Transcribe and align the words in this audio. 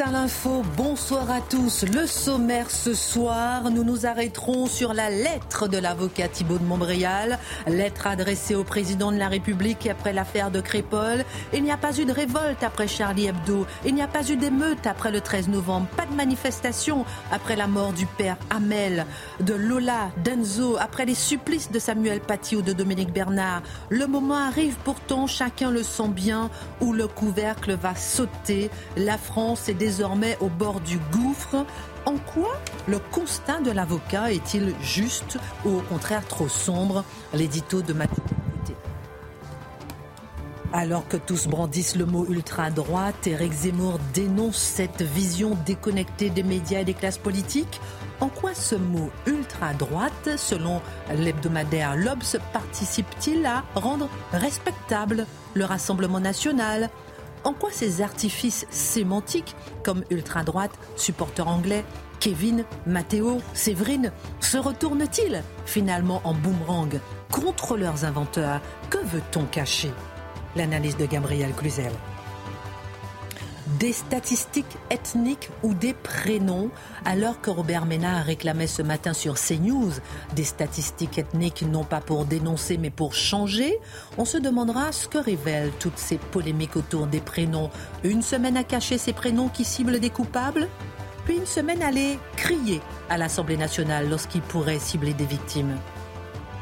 à 0.00 0.10
l'info, 0.10 0.62
bonsoir 0.76 1.30
à 1.30 1.40
tous. 1.40 1.84
Le 1.84 2.06
sommaire 2.06 2.70
ce 2.70 2.94
soir, 2.94 3.70
nous 3.70 3.84
nous 3.84 4.06
arrêterons 4.06 4.66
sur 4.66 4.92
la 4.92 5.10
lettre 5.10 5.68
de 5.68 5.78
l'avocat 5.78 6.26
Thibault 6.26 6.58
de 6.58 6.64
Montbrial, 6.64 7.38
lettre 7.66 8.06
adressée 8.06 8.54
au 8.54 8.64
président 8.64 9.12
de 9.12 9.18
la 9.18 9.28
République 9.28 9.86
après 9.86 10.12
l'affaire 10.12 10.50
de 10.50 10.60
Crépol. 10.60 11.24
Il 11.52 11.62
n'y 11.62 11.70
a 11.70 11.76
pas 11.76 11.96
eu 11.98 12.06
de 12.06 12.12
révolte 12.12 12.62
après 12.62 12.88
Charlie 12.88 13.26
Hebdo, 13.26 13.66
il 13.84 13.94
n'y 13.94 14.02
a 14.02 14.08
pas 14.08 14.28
eu 14.28 14.36
d'émeute 14.36 14.86
après 14.86 15.12
le 15.12 15.20
13 15.20 15.48
novembre, 15.48 15.86
pas 15.96 16.06
de 16.06 16.14
manifestation 16.14 17.04
après 17.30 17.54
la 17.54 17.66
mort 17.66 17.92
du 17.92 18.06
père 18.06 18.36
Hamel, 18.50 19.06
de 19.40 19.54
Lola, 19.54 20.10
d'Enzo, 20.24 20.76
après 20.78 21.04
les 21.04 21.14
supplices 21.14 21.70
de 21.70 21.78
Samuel 21.78 22.20
Paty 22.20 22.56
ou 22.56 22.62
de 22.62 22.72
Dominique 22.72 23.12
Bernard. 23.12 23.62
Le 23.90 24.06
moment 24.06 24.38
arrive 24.38 24.76
pourtant, 24.82 25.26
chacun 25.26 25.70
le 25.70 25.82
sent 25.82 26.08
bien, 26.08 26.50
où 26.80 26.92
le 26.92 27.06
couvercle 27.06 27.74
va 27.74 27.94
sauter. 27.94 28.70
La 28.96 29.18
France 29.18 29.68
est 29.68 29.83
désormais 29.84 30.38
au 30.40 30.48
bord 30.48 30.80
du 30.80 30.98
gouffre. 31.12 31.66
En 32.06 32.16
quoi 32.16 32.54
le 32.86 32.98
constat 32.98 33.60
de 33.60 33.70
l'avocat 33.70 34.32
est-il 34.32 34.74
juste 34.80 35.38
ou 35.66 35.76
au 35.76 35.80
contraire 35.82 36.26
trop 36.26 36.48
sombre? 36.48 37.04
L'édito 37.34 37.82
de 37.82 37.92
Mathieu. 37.92 38.22
Alors 40.72 41.06
que 41.06 41.18
tous 41.18 41.46
brandissent 41.46 41.96
le 41.96 42.06
mot 42.06 42.26
ultra-droite, 42.28 43.26
Éric 43.26 43.52
Zemmour 43.52 43.98
dénonce 44.14 44.56
cette 44.56 45.02
vision 45.02 45.56
déconnectée 45.66 46.30
des 46.30 46.42
médias 46.42 46.80
et 46.80 46.84
des 46.84 46.94
classes 46.94 47.18
politiques. 47.18 47.80
En 48.20 48.28
quoi 48.28 48.54
ce 48.54 48.74
mot 48.74 49.10
ultra-droite, 49.26 50.30
selon 50.36 50.80
l'hebdomadaire 51.14 51.94
L'Obs, 51.94 52.38
participe-t-il 52.54 53.44
à 53.44 53.64
rendre 53.74 54.08
respectable 54.32 55.26
le 55.52 55.64
Rassemblement 55.64 56.20
national? 56.20 56.90
En 57.44 57.52
quoi 57.52 57.70
ces 57.70 58.02
artifices 58.02 58.66
sémantiques, 58.70 59.54
comme 59.82 60.04
ultra-droite, 60.10 60.78
supporter 60.96 61.46
anglais, 61.46 61.84
Kevin, 62.20 62.64
Matteo, 62.86 63.40
Séverine, 63.52 64.12
se 64.40 64.56
retournent-ils 64.56 65.42
finalement 65.66 66.20
en 66.24 66.34
boomerang 66.34 67.00
contre 67.30 67.76
leurs 67.76 68.04
inventeurs? 68.04 68.60
Que 68.90 68.98
veut-on 68.98 69.44
cacher? 69.44 69.92
L'analyse 70.56 70.96
de 70.96 71.06
Gabriel 71.06 71.52
Cluzel 71.52 71.92
des 73.78 73.92
statistiques 73.92 74.76
ethniques 74.90 75.50
ou 75.62 75.74
des 75.74 75.94
prénoms, 75.94 76.70
alors 77.04 77.40
que 77.40 77.50
Robert 77.50 77.86
Ménard 77.86 78.24
réclamait 78.24 78.66
ce 78.66 78.82
matin 78.82 79.12
sur 79.12 79.34
CNews 79.34 79.92
des 80.34 80.44
statistiques 80.44 81.18
ethniques 81.18 81.62
non 81.62 81.84
pas 81.84 82.00
pour 82.00 82.24
dénoncer 82.24 82.76
mais 82.76 82.90
pour 82.90 83.14
changer, 83.14 83.78
on 84.18 84.24
se 84.24 84.38
demandera 84.38 84.92
ce 84.92 85.08
que 85.08 85.18
révèlent 85.18 85.72
toutes 85.78 85.98
ces 85.98 86.18
polémiques 86.18 86.76
autour 86.76 87.06
des 87.06 87.20
prénoms. 87.20 87.70
Une 88.02 88.22
semaine 88.22 88.56
à 88.56 88.64
cacher 88.64 88.98
ces 88.98 89.12
prénoms 89.12 89.48
qui 89.48 89.64
ciblent 89.64 90.00
des 90.00 90.10
coupables 90.10 90.68
puis 91.24 91.36
une 91.36 91.46
semaine 91.46 91.82
à 91.82 91.90
les 91.90 92.18
crier 92.36 92.82
à 93.08 93.16
l'Assemblée 93.16 93.56
nationale 93.56 94.08
lorsqu'ils 94.10 94.42
pourraient 94.42 94.78
cibler 94.78 95.14
des 95.14 95.24
victimes. 95.24 95.74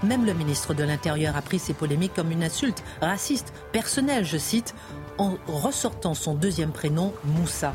Même 0.02 0.24
le 0.24 0.34
ministre 0.34 0.74
de 0.74 0.82
l'Intérieur 0.82 1.36
a 1.36 1.42
pris 1.42 1.60
ces 1.60 1.74
polémiques 1.74 2.14
comme 2.14 2.32
une 2.32 2.42
insulte 2.42 2.82
raciste, 3.00 3.52
personnelle, 3.70 4.24
je 4.24 4.36
cite, 4.36 4.74
en 5.22 5.38
ressortant 5.46 6.14
son 6.14 6.34
deuxième 6.34 6.72
prénom, 6.72 7.12
Moussa. 7.24 7.72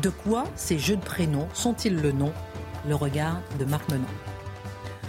De 0.00 0.10
quoi 0.10 0.44
ces 0.54 0.78
jeux 0.78 0.96
de 0.96 1.02
prénoms 1.02 1.48
sont-ils 1.52 1.96
le 1.96 2.12
nom? 2.12 2.32
Le 2.86 2.94
regard 2.94 3.40
de 3.58 3.64
Marc 3.64 3.90
Menon. 3.90 4.04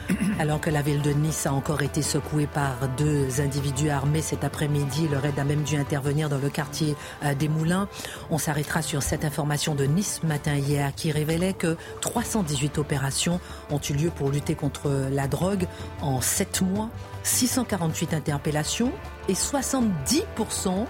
Alors 0.39 0.59
que 0.59 0.71
la 0.71 0.81
ville 0.81 1.03
de 1.03 1.11
Nice 1.11 1.45
a 1.45 1.53
encore 1.53 1.83
été 1.83 2.01
secouée 2.01 2.47
par 2.47 2.87
deux 2.97 3.39
individus 3.39 3.89
armés 3.89 4.23
cet 4.23 4.43
après-midi, 4.43 5.07
le 5.07 5.19
raid 5.19 5.37
a 5.37 5.43
même 5.43 5.61
dû 5.61 5.75
intervenir 5.75 6.27
dans 6.29 6.39
le 6.39 6.49
quartier 6.49 6.95
euh, 7.23 7.35
des 7.35 7.47
Moulins. 7.47 7.87
On 8.31 8.39
s'arrêtera 8.39 8.81
sur 8.81 9.03
cette 9.03 9.23
information 9.23 9.75
de 9.75 9.85
Nice 9.85 10.23
matin 10.23 10.55
hier 10.55 10.95
qui 10.95 11.11
révélait 11.11 11.53
que 11.53 11.77
318 12.01 12.79
opérations 12.79 13.39
ont 13.69 13.79
eu 13.79 13.93
lieu 13.93 14.09
pour 14.09 14.31
lutter 14.31 14.55
contre 14.55 14.89
la 15.11 15.27
drogue 15.27 15.67
en 16.01 16.19
7 16.21 16.63
mois, 16.63 16.89
648 17.21 18.15
interpellations 18.15 18.91
et 19.27 19.33
70% 19.33 20.87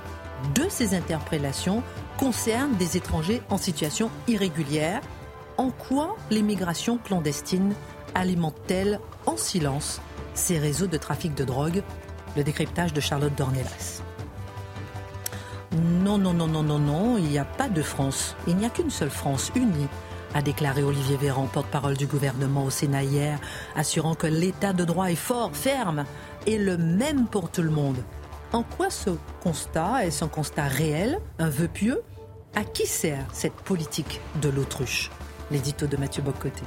de 0.55 0.67
ces 0.69 0.95
interpellations 0.95 1.83
concernent 2.17 2.75
des 2.75 2.97
étrangers 2.97 3.41
en 3.49 3.57
situation 3.57 4.09
irrégulière. 4.27 5.01
En 5.57 5.71
quoi 5.71 6.15
l'immigration 6.29 6.97
clandestine 6.97 7.73
alimente-t-elle 8.15 8.99
en 9.25 9.37
silence 9.37 10.01
ces 10.33 10.57
réseaux 10.57 10.87
de 10.87 10.97
trafic 10.97 11.35
de 11.35 11.43
drogue? 11.43 11.83
Le 12.35 12.43
décryptage 12.43 12.93
de 12.93 13.01
Charlotte 13.01 13.35
Dornelas. 13.35 14.01
Non, 16.03 16.17
non, 16.17 16.33
non, 16.33 16.47
non, 16.47 16.63
non, 16.63 16.79
non, 16.79 17.17
il 17.17 17.25
n'y 17.25 17.39
a 17.39 17.45
pas 17.45 17.69
de 17.69 17.81
France. 17.81 18.35
Il 18.47 18.55
n'y 18.55 18.65
a 18.65 18.69
qu'une 18.69 18.89
seule 18.89 19.09
France 19.09 19.51
unie, 19.55 19.87
a 20.33 20.41
déclaré 20.41 20.83
Olivier 20.83 21.17
Véran, 21.17 21.47
porte-parole 21.47 21.97
du 21.97 22.07
gouvernement 22.07 22.65
au 22.65 22.69
Sénat 22.69 23.03
hier, 23.03 23.39
assurant 23.75 24.15
que 24.15 24.27
l'état 24.27 24.73
de 24.73 24.83
droit 24.83 25.11
est 25.11 25.15
fort, 25.15 25.51
ferme 25.53 26.05
et 26.45 26.57
le 26.57 26.77
même 26.77 27.27
pour 27.27 27.49
tout 27.49 27.61
le 27.61 27.71
monde. 27.71 27.97
En 28.51 28.63
quoi 28.63 28.89
ce 28.89 29.11
constat 29.43 30.05
est-ce 30.07 30.25
un 30.25 30.27
constat 30.27 30.63
réel, 30.63 31.19
un 31.37 31.49
vœu 31.49 31.67
pieux? 31.67 32.01
À 32.55 32.63
qui 32.63 32.87
sert 32.87 33.27
cette 33.31 33.53
politique 33.53 34.19
de 34.41 34.49
l'autruche? 34.49 35.11
L'édito 35.51 35.85
de 35.85 35.95
Mathieu 35.97 36.23
Bocoté. 36.23 36.63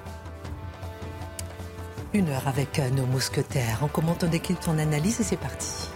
Une 2.12 2.28
heure 2.28 2.46
avec 2.46 2.80
nos 2.94 3.04
mousquetaires. 3.06 3.80
On 3.82 3.88
commente, 3.88 4.22
on 4.22 4.28
décrypte, 4.28 4.68
on 4.68 4.78
analyse 4.78 5.20
et 5.20 5.24
c'est 5.24 5.36
parti. 5.36 5.88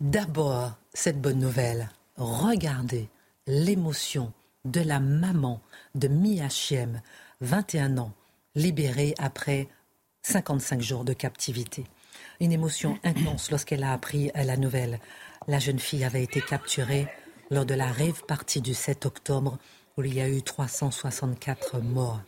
D'abord, 0.00 0.72
cette 0.92 1.18
bonne 1.18 1.38
nouvelle. 1.38 1.88
Regardez 2.16 3.08
l'émotion 3.46 4.32
de 4.64 4.80
la 4.80 5.00
maman 5.00 5.60
de 5.94 6.08
Mia 6.08 6.48
Chiem, 6.48 7.00
21 7.40 7.98
ans, 7.98 8.12
libérée 8.54 9.14
après 9.18 9.68
55 10.22 10.80
jours 10.80 11.04
de 11.04 11.12
captivité. 11.12 11.84
Une 12.40 12.52
émotion 12.52 12.98
intense 13.02 13.50
lorsqu'elle 13.50 13.82
a 13.82 13.92
appris 13.92 14.30
la 14.34 14.56
nouvelle. 14.56 15.00
La 15.48 15.58
jeune 15.58 15.78
fille 15.78 16.04
avait 16.04 16.22
été 16.22 16.40
capturée 16.40 17.08
lors 17.50 17.66
de 17.66 17.74
la 17.74 17.90
rêve 17.90 18.22
partie 18.26 18.60
du 18.60 18.74
7 18.74 19.06
octobre 19.06 19.58
où 19.96 20.02
il 20.02 20.14
y 20.14 20.20
a 20.20 20.28
eu 20.28 20.42
364 20.42 21.80
morts. 21.80 22.20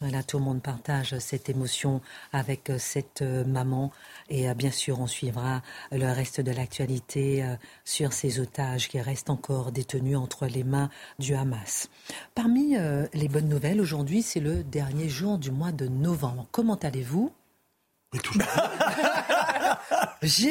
Voilà, 0.00 0.22
tout 0.22 0.38
le 0.38 0.44
monde 0.44 0.62
partage 0.62 1.18
cette 1.18 1.48
émotion 1.48 2.00
avec 2.32 2.70
euh, 2.70 2.78
cette 2.78 3.22
euh, 3.22 3.44
maman. 3.44 3.90
Et 4.28 4.48
euh, 4.48 4.54
bien 4.54 4.70
sûr, 4.70 5.00
on 5.00 5.08
suivra 5.08 5.60
le 5.90 6.06
reste 6.06 6.40
de 6.40 6.52
l'actualité 6.52 7.44
sur 7.84 8.12
ces 8.12 8.38
otages 8.38 8.88
qui 8.88 9.00
restent 9.00 9.30
encore 9.30 9.72
détenus 9.72 10.16
entre 10.16 10.46
les 10.46 10.62
mains 10.62 10.88
du 11.18 11.34
Hamas. 11.34 11.88
Parmi 12.34 12.76
les 13.12 13.28
bonnes 13.28 13.48
nouvelles, 13.48 13.80
aujourd'hui, 13.80 14.22
c'est 14.22 14.40
le 14.40 14.62
dernier 14.62 15.08
jour 15.08 15.38
du 15.38 15.50
mois 15.50 15.72
de 15.72 15.88
novembre. 15.88 16.46
Comment 16.52 16.76
allez-vous? 16.76 17.32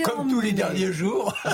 Comme 0.03 0.29
tous 0.29 0.41
les 0.41 0.51
derniers 0.53 0.91
jours. 0.91 1.33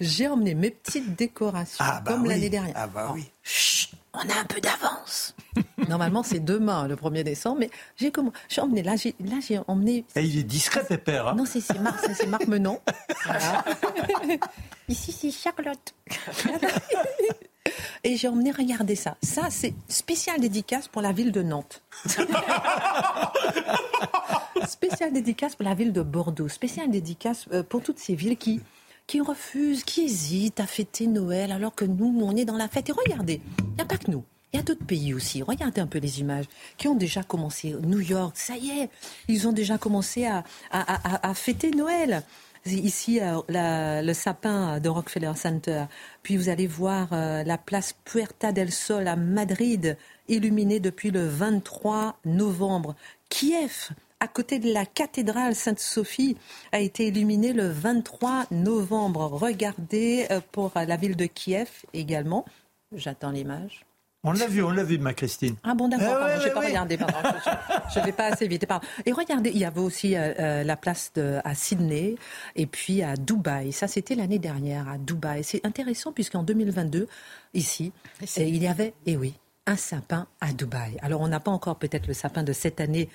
J'ai 0.00 0.28
emmené... 0.28 0.54
mes 0.54 0.70
petites 0.70 1.14
décorations, 1.16 1.84
ah, 1.86 2.00
bah 2.00 2.12
comme 2.12 2.26
l'année 2.26 2.50
dernière. 2.50 2.74
Ah 2.76 2.86
bah 2.86 3.10
oui. 3.14 3.30
chut, 3.42 3.97
on 4.14 4.20
a 4.20 4.40
un 4.40 4.44
peu 4.44 4.60
d'avance. 4.60 5.34
Normalement, 5.88 6.22
c'est 6.22 6.40
demain, 6.40 6.88
le 6.88 6.96
1er 6.96 7.22
décembre, 7.22 7.58
mais 7.60 7.70
j'ai 7.96 8.10
comment 8.10 8.32
J'ai 8.48 8.60
emmené, 8.60 8.82
là, 8.82 8.96
j'ai, 8.96 9.14
là, 9.20 9.36
j'ai 9.46 9.60
emmené. 9.66 10.04
Et 10.16 10.22
il 10.22 10.38
est 10.38 10.44
discret, 10.44 10.84
Pépère. 10.84 11.28
Hein 11.28 11.34
non, 11.36 11.44
c'est, 11.44 11.60
c'est, 11.60 11.78
Marc, 11.78 12.04
c'est 12.14 12.26
Marc 12.26 12.46
Menon. 12.46 12.80
Ici, 14.88 15.12
c'est 15.12 15.30
Charlotte. 15.30 15.94
Et 18.04 18.16
j'ai 18.16 18.28
emmené 18.28 18.50
regarder 18.50 18.94
ça. 18.94 19.16
Ça, 19.22 19.48
c'est 19.50 19.74
spécial 19.88 20.40
dédicace 20.40 20.88
pour 20.88 21.02
la 21.02 21.12
ville 21.12 21.32
de 21.32 21.42
Nantes. 21.42 21.82
Spéciale 24.66 25.12
dédicace 25.12 25.56
pour 25.56 25.64
la 25.64 25.74
ville 25.74 25.92
de 25.92 26.02
Bordeaux. 26.02 26.48
Spéciale 26.48 26.90
dédicace 26.90 27.46
euh, 27.52 27.62
pour 27.62 27.82
toutes 27.82 27.98
ces 27.98 28.14
villes 28.14 28.36
qui, 28.36 28.60
qui 29.08 29.20
refusent, 29.20 29.82
qui 29.82 30.02
hésitent 30.02 30.60
à 30.60 30.66
fêter 30.66 31.08
Noël 31.08 31.50
alors 31.50 31.74
que 31.74 31.86
nous, 31.86 32.20
on 32.22 32.36
est 32.36 32.44
dans 32.44 32.56
la 32.56 32.68
fête. 32.68 32.90
Et 32.90 32.92
regardez, 32.92 33.40
il 33.58 33.74
n'y 33.74 33.80
a 33.80 33.86
pas 33.86 33.96
que 33.96 34.10
nous. 34.10 34.22
Il 34.52 34.56
y 34.56 34.60
a 34.60 34.62
d'autres 34.62 34.84
pays 34.84 35.12
aussi. 35.12 35.42
Regardez 35.42 35.80
un 35.80 35.86
peu 35.86 35.98
les 35.98 36.20
images 36.20 36.44
qui 36.76 36.88
ont 36.88 36.94
déjà 36.94 37.22
commencé. 37.22 37.74
New 37.82 38.00
York, 38.00 38.36
ça 38.36 38.56
y 38.56 38.70
est, 38.70 38.90
ils 39.26 39.48
ont 39.48 39.52
déjà 39.52 39.78
commencé 39.78 40.26
à, 40.26 40.44
à, 40.70 41.28
à, 41.28 41.34
fêter 41.34 41.70
Noël. 41.70 42.22
Ici, 42.66 43.18
euh, 43.20 43.40
le 44.02 44.12
sapin 44.12 44.78
de 44.78 44.88
Rockefeller 44.90 45.32
Center. 45.36 45.84
Puis 46.22 46.36
vous 46.36 46.50
allez 46.50 46.66
voir 46.66 47.08
euh, 47.12 47.44
la 47.44 47.56
place 47.56 47.94
Puerta 48.04 48.52
del 48.52 48.70
Sol 48.70 49.08
à 49.08 49.16
Madrid, 49.16 49.96
illuminée 50.28 50.80
depuis 50.80 51.10
le 51.10 51.26
23 51.26 52.18
novembre. 52.26 52.94
Kiev, 53.30 53.90
à 54.20 54.28
côté 54.28 54.58
de 54.58 54.72
la 54.72 54.86
cathédrale 54.86 55.54
Sainte-Sophie, 55.54 56.36
a 56.72 56.80
été 56.80 57.06
illuminée 57.06 57.52
le 57.52 57.68
23 57.68 58.46
novembre. 58.50 59.28
Regardez 59.32 60.26
euh, 60.30 60.40
pour 60.52 60.72
la 60.74 60.96
ville 60.96 61.16
de 61.16 61.26
Kiev 61.26 61.68
également. 61.92 62.44
J'attends 62.94 63.30
l'image. 63.30 63.84
On 64.24 64.32
l'a 64.32 64.48
vu, 64.48 64.64
on 64.64 64.70
l'a 64.70 64.82
vu, 64.82 64.98
ma 64.98 65.14
Christine. 65.14 65.54
Ah 65.62 65.74
bon, 65.74 65.86
d'accord, 65.86 66.18
je 66.40 66.48
n'ai 66.48 66.52
pas 66.52 66.60
regardé, 66.60 66.96
pardon. 66.96 67.18
Je 67.94 68.00
ne 68.00 68.04
vais 68.06 68.12
pas 68.12 68.24
assez 68.24 68.48
vite. 68.48 68.66
Pardon. 68.66 68.84
Et 69.06 69.12
regardez, 69.12 69.50
il 69.50 69.58
y 69.58 69.64
avait 69.64 69.80
aussi 69.80 70.16
euh, 70.16 70.34
euh, 70.40 70.64
la 70.64 70.76
place 70.76 71.12
de, 71.14 71.38
à 71.44 71.54
Sydney 71.54 72.16
et 72.56 72.66
puis 72.66 73.02
à 73.02 73.14
Dubaï. 73.14 73.70
Ça, 73.70 73.86
c'était 73.86 74.16
l'année 74.16 74.40
dernière, 74.40 74.88
à 74.88 74.98
Dubaï. 74.98 75.44
C'est 75.44 75.64
intéressant 75.64 76.12
puisqu'en 76.12 76.42
2022, 76.42 77.06
ici, 77.54 77.92
il 78.36 78.60
y 78.60 78.66
avait, 78.66 78.88
et 79.06 79.12
eh 79.12 79.16
oui, 79.16 79.34
un 79.68 79.76
sapin 79.76 80.26
à 80.40 80.52
Dubaï. 80.54 80.96
Alors 81.02 81.20
on 81.20 81.28
n'a 81.28 81.40
pas 81.40 81.50
encore 81.50 81.76
peut-être 81.76 82.06
le 82.06 82.14
sapin 82.14 82.42
de 82.42 82.54
cette 82.54 82.80
année, 82.80 83.10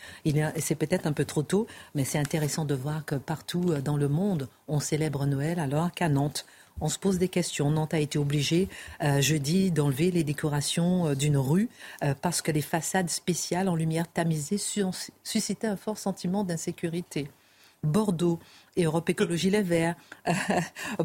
c'est 0.60 0.76
peut-être 0.76 1.08
un 1.08 1.12
peu 1.12 1.26
trop 1.26 1.42
tôt, 1.42 1.66
mais 1.96 2.06
c'est 2.06 2.20
intéressant 2.20 2.64
de 2.64 2.76
voir 2.76 3.06
que 3.06 3.16
partout 3.16 3.72
euh, 3.72 3.82
dans 3.82 3.98
le 3.98 4.08
monde, 4.08 4.48
on 4.68 4.80
célèbre 4.80 5.26
Noël 5.26 5.60
alors 5.60 5.92
qu'à 5.92 6.10
Nantes, 6.10 6.46
on 6.80 6.90
se 6.90 7.00
pose 7.00 7.18
des 7.18 7.28
questions. 7.28 7.72
Nantes 7.72 7.96
a 7.96 8.00
été 8.00 8.20
obligé 8.20 8.70
euh, 9.02 9.20
jeudi 9.20 9.72
d'enlever 9.72 10.12
les 10.12 10.24
décorations 10.24 11.08
euh, 11.08 11.16
d'une 11.16 11.38
rue 11.38 11.70
parce 12.22 12.44
que 12.44 12.52
les 12.52 12.62
façades 12.62 13.10
spéciales 13.10 13.68
en 13.68 13.76
lumière 13.76 14.08
tamisée 14.08 14.58
suscitaient 15.24 15.68
un 15.68 15.76
fort 15.76 15.98
sentiment 15.98 16.44
d'insécurité. 16.44 17.30
Bordeaux 17.84 18.40
et 18.76 18.84
Europe 18.84 19.10
Écologie 19.10 19.50
Les 19.50 19.62
Verts. 19.62 19.96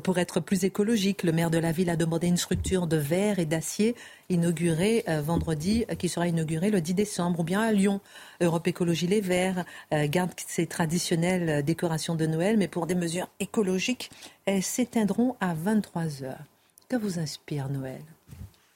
pour 0.03 0.19
être 0.19 0.41
plus 0.41 0.65
écologique, 0.65 1.23
le 1.23 1.33
maire 1.33 1.51
de 1.51 1.59
la 1.59 1.73
ville 1.73 1.91
a 1.91 1.97
demandé 1.97 2.27
une 2.29 2.37
structure 2.37 2.87
de 2.87 2.97
verre 2.97 3.39
et 3.39 3.47
d'acier 3.47 3.95
inaugurée 4.29 5.05
euh, 5.09 5.21
vendredi, 5.21 5.85
euh, 5.91 5.95
qui 5.95 6.09
sera 6.09 6.29
inaugurée 6.29 6.71
le 6.71 6.81
10 6.81 6.95
décembre. 6.95 7.41
Ou 7.41 7.45
bien 7.45 7.61
à 7.61 7.73
Lyon, 7.73 8.01
Europe 8.41 8.67
Écologie 8.67 9.07
Les 9.07 9.21
Verts 9.21 9.65
euh, 9.93 10.07
garde 10.09 10.33
ses 10.47 10.67
traditionnelles 10.67 11.65
décorations 11.65 12.15
de 12.15 12.27
Noël, 12.27 12.57
mais 12.57 12.69
pour 12.69 12.87
des 12.87 12.95
mesures 12.95 13.29
écologiques, 13.41 14.11
elles 14.47 14.63
s'éteindront 14.63 15.37
à 15.41 15.55
23 15.55 16.23
heures. 16.23 16.45
Que 16.89 16.97
vous 16.97 17.19
inspire 17.19 17.69
Noël? 17.69 18.03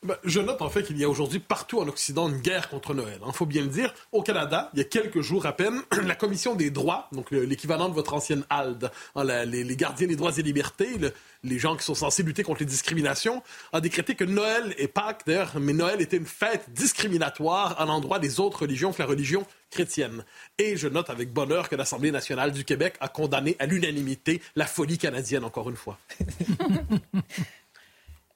Ben, 0.05 0.17
je 0.25 0.41
note 0.41 0.63
en 0.63 0.69
fait 0.69 0.83
qu'il 0.83 0.99
y 0.99 1.05
a 1.05 1.09
aujourd'hui 1.09 1.39
partout 1.39 1.81
en 1.81 1.87
Occident 1.87 2.29
une 2.29 2.39
guerre 2.39 2.69
contre 2.69 2.93
Noël. 2.93 3.19
Il 3.23 3.29
hein, 3.29 3.33
faut 3.33 3.47
bien 3.47 3.63
le 3.63 3.69
dire. 3.69 3.95
Au 4.11 4.23
Canada, 4.23 4.69
il 4.75 4.79
y 4.79 4.83
a 4.83 4.85
quelques 4.85 5.21
jours 5.21 5.47
à 5.47 5.53
peine, 5.53 5.81
la 6.05 6.17
Commission 6.17 6.57
des 6.57 6.71
droits, 6.71 7.09
donc 7.13 7.31
l'équivalent 7.31 7.89
de 7.89 7.95
votre 7.95 8.13
ancienne 8.13 8.45
ALDE, 8.51 8.91
hein, 9.15 9.45
les, 9.45 9.77
gardiens 9.77 10.09
des 10.09 10.17
droits 10.17 10.37
et 10.37 10.43
libertés, 10.43 10.99
les 11.45 11.59
gens 11.61 11.77
qui 11.77 11.85
sont 11.85 11.95
censés 11.95 12.25
lutter 12.25 12.43
contre 12.43 12.61
les 12.61 12.67
discriminations, 12.67 13.45
a 13.73 13.81
décrété 13.81 14.17
que 14.17 14.25
Noël 14.25 14.75
et 14.77 14.89
Pâques, 14.89 15.23
d'ailleurs, 15.25 15.53
mais 15.61 15.73
Noël 15.73 16.01
était 16.01 16.17
une 16.17 16.27
fête 16.27 16.65
discriminatoire 16.71 17.81
à 17.81 17.85
l'endroit 17.85 18.19
des 18.19 18.41
autres 18.41 18.63
religions 18.63 18.93
que 18.93 19.01
la 19.01 19.07
religion 19.07 19.47
chrétienne. 19.71 20.25
Et 20.59 20.77
je 20.77 20.89
note 20.89 21.11
avec 21.11 21.33
bonheur 21.33 21.69
que 21.69 21.77
l'Assemblée 21.77 22.11
nationale 22.11 22.51
du 22.51 22.65
Québec 22.65 22.97
a 23.01 23.09
condamné 23.09 23.57
à 23.61 23.67
l'unanimité 23.67 24.43
la 24.57 24.67
folie 24.67 24.99
canadienne, 24.99 25.45
encore 25.45 25.71
une 25.71 25.77
fois. 25.77 25.99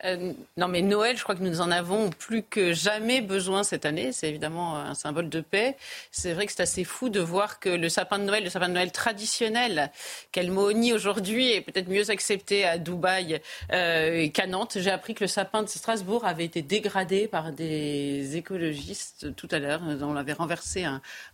Euh, 0.04 0.32
non, 0.56 0.68
mais 0.68 0.82
Noël, 0.82 1.16
je 1.16 1.22
crois 1.22 1.34
que 1.34 1.42
nous 1.42 1.60
en 1.60 1.70
avons 1.70 2.10
plus 2.10 2.42
que 2.42 2.72
jamais 2.72 3.20
besoin 3.20 3.62
cette 3.62 3.86
année. 3.86 4.12
C'est 4.12 4.28
évidemment 4.28 4.76
un 4.76 4.94
symbole 4.94 5.28
de 5.28 5.40
paix. 5.40 5.76
C'est 6.10 6.34
vrai 6.34 6.46
que 6.46 6.52
c'est 6.52 6.62
assez 6.62 6.84
fou 6.84 7.08
de 7.08 7.20
voir 7.20 7.60
que 7.60 7.68
le 7.68 7.88
sapin 7.88 8.18
de 8.18 8.24
Noël, 8.24 8.44
le 8.44 8.50
sapin 8.50 8.68
de 8.68 8.74
Noël 8.74 8.92
traditionnel, 8.92 9.90
qu'Elmoni 10.32 10.92
aujourd'hui 10.92 11.50
est 11.52 11.60
peut-être 11.62 11.88
mieux 11.88 12.10
accepté 12.10 12.64
à 12.64 12.78
Dubaï 12.78 13.40
euh, 13.72 14.28
qu'à 14.28 14.46
Nantes. 14.46 14.76
J'ai 14.80 14.90
appris 14.90 15.14
que 15.14 15.24
le 15.24 15.28
sapin 15.28 15.62
de 15.62 15.68
Strasbourg 15.68 16.26
avait 16.26 16.44
été 16.44 16.62
dégradé 16.62 17.26
par 17.26 17.52
des 17.52 18.36
écologistes 18.36 19.34
tout 19.34 19.48
à 19.50 19.58
l'heure. 19.58 19.80
On 19.82 20.16
avait 20.16 20.34
renversé 20.34 20.84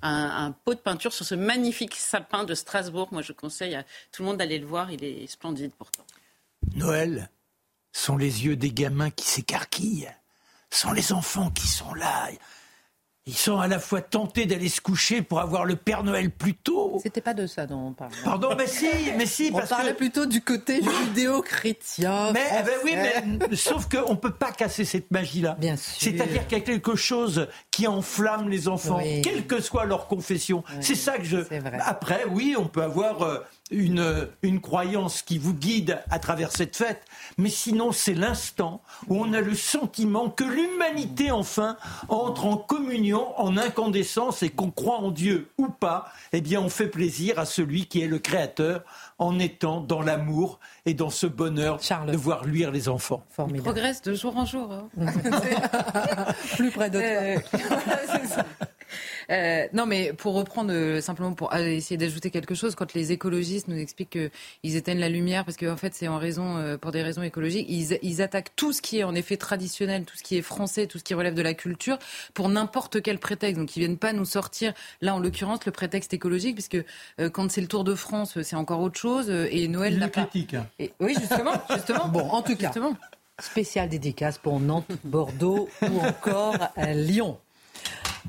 un 0.03 0.55
pot 0.65 0.75
de 0.75 0.81
peinture 0.81 1.13
sur 1.13 1.25
ce 1.25 1.35
magnifique 1.35 1.97
sapin 1.97 2.45
de 2.45 2.55
Strasbourg. 2.55 3.09
Moi, 3.11 3.23
je 3.23 3.33
conseille 3.33 3.75
à 3.75 3.85
tout 4.13 4.23
le 4.23 4.29
monde 4.29 4.37
d'aller 4.37 4.59
le 4.59 4.67
voir. 4.67 4.91
Il 4.93 5.03
est 5.05 5.27
splendide 5.27 5.73
pourtant. 5.77 6.05
Noël, 6.77 7.29
sont 7.93 8.17
les 8.17 8.45
yeux 8.45 8.57
des 8.57 8.73
gamins 8.73 9.11
qui 9.11 9.27
s'écarquillent, 9.27 10.11
sont 10.71 10.93
les 10.93 11.13
enfants 11.13 11.51
qui 11.51 11.69
sont 11.69 11.95
là. 11.95 12.31
Ils 13.25 13.37
sont 13.37 13.61
à 13.61 13.69
la 13.69 13.79
fois 13.79 14.01
tentés 14.01 14.47
d'aller 14.47 14.69
se 14.69 14.81
coucher 14.81 15.23
pour 15.23 15.39
avoir 15.39 15.65
le 15.65 15.77
Père 15.77 16.03
Noël 16.03 16.29
plus 16.29 16.55
tôt. 16.55 16.99
C'était 17.01 17.21
pas 17.21 17.35
de 17.35 17.47
ça 17.47 17.67
dont 17.67 17.79
on 17.79 17.93
parlait. 17.93 18.17
Pardon, 18.25 18.57
mais 18.59 18.67
si, 18.67 18.89
mais 19.17 19.27
si. 19.27 19.53
On 19.55 19.61
parlait 19.61 19.95
plutôt 19.95 20.27
du 20.27 20.41
côté 20.41 20.81
judéo-chrétien. 20.83 22.33
Mais 22.33 22.45
eh 22.51 22.63
ben 22.65 22.75
oui, 22.83 22.97
mais 23.49 23.57
sauf 23.57 23.89
qu'on 23.89 24.17
peut 24.17 24.33
pas 24.33 24.51
casser 24.51 24.85
cette 24.85 25.13
magie-là. 25.13 25.57
Bien 25.61 25.77
sûr. 25.77 25.99
C'est-à-dire 26.01 26.49
qu'il 26.49 26.59
y 26.59 26.61
a 26.61 26.65
quelque 26.65 26.97
chose 26.97 27.47
qui 27.71 27.87
enflamme 27.87 28.49
les 28.49 28.67
enfants, 28.67 28.99
quelle 29.23 29.47
que 29.47 29.61
soit 29.61 29.85
leur 29.85 30.09
confession. 30.09 30.65
C'est 30.81 30.97
ça 30.97 31.17
que 31.17 31.25
je. 31.25 31.37
Vrai. 31.37 31.79
Après, 31.81 32.25
oui, 32.29 32.57
on 32.59 32.67
peut 32.67 32.83
avoir. 32.83 33.23
Euh, 33.23 33.39
une, 33.73 34.29
une 34.43 34.61
croyance 34.61 35.23
qui 35.23 35.39
vous 35.39 35.55
guide 35.55 36.01
à 36.11 36.19
travers 36.19 36.53
cette 36.53 36.77
fête, 36.77 37.05
mais 37.39 37.49
sinon 37.49 37.93
c'est 37.93 38.15
l'instant 38.15 38.83
où 39.09 39.17
on 39.17 39.33
a 39.33 39.41
le 39.41 39.55
sentiment 39.55 40.31
que 40.31 40.45
l'humanité 40.45 41.31
enfin 41.31 41.77
entre 42.09 42.47
en 42.47 42.57
communion, 42.57 43.39
en 43.41 43.57
incandescence 43.57 44.43
et 44.43 44.51
qu'on 44.51 44.71
croit 44.71 44.99
en 44.99 45.11
Dieu 45.11 45.49
ou 45.59 45.69
pas, 45.69 46.13
eh 46.33 46.41
bien 46.41 46.61
on 46.61 46.69
fait 46.69 46.89
plaisir 46.89 47.39
à 47.39 47.45
celui 47.45 47.87
qui 47.87 48.01
est 48.03 48.09
le 48.09 48.19
Créateur 48.19 48.83
en 49.19 49.39
étant 49.39 49.81
dans 49.81 50.03
l'amour 50.03 50.61
et 50.87 50.95
dans 50.95 51.11
ce 51.11 51.27
bonheur 51.27 51.79
de 51.79 52.17
voir 52.17 52.45
luire 52.45 52.71
les 52.71 52.89
enfants. 52.89 53.25
Il 53.49 53.63
progresse 53.63 54.03
de 54.03 54.15
jour 54.15 54.37
en 54.37 54.45
jour. 54.45 54.73
Hein. 54.73 54.89
Plus 56.57 56.71
près 56.71 56.91
de 56.91 57.01
toi. 57.01 58.45
Euh, 59.31 59.53
Euh, 59.53 59.67
non, 59.73 59.87
mais 59.87 60.13
pour 60.13 60.35
reprendre, 60.35 60.73
euh, 60.73 61.01
simplement 61.01 61.33
pour 61.33 61.55
essayer 61.55 61.97
d'ajouter 61.97 62.31
quelque 62.31 62.55
chose, 62.55 62.75
quand 62.75 62.95
les 62.95 63.13
écologistes 63.13 63.69
nous 63.69 63.77
expliquent 63.77 64.19
qu'ils 64.63 64.77
éteignent 64.77 65.01
la 65.01 65.09
lumière 65.09 65.45
parce 65.45 65.57
qu'en 65.57 65.77
fait 65.77 65.95
c'est 65.95 66.09
en 66.09 66.19
raison, 66.19 66.57
euh, 66.57 66.77
pour 66.77 66.93
des 66.93 67.03
raisons 67.03 67.23
écologiques, 67.23 67.67
ils, 67.69 67.99
ils, 68.03 68.23
attaquent 68.23 68.55
tout 68.57 68.73
ce 68.73 68.83
qui 68.83 68.99
est 68.99 69.05
en 69.05 69.15
effet 69.15 69.37
traditionnel, 69.37 70.05
tout 70.05 70.17
ce 70.17 70.23
qui 70.23 70.37
est 70.37 70.43
français, 70.43 70.87
tout 70.87 70.99
ce 70.99 71.05
qui 71.05 71.15
relève 71.15 71.35
de 71.35 71.43
la 71.43 71.55
culture, 71.55 71.99
pour 72.35 72.49
n'importe 72.49 73.03
quel 73.03 73.19
prétexte. 73.19 73.59
Donc 73.59 73.77
ils 73.77 73.81
viennent 73.81 73.99
pas 73.99 74.13
nous 74.13 74.25
sortir, 74.25 74.73
là 75.01 75.15
en 75.15 75.19
l'occurrence, 75.19 75.65
le 75.67 75.73
prétexte 75.73 76.15
écologique, 76.15 76.55
puisque 76.55 76.79
quand 77.33 77.51
c'est 77.51 77.61
le 77.61 77.69
Tour 77.69 77.85
de 77.85 77.95
France, 77.95 78.41
c'est 78.43 78.57
encore 78.57 78.81
autre 78.81 78.99
chose. 78.99 79.31
et 79.31 79.69
Noël 79.69 79.99
n'a 79.99 80.09
pas. 80.09 80.25
critique. 80.25 80.55
Hein. 80.55 80.67
oui, 81.01 81.15
justement, 81.19 81.53
justement. 81.75 82.09
bon, 82.09 82.29
en 82.29 82.43
tout 82.43 82.57
cas. 82.57 82.67
Justement. 82.67 82.97
Spécial 83.41 83.89
dédicace 83.89 84.39
pour 84.39 84.61
Nantes, 84.61 84.87
Bordeaux 85.05 85.69
ou 85.83 86.01
encore 86.01 86.57
Lyon. 86.77 87.39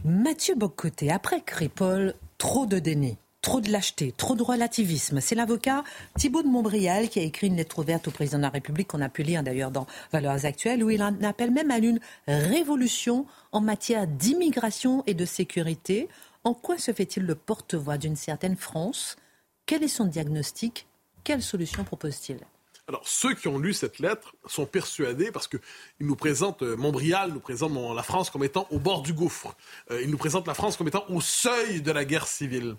Mathieu 0.03 0.55
Bocoté, 0.55 1.11
après 1.11 1.41
Crépol, 1.41 2.15
trop 2.37 2.65
de 2.65 2.79
déni. 2.79 3.17
Trop 3.41 3.61
de 3.61 3.69
lâcheté, 3.69 4.13
trop 4.15 4.35
de 4.35 4.43
relativisme. 4.43 5.19
C'est 5.19 5.35
l'avocat 5.35 5.83
Thibault 6.17 6.43
de 6.43 6.47
Montbrial 6.47 7.09
qui 7.09 7.19
a 7.19 7.23
écrit 7.23 7.47
une 7.47 7.57
lettre 7.57 7.79
ouverte 7.79 8.07
au 8.07 8.11
président 8.11 8.37
de 8.37 8.43
la 8.43 8.49
République, 8.49 8.87
qu'on 8.87 9.01
a 9.01 9.09
pu 9.09 9.23
lire 9.23 9.43
d'ailleurs 9.43 9.69
dans 9.71 9.85
Valeurs 10.13 10.45
Actuelles, 10.45 10.83
où 10.83 10.89
il 10.89 11.03
en 11.03 11.21
appelle 11.23 11.51
même 11.51 11.69
à 11.69 11.77
une 11.77 11.99
révolution 12.27 13.25
en 13.51 13.59
matière 13.59 14.07
d'immigration 14.07 15.03
et 15.07 15.13
de 15.13 15.25
sécurité. 15.25 16.07
En 16.45 16.53
quoi 16.53 16.77
se 16.77 16.93
fait-il 16.93 17.23
le 17.23 17.35
porte-voix 17.35 17.97
d'une 17.97 18.15
certaine 18.15 18.55
France? 18.55 19.17
Quel 19.65 19.83
est 19.83 19.89
son 19.89 20.05
diagnostic? 20.05 20.87
Quelle 21.23 21.41
solution 21.41 21.83
propose-t-il? 21.83 22.39
Alors, 22.89 23.07
ceux 23.07 23.33
qui 23.33 23.47
ont 23.47 23.59
lu 23.59 23.73
cette 23.73 23.99
lettre 23.99 24.35
sont 24.45 24.65
persuadés, 24.65 25.31
parce 25.31 25.47
qu'il 25.47 25.61
nous 26.01 26.17
présente, 26.17 26.63
euh, 26.63 26.75
Montbrial 26.75 27.31
nous 27.31 27.39
présente 27.39 27.71
la 27.95 28.03
France 28.03 28.29
comme 28.29 28.43
étant 28.43 28.67
au 28.71 28.79
bord 28.79 29.03
du 29.03 29.13
gouffre. 29.13 29.55
Euh, 29.89 30.01
il 30.01 30.09
nous 30.09 30.17
présente 30.17 30.45
la 30.47 30.53
France 30.53 30.75
comme 30.75 30.89
étant 30.89 31.05
au 31.07 31.21
seuil 31.21 31.81
de 31.81 31.91
la 31.93 32.03
guerre 32.03 32.27
civile. 32.27 32.75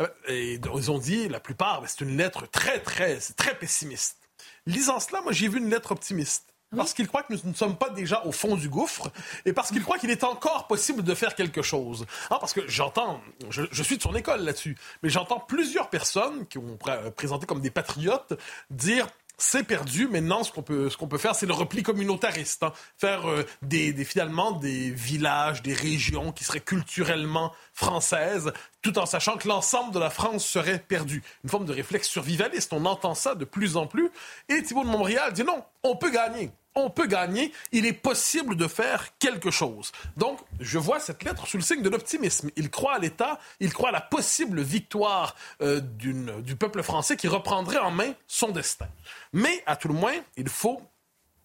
Euh, 0.00 0.06
et 0.28 0.60
ils 0.76 0.90
ont 0.92 0.98
dit, 0.98 1.28
la 1.28 1.40
plupart, 1.40 1.80
ben, 1.80 1.88
c'est 1.88 2.02
une 2.04 2.16
lettre 2.16 2.48
très, 2.48 2.78
très, 2.78 3.18
très 3.36 3.58
pessimiste. 3.58 4.18
Lisant 4.66 5.00
cela, 5.00 5.22
moi, 5.22 5.32
j'ai 5.32 5.48
vu 5.48 5.58
une 5.58 5.70
lettre 5.70 5.90
optimiste. 5.90 6.44
Parce 6.76 6.92
qu'il 6.92 7.08
croit 7.08 7.22
que 7.22 7.32
nous 7.32 7.40
ne 7.44 7.54
sommes 7.54 7.78
pas 7.78 7.88
déjà 7.88 8.22
au 8.26 8.32
fond 8.32 8.54
du 8.54 8.68
gouffre 8.68 9.10
et 9.46 9.54
parce 9.54 9.70
qu'il 9.70 9.82
croit 9.82 9.98
qu'il 9.98 10.10
est 10.10 10.22
encore 10.22 10.66
possible 10.66 11.02
de 11.02 11.14
faire 11.14 11.34
quelque 11.34 11.62
chose. 11.62 12.04
Ah, 12.28 12.36
parce 12.38 12.52
que 12.52 12.60
j'entends, 12.68 13.22
je, 13.48 13.62
je, 13.70 13.82
suis 13.82 13.96
de 13.96 14.02
son 14.02 14.14
école 14.14 14.42
là-dessus, 14.42 14.76
mais 15.02 15.08
j'entends 15.08 15.40
plusieurs 15.40 15.88
personnes 15.88 16.46
qui 16.46 16.58
ont 16.58 16.78
présenté 17.16 17.46
comme 17.46 17.62
des 17.62 17.70
patriotes 17.70 18.34
dire 18.68 19.06
c'est 19.38 19.62
perdu. 19.62 20.08
Maintenant, 20.08 20.42
ce 20.42 20.52
qu'on 20.52 20.62
peut, 20.62 20.90
peut 21.08 21.18
faire, 21.18 21.34
c'est 21.34 21.46
le 21.46 21.54
repli 21.54 21.82
communautariste. 21.82 22.64
Hein. 22.64 22.72
Faire 22.98 23.30
euh, 23.30 23.46
des, 23.62 23.92
des, 23.92 24.04
finalement 24.04 24.52
des 24.52 24.90
villages, 24.90 25.62
des 25.62 25.72
régions 25.72 26.32
qui 26.32 26.44
seraient 26.44 26.60
culturellement 26.60 27.52
françaises, 27.72 28.52
tout 28.82 28.98
en 28.98 29.06
sachant 29.06 29.36
que 29.36 29.48
l'ensemble 29.48 29.94
de 29.94 29.98
la 29.98 30.10
France 30.10 30.44
serait 30.44 30.80
perdu. 30.80 31.22
Une 31.44 31.50
forme 31.50 31.66
de 31.66 31.72
réflexe 31.72 32.08
survivaliste. 32.08 32.72
On 32.72 32.84
entend 32.84 33.14
ça 33.14 33.34
de 33.34 33.44
plus 33.44 33.76
en 33.76 33.86
plus. 33.86 34.10
Et 34.48 34.62
Thibault 34.62 34.84
de 34.84 34.90
Montréal 34.90 35.32
dit 35.32 35.44
non, 35.44 35.64
on 35.84 35.96
peut 35.96 36.10
gagner 36.10 36.50
on 36.78 36.90
peut 36.90 37.06
gagner, 37.06 37.52
il 37.72 37.86
est 37.86 37.92
possible 37.92 38.56
de 38.56 38.66
faire 38.66 39.16
quelque 39.18 39.50
chose. 39.50 39.92
Donc, 40.16 40.38
je 40.60 40.78
vois 40.78 41.00
cette 41.00 41.22
lettre 41.22 41.46
sous 41.46 41.56
le 41.56 41.62
signe 41.62 41.82
de 41.82 41.88
l'optimisme. 41.88 42.50
Il 42.56 42.70
croit 42.70 42.94
à 42.94 42.98
l'État, 42.98 43.38
il 43.60 43.72
croit 43.72 43.90
à 43.90 43.92
la 43.92 44.00
possible 44.00 44.60
victoire 44.60 45.34
euh, 45.62 45.80
du 45.80 46.56
peuple 46.56 46.82
français 46.82 47.16
qui 47.16 47.28
reprendrait 47.28 47.78
en 47.78 47.90
main 47.90 48.12
son 48.26 48.50
destin. 48.50 48.88
Mais, 49.32 49.62
à 49.66 49.76
tout 49.76 49.88
le 49.88 49.94
moins, 49.94 50.14
il 50.36 50.48
faut 50.48 50.82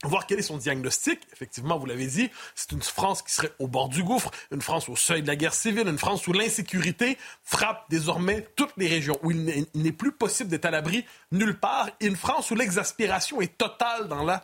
voir 0.08 0.28
quel 0.28 0.40
est 0.40 0.44
son 0.44 0.58
diagnostic. 0.58 1.20
Effectivement, 1.34 1.78
vous 1.78 1.86
l'avez 1.86 2.08
dit, 2.08 2.30
c'est 2.56 2.72
une 2.72 2.82
France 2.82 3.22
qui 3.22 3.32
serait 3.32 3.52
au 3.60 3.68
bord 3.68 3.90
du 3.90 4.04
gouffre, 4.04 4.32
une 4.52 4.62
France 4.62 4.90
au 4.90 4.96
seuil 4.96 5.22
de 5.22 5.28
la 5.28 5.36
guerre 5.36 5.54
civile, 5.54 5.88
une 5.88 5.98
France 5.98 6.28
où 6.28 6.34
l'insécurité 6.34 7.18
frappe 7.44 7.86
désormais 7.90 8.48
toutes 8.56 8.74
les 8.78 8.88
régions, 8.88 9.18
où 9.24 9.32
il 9.32 9.66
n'est 9.74 9.92
plus 9.92 10.12
possible 10.12 10.50
d'être 10.50 10.66
à 10.66 10.72
l'abri 10.72 11.06
nulle 11.32 11.58
part, 11.60 11.90
une 12.00 12.16
France 12.16 12.52
où 12.52 12.56
l'exaspération 12.56 13.42
est 13.42 13.58
totale 13.58 14.08
dans 14.08 14.24
la 14.24 14.44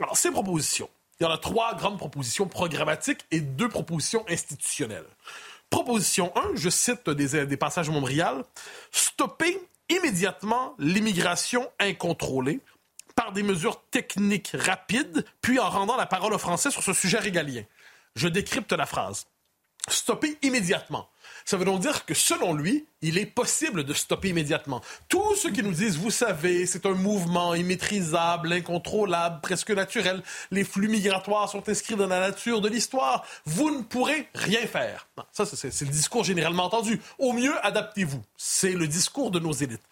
Alors, 0.00 0.16
ces 0.16 0.30
propositions, 0.30 0.88
il 1.18 1.24
y 1.24 1.26
en 1.26 1.30
a 1.30 1.38
trois 1.38 1.74
grandes 1.74 1.98
propositions 1.98 2.46
programmatiques 2.46 3.26
et 3.30 3.40
deux 3.40 3.68
propositions 3.68 4.24
institutionnelles. 4.28 5.06
Proposition 5.68 6.32
1, 6.36 6.56
je 6.56 6.68
cite 6.70 7.08
des, 7.10 7.56
passages 7.56 7.90
Montréal, 7.90 8.44
stopper 8.90 9.60
immédiatement 9.88 10.74
l'immigration 10.78 11.70
incontrôlée 11.78 12.60
par 13.14 13.32
des 13.32 13.42
mesures 13.42 13.80
techniques 13.90 14.52
rapides, 14.54 15.24
puis 15.42 15.58
en 15.58 15.68
rendant 15.68 15.96
la 15.96 16.06
parole 16.06 16.32
aux 16.32 16.38
Français 16.38 16.70
sur 16.70 16.82
ce 16.82 16.92
sujet 16.92 17.18
régalien. 17.18 17.62
Je 18.16 18.28
décrypte 18.28 18.72
la 18.72 18.86
phrase. 18.86 19.26
Stopper 19.88 20.36
immédiatement. 20.42 21.08
Ça 21.50 21.56
veut 21.56 21.64
donc 21.64 21.80
dire 21.80 22.04
que 22.06 22.14
selon 22.14 22.54
lui, 22.54 22.86
il 23.02 23.18
est 23.18 23.26
possible 23.26 23.82
de 23.82 23.92
stopper 23.92 24.28
immédiatement. 24.28 24.82
Tous 25.08 25.34
ceux 25.34 25.50
qui 25.50 25.64
nous 25.64 25.72
disent, 25.72 25.96
vous 25.96 26.12
savez, 26.12 26.64
c'est 26.64 26.86
un 26.86 26.94
mouvement 26.94 27.56
immaîtrisable, 27.56 28.52
incontrôlable, 28.52 29.40
presque 29.40 29.72
naturel, 29.72 30.22
les 30.52 30.62
flux 30.62 30.86
migratoires 30.86 31.48
sont 31.48 31.68
inscrits 31.68 31.96
dans 31.96 32.06
la 32.06 32.20
nature 32.20 32.60
de 32.60 32.68
l'histoire, 32.68 33.26
vous 33.46 33.76
ne 33.76 33.82
pourrez 33.82 34.28
rien 34.32 34.64
faire. 34.68 35.08
ça, 35.32 35.44
c'est 35.44 35.80
le 35.80 35.90
discours 35.90 36.22
généralement 36.22 36.66
entendu. 36.66 37.00
Au 37.18 37.32
mieux, 37.32 37.54
adaptez-vous. 37.66 38.22
C'est 38.36 38.70
le 38.70 38.86
discours 38.86 39.32
de 39.32 39.40
nos 39.40 39.50
élites. 39.50 39.82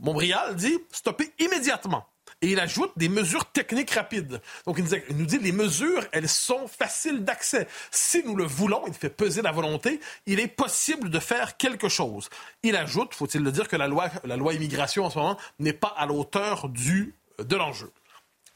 Montbrial 0.00 0.56
dit, 0.56 0.78
stoppez 0.90 1.34
immédiatement. 1.38 2.06
Et 2.44 2.48
il 2.48 2.60
ajoute 2.60 2.92
des 2.96 3.08
mesures 3.08 3.46
techniques 3.46 3.92
rapides. 3.92 4.38
Donc, 4.66 4.76
il 4.78 5.16
nous, 5.16 5.24
dit, 5.24 5.38
les 5.38 5.50
mesures, 5.50 6.04
elles 6.12 6.28
sont 6.28 6.68
faciles 6.68 7.24
d'accès. 7.24 7.66
Si 7.90 8.22
nous 8.22 8.36
le 8.36 8.44
voulons, 8.44 8.82
il 8.86 8.92
fait 8.92 9.08
peser 9.08 9.40
la 9.40 9.50
volonté, 9.50 9.98
il 10.26 10.38
est 10.40 10.48
possible 10.48 11.08
de 11.08 11.18
faire 11.20 11.56
quelque 11.56 11.88
chose. 11.88 12.28
Il 12.62 12.76
ajoute, 12.76 13.14
faut-il 13.14 13.42
le 13.42 13.50
dire, 13.50 13.66
que 13.66 13.76
la 13.76 13.88
loi, 13.88 14.10
la 14.24 14.36
loi 14.36 14.52
immigration 14.52 15.06
en 15.06 15.10
ce 15.10 15.18
moment 15.18 15.38
n'est 15.58 15.72
pas 15.72 15.94
à 15.96 16.04
la 16.04 16.12
hauteur 16.12 16.68
du, 16.68 17.14
de 17.38 17.56
l'enjeu. 17.56 17.90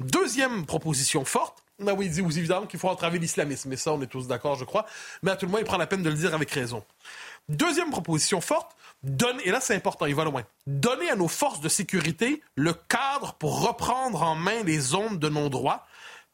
Deuxième 0.00 0.66
proposition 0.66 1.24
forte, 1.24 1.64
là 1.78 1.94
oui, 1.94 2.06
il 2.06 2.12
dit 2.12 2.20
évidemment 2.20 2.66
qu'il 2.66 2.78
faut 2.78 2.90
entraver 2.90 3.18
l'islamisme, 3.18 3.70
mais 3.70 3.76
ça, 3.76 3.94
on 3.94 4.02
est 4.02 4.06
tous 4.06 4.26
d'accord, 4.26 4.56
je 4.56 4.66
crois. 4.66 4.84
Mais 5.22 5.30
à 5.30 5.36
tout 5.36 5.46
le 5.46 5.50
moins, 5.50 5.60
il 5.60 5.66
prend 5.66 5.78
la 5.78 5.86
peine 5.86 6.02
de 6.02 6.10
le 6.10 6.14
dire 6.14 6.34
avec 6.34 6.50
raison. 6.50 6.84
Deuxième 7.48 7.90
proposition 7.90 8.40
forte, 8.40 8.76
donner, 9.02 9.46
et 9.46 9.50
là 9.50 9.60
c'est 9.60 9.74
important, 9.74 10.06
il 10.06 10.14
va 10.14 10.24
loin, 10.24 10.44
donner 10.66 11.08
à 11.08 11.16
nos 11.16 11.28
forces 11.28 11.60
de 11.60 11.68
sécurité 11.68 12.42
le 12.56 12.74
cadre 12.74 13.34
pour 13.34 13.66
reprendre 13.66 14.22
en 14.22 14.34
main 14.34 14.62
les 14.64 14.78
zones 14.78 15.18
de 15.18 15.28
non-droit, 15.28 15.86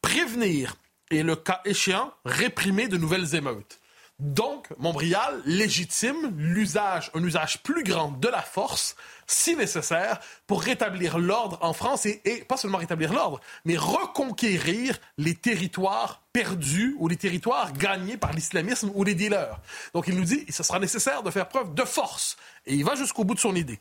prévenir 0.02 0.74
et, 1.10 1.22
le 1.22 1.36
cas 1.36 1.60
échéant, 1.64 2.12
réprimer 2.24 2.88
de 2.88 2.96
nouvelles 2.96 3.34
émeutes. 3.34 3.80
Donc, 4.20 4.68
Montbrial 4.78 5.42
légitime 5.44 6.32
l'usage, 6.38 7.10
un 7.14 7.24
usage 7.24 7.62
plus 7.64 7.82
grand 7.82 8.12
de 8.12 8.28
la 8.28 8.42
force, 8.42 8.94
si 9.26 9.56
nécessaire, 9.56 10.20
pour 10.46 10.62
rétablir 10.62 11.18
l'ordre 11.18 11.58
en 11.62 11.72
France 11.72 12.06
et, 12.06 12.44
pas 12.46 12.56
seulement 12.56 12.78
rétablir 12.78 13.12
l'ordre, 13.12 13.40
mais 13.64 13.76
reconquérir 13.76 14.98
les 15.18 15.34
territoires 15.34 16.22
perdus 16.32 16.94
ou 16.98 17.08
les 17.08 17.16
territoires 17.16 17.72
gagnés 17.72 18.16
par 18.16 18.32
l'islamisme 18.32 18.92
ou 18.94 19.02
les 19.02 19.16
dealers. 19.16 19.58
Donc, 19.94 20.06
il 20.06 20.16
nous 20.16 20.24
dit, 20.24 20.44
ce 20.48 20.62
sera 20.62 20.78
nécessaire 20.78 21.24
de 21.24 21.30
faire 21.32 21.48
preuve 21.48 21.74
de 21.74 21.84
force. 21.84 22.36
Et 22.66 22.74
il 22.74 22.84
va 22.84 22.94
jusqu'au 22.94 23.24
bout 23.24 23.34
de 23.34 23.40
son 23.40 23.56
idée. 23.56 23.80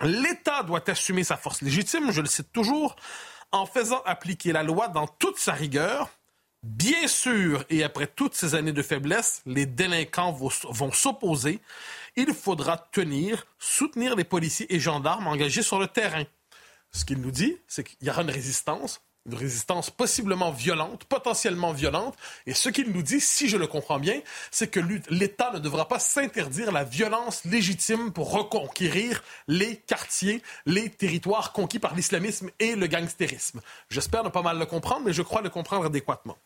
L'État 0.00 0.62
doit 0.62 0.88
assumer 0.88 1.22
sa 1.22 1.36
force 1.36 1.60
légitime, 1.60 2.12
je 2.12 2.22
le 2.22 2.28
cite 2.28 2.50
toujours, 2.50 2.96
en 3.52 3.66
faisant 3.66 4.00
appliquer 4.06 4.52
la 4.52 4.62
loi 4.62 4.88
dans 4.88 5.06
toute 5.06 5.38
sa 5.38 5.52
rigueur, 5.52 6.08
Bien 6.62 7.08
sûr, 7.08 7.64
et 7.70 7.82
après 7.84 8.06
toutes 8.06 8.34
ces 8.34 8.54
années 8.54 8.72
de 8.72 8.82
faiblesse, 8.82 9.40
les 9.46 9.64
délinquants 9.64 10.32
vont 10.32 10.92
s'opposer. 10.92 11.58
Il 12.16 12.34
faudra 12.34 12.76
tenir, 12.76 13.46
soutenir 13.58 14.14
les 14.14 14.24
policiers 14.24 14.72
et 14.74 14.78
gendarmes 14.78 15.26
engagés 15.26 15.62
sur 15.62 15.78
le 15.78 15.86
terrain. 15.86 16.24
Ce 16.92 17.06
qu'il 17.06 17.18
nous 17.22 17.30
dit, 17.30 17.56
c'est 17.66 17.84
qu'il 17.84 18.06
y 18.06 18.10
aura 18.10 18.22
une 18.22 18.30
résistance, 18.30 19.00
une 19.24 19.34
résistance 19.34 19.88
possiblement 19.88 20.50
violente, 20.50 21.04
potentiellement 21.04 21.72
violente. 21.72 22.14
Et 22.44 22.52
ce 22.52 22.68
qu'il 22.68 22.90
nous 22.90 23.02
dit, 23.02 23.20
si 23.22 23.48
je 23.48 23.56
le 23.56 23.66
comprends 23.66 23.98
bien, 23.98 24.20
c'est 24.50 24.68
que 24.68 24.80
l'État 25.08 25.52
ne 25.54 25.60
devra 25.60 25.88
pas 25.88 25.98
s'interdire 25.98 26.72
la 26.72 26.84
violence 26.84 27.42
légitime 27.46 28.12
pour 28.12 28.32
reconquérir 28.32 29.22
les 29.48 29.76
quartiers, 29.76 30.42
les 30.66 30.90
territoires 30.90 31.52
conquis 31.52 31.78
par 31.78 31.94
l'islamisme 31.94 32.50
et 32.58 32.76
le 32.76 32.86
gangstérisme. 32.86 33.62
J'espère 33.88 34.24
ne 34.24 34.28
pas 34.28 34.42
mal 34.42 34.58
le 34.58 34.66
comprendre, 34.66 35.06
mais 35.06 35.14
je 35.14 35.22
crois 35.22 35.40
le 35.40 35.48
comprendre 35.48 35.86
adéquatement. 35.86 36.36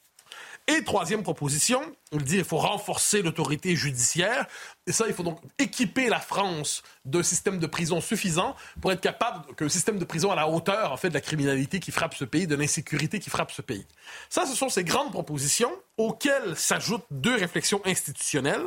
Et 0.67 0.83
troisième 0.83 1.23
proposition, 1.23 1.83
il 2.11 2.23
dit 2.23 2.37
qu'il 2.37 2.45
faut 2.45 2.57
renforcer 2.57 3.21
l'autorité 3.21 3.77
judiciaire. 3.77 4.47
Et 4.87 4.93
ça, 4.93 5.07
il 5.07 5.13
faut 5.13 5.23
donc 5.23 5.39
équiper 5.59 6.09
la 6.09 6.21
France 6.21 6.83
d'un 7.05 7.23
système 7.23 7.59
de 7.59 7.67
prison 7.67 8.01
suffisant 8.01 8.57
pour 8.81 8.91
être 8.91 9.03
capable 9.03 9.55
qu'un 9.57 9.69
système 9.69 9.99
de 9.99 10.05
prison 10.07 10.31
à 10.31 10.35
la 10.35 10.49
hauteur, 10.49 10.91
en 10.91 10.97
fait, 10.97 11.11
de 11.11 11.15
la 11.15 11.21
criminalité 11.21 11.81
qui 11.81 11.91
frappe 11.91 12.15
ce 12.15 12.25
pays, 12.25 12.47
de 12.47 12.55
l'insécurité 12.55 13.19
qui 13.21 13.29
frappe 13.29 13.53
ce 13.53 13.61
pays. 13.61 13.87
Ça, 14.31 14.47
ce 14.47 14.57
sont 14.57 14.71
ces 14.71 14.85
grandes 14.85 15.13
propositions 15.13 15.71
auxquelles 15.99 16.57
s'ajoutent 16.57 17.07
deux 17.11 17.37
réflexions 17.37 17.83
institutionnelles. 17.85 18.65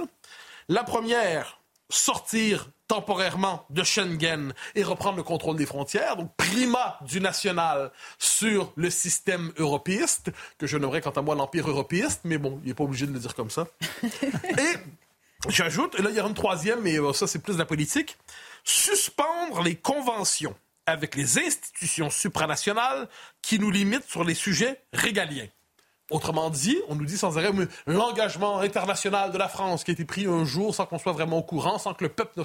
La 0.70 0.84
première, 0.84 1.60
sortir 1.89 2.70
temporairement 2.88 3.65
de 3.70 3.84
Schengen 3.84 4.53
et 4.75 4.84
reprendre 4.84 5.17
le 5.17 5.24
contrôle 5.24 5.58
des 5.58 5.65
frontières, 5.65 6.15
donc 6.15 6.36
primat 6.38 6.98
du 7.01 7.20
national 7.20 7.91
sur 8.17 8.72
le 8.75 8.89
système 8.89 9.51
européiste, 9.58 10.32
que 10.58 10.67
je 10.67 10.77
nommerais 10.77 11.01
quant 11.01 11.12
à 11.12 11.22
moi 11.22 11.36
l'empire 11.36 11.70
européiste, 11.70 12.22
mais 12.24 12.38
bon, 12.38 12.60
il 12.63 12.70
n'est 12.70 12.74
pas 12.74 12.86
obligé 12.86 13.06
de 13.06 13.12
le 13.12 13.20
dire 13.20 13.36
comme 13.36 13.50
ça. 13.50 13.67
et 14.03 14.75
j'ajoute, 15.50 15.96
et 16.00 16.01
là 16.01 16.10
il 16.10 16.15
y 16.15 16.20
a 16.20 16.25
une 16.25 16.34
troisième, 16.34 16.82
mais 16.82 17.00
euh, 17.00 17.13
ça 17.13 17.27
c'est 17.27 17.39
plus 17.39 17.53
de 17.53 17.60
la 17.60 17.65
politique, 17.65 18.17
suspendre 18.63 19.62
les 19.62 19.75
conventions 19.75 20.56
avec 20.86 21.15
les 21.15 21.38
institutions 21.38 22.10
supranationales 22.10 23.10
qui 23.41 23.60
nous 23.60 23.70
limitent 23.70 24.10
sur 24.10 24.24
les 24.24 24.34
sujets 24.34 24.82
régaliens. 24.94 25.48
Autrement 26.10 26.50
dit, 26.50 26.78
on 26.88 26.96
nous 26.96 27.06
dit 27.06 27.18
sans 27.18 27.38
arrêt 27.38 27.52
l'engagement 27.86 28.60
international 28.60 29.32
de 29.32 29.38
la 29.38 29.50
France 29.50 29.84
qui 29.84 29.92
a 29.92 29.94
été 29.94 30.06
pris 30.06 30.26
un 30.26 30.46
jour 30.46 30.74
sans 30.74 30.86
qu'on 30.86 31.00
soit 31.00 31.12
vraiment 31.12 31.40
au 31.40 31.44
courant, 31.44 31.78
sans 31.80 31.94
que 31.94 32.06
le 32.06 32.10
peuple 32.10 32.40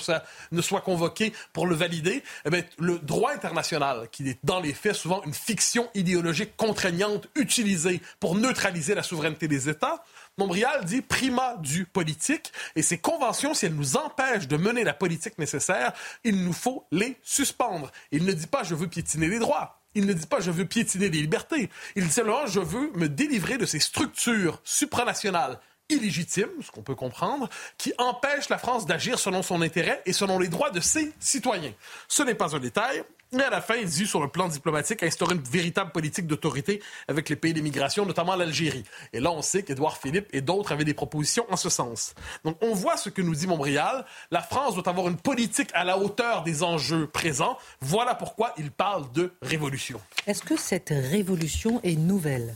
ne 0.51 0.63
soit, 0.63 0.81
convoqué 0.81 1.33
pour 1.53 1.69
le 1.69 1.77
valider. 1.77 2.25
Eh 2.45 2.65
le 2.79 2.99
droit 2.99 3.31
international, 3.33 4.09
qui 4.11 4.29
est 4.29 4.39
dans 4.43 4.59
les 4.59 4.73
faits 4.73 4.95
souvent 4.95 5.23
une 5.25 5.35
fiction 5.35 5.89
idéologique 5.95 6.57
contraignante 6.57 7.29
utilisée 7.37 8.01
pour 8.19 8.35
neutraliser 8.35 8.97
la 8.97 9.05
souveraineté 9.05 9.47
des 9.47 9.69
États, 9.69 10.03
Montbrial 10.39 10.85
dit 10.85 11.03
primat 11.03 11.57
du 11.59 11.85
politique 11.85 12.53
et 12.75 12.83
ces 12.83 12.99
conventions, 12.99 13.55
si 13.55 13.67
elles 13.67 13.75
nous 13.75 13.97
empêchent 13.97 14.49
de 14.49 14.57
mener 14.57 14.83
la 14.83 14.95
politique 14.95 15.39
nécessaire, 15.39 15.93
il 16.25 16.43
nous 16.43 16.55
faut 16.55 16.85
les 16.91 17.17
suspendre. 17.23 17.93
Il 18.11 18.25
ne 18.25 18.33
dit 18.33 18.47
pas 18.47 18.65
je 18.65 18.75
veux 18.75 18.89
piétiner 18.89 19.29
les 19.29 19.39
droits. 19.39 19.82
Il 19.95 20.07
ne 20.07 20.13
dit 20.13 20.27
pas 20.27 20.41
je 20.41 20.51
veux 20.51 20.65
piétiner 20.65 21.09
les 21.09 21.21
libertés. 21.21 21.71
Il 21.97 22.05
dit 22.07 22.13
simplement 22.13 22.47
je 22.47 22.61
veux 22.61 22.91
me 22.95 23.09
délivrer 23.09 23.59
de 23.59 23.67
ces 23.67 23.81
structures 23.81 24.61
supranationales 24.65 25.59
illégitimes, 25.89 26.51
ce 26.63 26.71
qu'on 26.71 26.83
peut 26.83 26.95
comprendre, 26.95 27.49
qui 27.77 27.93
empêchent 27.99 28.49
la 28.49 28.59
France 28.59 28.87
d'agir 28.87 29.19
selon 29.19 29.43
son 29.43 29.63
intérêt 29.63 30.03
et 30.07 30.13
selon 30.13 30.39
les 30.39 30.49
droits 30.49 30.71
de 30.71 30.81
ses 30.81 31.13
citoyens. 31.19 31.73
Ce 32.09 32.23
n'est 32.23 32.35
pas 32.35 32.57
un 32.57 32.61
détail. 32.61 33.05
Mais 33.35 33.45
à 33.45 33.51
la 33.51 33.63
fin, 33.63 33.77
il 33.77 33.87
dit, 33.87 34.07
sur 34.07 34.21
le 34.21 34.29
plan 34.29 34.47
diplomatique, 34.49 35.03
instaurer 35.03 35.35
une 35.35 35.43
véritable 35.43 35.91
politique 35.91 36.27
d'autorité 36.27 36.83
avec 37.09 37.31
les 37.31 37.37
pays 37.37 37.55
d'immigration, 37.55 38.05
notamment 38.05 38.37
l'Algérie. 38.37 38.85
Et 39.15 39.21
là, 39.21 39.33
on 39.33 39.41
sait 39.41 39.63
qu'Édouard 39.63 39.97
Philippe 39.97 40.29
et 40.35 40.43
d'autres 40.43 40.73
avaient 40.73 40.85
des 40.85 40.93
propositions 40.93 41.47
en 41.49 41.57
ce 41.57 41.71
sens. 41.71 42.15
Donc, 42.45 42.59
on 42.61 42.75
voit 42.75 42.99
ce 42.99 43.09
que 43.09 43.23
nous 43.23 43.35
dit 43.35 43.47
Montréal. 43.47 44.05
La 44.31 44.43
France 44.43 44.75
doit 44.75 44.87
avoir 44.87 45.09
une 45.09 45.17
politique 45.17 45.71
à 45.73 45.85
la 45.85 45.99
hauteur 45.99 46.43
des 46.43 46.63
enjeux 46.63 47.07
présents. 47.07 47.57
Voilà 47.81 48.15
pourquoi 48.15 48.53
il 48.59 48.71
parle 48.71 49.11
de 49.13 49.33
révolution. 49.41 49.99
Est-ce 50.27 50.43
que 50.43 50.57
cette 50.59 50.91
révolution 50.91 51.81
est 51.83 51.97
nouvelle? 51.97 52.55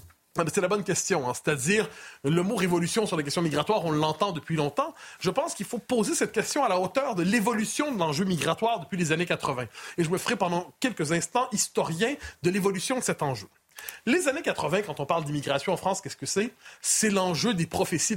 C'est 0.52 0.60
la 0.60 0.68
bonne 0.68 0.84
question. 0.84 1.28
Hein. 1.28 1.32
C'est-à-dire, 1.34 1.88
le 2.24 2.42
mot 2.42 2.56
révolution 2.56 3.06
sur 3.06 3.16
les 3.16 3.24
questions 3.24 3.42
migratoires, 3.42 3.84
on 3.84 3.90
l'entend 3.90 4.32
depuis 4.32 4.56
longtemps. 4.56 4.94
Je 5.20 5.30
pense 5.30 5.54
qu'il 5.54 5.66
faut 5.66 5.78
poser 5.78 6.14
cette 6.14 6.32
question 6.32 6.64
à 6.64 6.68
la 6.68 6.78
hauteur 6.78 7.14
de 7.14 7.22
l'évolution 7.22 7.92
de 7.92 7.98
l'enjeu 7.98 8.24
migratoire 8.24 8.80
depuis 8.80 8.96
les 8.96 9.12
années 9.12 9.26
80. 9.26 9.66
Et 9.98 10.04
je 10.04 10.10
me 10.10 10.18
ferai 10.18 10.36
pendant 10.36 10.72
quelques 10.80 11.12
instants 11.12 11.48
historien 11.52 12.14
de 12.42 12.50
l'évolution 12.50 12.98
de 12.98 13.02
cet 13.02 13.22
enjeu. 13.22 13.48
Les 14.06 14.28
années 14.28 14.42
80, 14.42 14.82
quand 14.82 15.00
on 15.00 15.06
parle 15.06 15.24
d'immigration 15.24 15.72
en 15.72 15.76
France, 15.76 16.00
qu'est-ce 16.00 16.16
que 16.16 16.26
c'est? 16.26 16.52
C'est 16.80 17.10
l'enjeu 17.10 17.54
des 17.54 17.66
prophéties, 17.66 18.16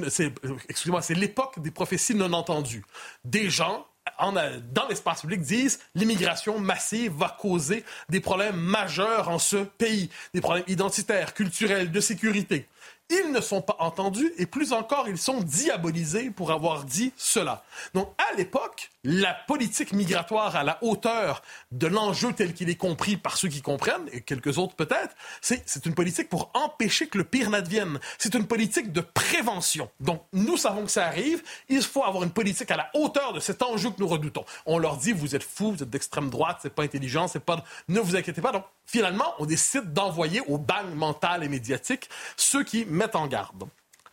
excusez-moi, 0.69 1.01
c'est 1.01 1.15
l'époque 1.15 1.59
des 1.59 1.71
prophéties 1.71 2.15
non 2.15 2.31
entendues. 2.33 2.85
Des 3.25 3.49
gens 3.49 3.85
dans 4.19 4.87
l'espace 4.87 5.21
public 5.21 5.41
disent 5.41 5.79
l'immigration 5.95 6.59
massive 6.59 7.13
va 7.13 7.35
causer 7.39 7.83
des 8.09 8.19
problèmes 8.19 8.55
majeurs 8.55 9.29
en 9.29 9.39
ce 9.39 9.57
pays, 9.57 10.09
des 10.33 10.41
problèmes 10.41 10.65
identitaires, 10.67 11.33
culturels, 11.33 11.91
de 11.91 11.99
sécurité. 11.99 12.67
Ils 13.09 13.31
ne 13.31 13.41
sont 13.41 13.61
pas 13.61 13.75
entendus 13.79 14.31
et 14.37 14.45
plus 14.45 14.71
encore, 14.71 15.09
ils 15.09 15.17
sont 15.17 15.41
diabolisés 15.41 16.29
pour 16.29 16.51
avoir 16.51 16.83
dit 16.83 17.11
cela. 17.17 17.63
Donc, 17.93 18.13
à 18.17 18.35
l'époque, 18.35 18.91
la 19.03 19.33
politique 19.33 19.93
migratoire 19.93 20.55
à 20.55 20.63
la 20.63 20.77
hauteur 20.83 21.41
de 21.71 21.87
l'enjeu 21.87 22.33
tel 22.33 22.53
qu'il 22.53 22.69
est 22.69 22.75
compris 22.75 23.17
par 23.17 23.37
ceux 23.37 23.47
qui 23.47 23.61
comprennent, 23.61 24.07
et 24.11 24.21
quelques 24.21 24.57
autres 24.57 24.75
peut-être, 24.75 25.15
c'est 25.41 25.85
une 25.85 25.95
politique 25.95 26.29
pour 26.29 26.51
empêcher 26.53 27.07
que 27.07 27.17
le 27.17 27.23
pire 27.23 27.49
n'advienne. 27.49 27.99
C'est 28.17 28.35
une 28.35 28.45
politique 28.45 28.91
de 28.91 29.01
prévention. 29.01 29.89
Donc, 29.99 30.21
nous 30.33 30.57
savons 30.57 30.83
que 30.83 30.91
ça 30.91 31.05
arrive. 31.05 31.41
Il 31.69 31.81
faut 31.81 32.03
avoir 32.03 32.23
une 32.23 32.31
politique 32.31 32.69
à 32.71 32.77
la 32.77 32.89
hauteur 32.93 33.33
de 33.33 33.39
cet 33.39 33.63
enjeu 33.63 33.89
que 33.89 33.99
nous 33.99 34.07
redoutons. 34.07 34.45
On 34.65 34.77
leur 34.77 34.97
dit, 34.97 35.13
vous 35.13 35.35
êtes 35.35 35.43
fous, 35.43 35.71
vous 35.71 35.83
êtes 35.83 35.89
d'extrême 35.89 36.29
droite, 36.29 36.59
c'est 36.61 36.73
pas 36.73 36.83
intelligent, 36.83 37.27
c'est 37.27 37.39
pas... 37.39 37.63
Ne 37.87 37.99
vous 37.99 38.15
inquiétez 38.15 38.41
pas. 38.41 38.51
Donc, 38.51 38.65
finalement, 38.85 39.33
on 39.39 39.45
décide 39.45 39.93
d'envoyer 39.93 40.41
au 40.47 40.57
bang 40.57 40.93
mental 40.93 41.43
et 41.43 41.49
médiatique 41.49 42.09
ceux 42.37 42.63
qui 42.63 42.85
mettent 42.99 43.15
en 43.15 43.27
garde. 43.27 43.63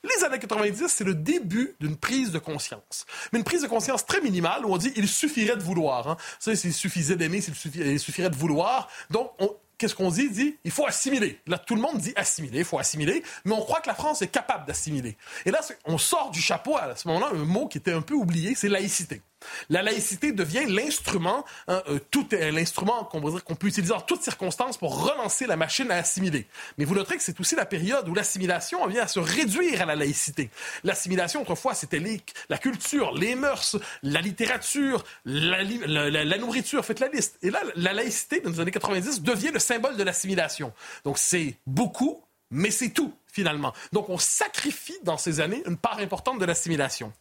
Les 0.03 0.25
années 0.25 0.39
90, 0.39 0.87
c'est 0.89 1.05
le 1.05 1.15
début 1.15 1.75
d'une 1.81 1.97
prise 1.97 2.31
de 2.31 2.39
conscience. 2.39 3.07
Mais 3.33 3.39
une 3.39 3.45
prise 3.45 3.63
de 3.63 3.67
conscience 3.67 4.07
très 4.07 4.21
minimale 4.21 4.65
où 4.65 4.73
on 4.73 4.77
dit 4.77 4.93
il 4.97 5.09
suffirait 5.09 5.57
de 5.57 5.63
vouloir. 5.63 6.09
Hein. 6.09 6.17
Ça, 6.39 6.55
s'il 6.55 6.73
suffisait 6.73 7.17
d'aimer, 7.17 7.43
il 7.75 7.99
suffirait 8.01 8.31
de 8.31 8.37
vouloir. 8.37 8.89
Donc, 9.11 9.33
qu'est-ce 9.79 9.95
qu'on 9.95 10.11
dit? 10.11 10.31
dit, 10.31 10.57
il 10.65 10.71
faut 10.71 10.87
assimiler. 10.87 11.41
Là, 11.47 11.59
tout 11.59 11.75
le 11.75 11.81
monde 11.81 11.99
dit 11.99 12.13
assimiler, 12.17 12.61
il 12.61 12.65
faut 12.65 12.79
assimiler, 12.79 13.23
mais 13.45 13.53
on 13.53 13.61
croit 13.61 13.81
que 13.81 13.89
la 13.89 13.95
France 13.95 14.23
est 14.23 14.29
capable 14.29 14.67
d'assimiler. 14.67 15.17
Et 15.45 15.51
là, 15.51 15.61
on 15.85 15.99
sort 15.99 16.31
du 16.31 16.41
chapeau 16.41 16.77
à 16.77 16.95
ce 16.95 17.09
moment-là 17.09 17.31
un 17.33 17.45
mot 17.45 17.67
qui 17.67 17.79
était 17.79 17.93
un 17.93 18.03
peu 18.03 18.15
oublié, 18.15 18.55
c'est 18.55 18.69
laïcité. 18.69 19.23
La 19.69 19.83
laïcité 19.83 20.33
devient 20.33 20.65
l'instrument, 20.67 21.45
hein, 21.69 21.83
euh, 21.89 21.99
tout 22.11 22.27
l'instrument 22.31 23.05
qu'on 23.05 23.21
qu'on 23.21 23.55
peut 23.55 23.67
utiliser 23.67 23.93
en 23.93 24.01
toutes 24.01 24.23
circonstances 24.23 24.79
pour 24.79 25.05
relancer 25.05 25.47
la 25.47 25.57
machine 25.57 25.91
à 25.91 25.97
assimiler. 25.97 26.47
Mais 26.79 26.85
vous 26.85 26.95
noterez 26.95 27.17
que 27.17 27.23
c'est 27.23 27.39
aussi 27.41 27.55
la 27.55 27.67
période 27.67 28.09
où 28.09 28.15
l'assimilation 28.15 28.87
vient 28.87 29.03
à 29.03 29.09
se 29.09 29.19
réduire 29.19 29.83
à 29.83 29.87
la 29.87 29.95
laïcité. 29.95 30.51
L'assimilation, 30.85 31.43
autrefois, 31.43 31.75
c'était 31.75 32.03
la 32.49 32.59
culture, 32.59 33.13
les 33.15 33.35
mœurs, 33.35 33.77
la 34.03 34.21
littérature, 34.21 35.05
la, 35.25 35.63
la, 35.65 36.39
nourriture, 36.39 36.85
faites 36.85 37.01
la 37.01 37.09
liste. 37.09 37.39
Et 37.43 37.51
là, 37.51 37.61
la 37.75 37.93
laïcité, 37.93 38.41
dans 38.41 38.51
les 38.51 38.61
années 38.61 38.71
90, 38.71 39.23
devient 39.23 39.51
le 39.53 39.59
symbole 39.59 39.97
de 39.97 40.03
l'assimilation. 40.03 40.73
Donc 41.05 41.19
c'est 41.19 41.57
beaucoup, 41.67 42.23
mais 42.51 42.71
c'est 42.71 42.91
tout, 42.91 43.13
finalement. 43.27 43.73
Donc 43.93 44.09
on 44.09 44.19
sacrifie 44.19 44.99
dans 45.03 45.19
ces 45.19 45.41
années 45.41 45.63
une 45.67 45.77
part 45.77 45.99
importante 45.99 46.39
de 46.39 46.45
l'assimilation. 46.45 47.13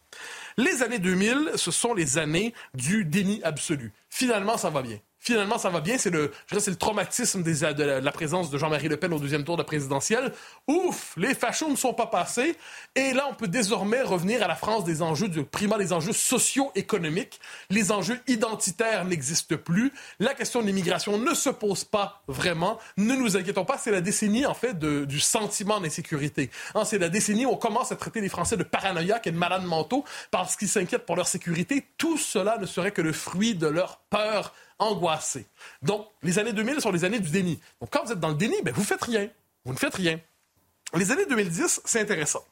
Les 0.56 0.82
années 0.82 0.98
2000, 0.98 1.52
ce 1.56 1.70
sont 1.70 1.94
les 1.94 2.18
années 2.18 2.54
du 2.74 3.04
déni 3.04 3.42
absolu. 3.42 3.92
Finalement, 4.08 4.56
ça 4.56 4.70
va 4.70 4.82
bien 4.82 4.98
finalement, 5.26 5.58
ça 5.58 5.70
va 5.70 5.80
bien. 5.80 5.98
C'est 5.98 6.10
le, 6.10 6.30
je 6.46 6.58
c'est 6.58 6.70
le 6.70 6.76
traumatisme 6.76 7.42
de, 7.42 7.82
la, 7.82 8.12
présence 8.12 8.48
de 8.48 8.58
Jean-Marie 8.58 8.88
Le 8.88 8.96
Pen 8.96 9.12
au 9.12 9.18
deuxième 9.18 9.42
tour 9.42 9.56
de 9.56 9.64
présidentielle. 9.64 10.32
Ouf, 10.68 11.14
les 11.16 11.34
fachos 11.34 11.68
ne 11.68 11.74
sont 11.74 11.94
pas 11.94 12.06
passés. 12.06 12.56
Et 12.94 13.12
là, 13.12 13.26
on 13.28 13.34
peut 13.34 13.48
désormais 13.48 14.02
revenir 14.02 14.42
à 14.44 14.46
la 14.46 14.54
France 14.54 14.84
des 14.84 15.02
enjeux, 15.02 15.28
du 15.28 15.42
primat 15.42 15.78
des 15.78 15.92
enjeux 15.92 16.12
socio-économiques. 16.12 17.40
Les 17.70 17.90
enjeux 17.90 18.20
identitaires 18.28 19.04
n'existent 19.04 19.56
plus. 19.56 19.92
La 20.20 20.32
question 20.32 20.62
de 20.62 20.66
l'immigration 20.66 21.18
ne 21.18 21.34
se 21.34 21.50
pose 21.50 21.82
pas 21.82 22.22
vraiment. 22.28 22.78
Ne 22.96 23.16
nous 23.16 23.36
inquiétons 23.36 23.64
pas. 23.64 23.78
C'est 23.78 23.90
la 23.90 24.00
décennie, 24.00 24.46
en 24.46 24.54
fait, 24.54 24.78
de, 24.78 25.04
du 25.04 25.18
sentiment 25.18 25.80
d'insécurité. 25.80 26.50
Hein, 26.76 26.84
c'est 26.84 26.98
la 26.98 27.08
décennie 27.08 27.46
où 27.46 27.50
on 27.50 27.56
commence 27.56 27.90
à 27.90 27.96
traiter 27.96 28.20
les 28.20 28.28
Français 28.28 28.56
de 28.56 28.62
paranoïaques 28.62 29.26
et 29.26 29.32
de 29.32 29.38
malades 29.38 29.64
mentaux 29.64 30.04
parce 30.30 30.54
qu'ils 30.54 30.68
s'inquiètent 30.68 31.04
pour 31.04 31.16
leur 31.16 31.26
sécurité. 31.26 31.84
Tout 31.98 32.16
cela 32.16 32.58
ne 32.58 32.66
serait 32.66 32.92
que 32.92 33.02
le 33.02 33.12
fruit 33.12 33.56
de 33.56 33.66
leur 33.66 33.98
peur 34.08 34.52
angoissé. 34.78 35.46
Donc, 35.82 36.06
les 36.22 36.38
années 36.38 36.52
2000 36.52 36.80
sont 36.80 36.92
les 36.92 37.04
années 37.04 37.20
du 37.20 37.30
déni. 37.30 37.60
Donc, 37.80 37.90
quand 37.90 38.04
vous 38.04 38.12
êtes 38.12 38.20
dans 38.20 38.28
le 38.28 38.34
déni, 38.34 38.56
ben, 38.62 38.72
vous 38.74 38.84
faites 38.84 39.02
rien. 39.02 39.28
Vous 39.64 39.72
ne 39.72 39.78
faites 39.78 39.94
rien. 39.94 40.20
Les 40.94 41.10
années 41.10 41.26
2010, 41.26 41.82
c'est 41.84 42.00
intéressant. 42.00 42.44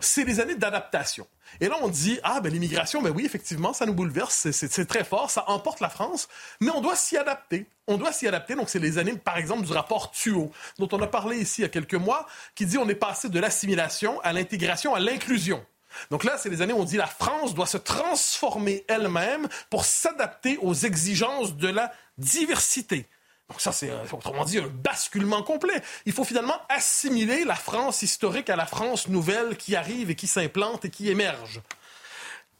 C'est 0.00 0.24
les 0.24 0.40
années 0.40 0.54
d'adaptation. 0.54 1.26
Et 1.60 1.68
là, 1.68 1.76
on 1.82 1.88
dit, 1.88 2.18
ah, 2.22 2.40
ben 2.40 2.52
l'immigration, 2.52 3.02
ben 3.02 3.10
oui, 3.10 3.24
effectivement, 3.24 3.72
ça 3.72 3.86
nous 3.86 3.94
bouleverse, 3.94 4.50
c'est 4.50 4.86
très 4.86 5.04
fort, 5.04 5.30
ça 5.30 5.44
emporte 5.48 5.80
la 5.80 5.90
France, 5.90 6.28
mais 6.60 6.70
on 6.70 6.80
doit 6.80 6.96
s'y 6.96 7.16
adapter. 7.16 7.66
On 7.86 7.98
doit 7.98 8.12
s'y 8.12 8.26
adapter. 8.26 8.54
Donc, 8.54 8.68
c'est 8.68 8.78
les 8.78 8.98
années, 8.98 9.16
par 9.16 9.36
exemple, 9.36 9.64
du 9.66 9.72
rapport 9.72 10.10
TUO, 10.10 10.50
dont 10.78 10.88
on 10.92 11.02
a 11.02 11.06
parlé 11.06 11.38
ici 11.38 11.60
il 11.60 11.64
y 11.64 11.66
a 11.66 11.68
quelques 11.68 11.94
mois, 11.94 12.26
qui 12.54 12.66
dit 12.66 12.78
on 12.78 12.88
est 12.88 12.94
passé 12.94 13.28
de 13.28 13.38
l'assimilation 13.38 14.20
à 14.22 14.32
l'intégration, 14.32 14.94
à 14.94 15.00
l'inclusion. 15.00 15.64
Donc 16.10 16.24
là, 16.24 16.38
c'est 16.38 16.48
les 16.48 16.62
années 16.62 16.72
où 16.72 16.80
on 16.80 16.84
dit 16.84 16.96
la 16.96 17.06
France 17.06 17.54
doit 17.54 17.66
se 17.66 17.78
transformer 17.78 18.84
elle-même 18.88 19.48
pour 19.70 19.84
s'adapter 19.84 20.58
aux 20.60 20.74
exigences 20.74 21.56
de 21.56 21.68
la 21.68 21.92
diversité. 22.18 23.06
Donc 23.48 23.60
ça, 23.60 23.72
c'est 23.72 23.90
euh, 23.90 24.04
autrement 24.12 24.44
dit 24.44 24.58
un 24.58 24.68
basculement 24.68 25.42
complet. 25.42 25.82
Il 26.06 26.12
faut 26.12 26.24
finalement 26.24 26.58
assimiler 26.68 27.44
la 27.44 27.54
France 27.54 28.02
historique 28.02 28.48
à 28.48 28.56
la 28.56 28.66
France 28.66 29.08
nouvelle 29.08 29.56
qui 29.56 29.76
arrive 29.76 30.10
et 30.10 30.14
qui 30.14 30.26
s'implante 30.26 30.86
et 30.86 30.90
qui 30.90 31.10
émerge. 31.10 31.60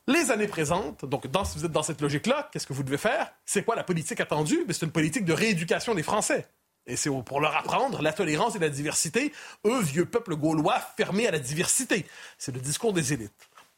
Les 0.08 0.30
années 0.30 0.48
présentes, 0.48 1.04
donc 1.04 1.28
dans, 1.28 1.44
si 1.44 1.58
vous 1.58 1.64
êtes 1.64 1.72
dans 1.72 1.84
cette 1.84 2.00
logique-là, 2.00 2.50
qu'est-ce 2.52 2.66
que 2.66 2.72
vous 2.72 2.82
devez 2.82 2.98
faire? 2.98 3.32
C'est 3.46 3.64
quoi 3.64 3.76
la 3.76 3.84
politique 3.84 4.20
attendue? 4.20 4.66
C'est 4.68 4.82
une 4.82 4.90
politique 4.90 5.24
de 5.24 5.32
rééducation 5.32 5.94
des 5.94 6.02
Français. 6.02 6.46
Et 6.86 6.96
c'est 6.96 7.10
pour 7.24 7.40
leur 7.40 7.56
apprendre 7.56 8.02
la 8.02 8.12
tolérance 8.12 8.56
et 8.56 8.58
la 8.58 8.68
diversité, 8.68 9.32
eux, 9.66 9.80
vieux 9.82 10.04
peuple 10.04 10.36
gaulois 10.36 10.80
fermés 10.96 11.28
à 11.28 11.30
la 11.30 11.38
diversité. 11.38 12.06
C'est 12.38 12.54
le 12.54 12.60
discours 12.60 12.92
des 12.92 13.12
élites. 13.12 13.32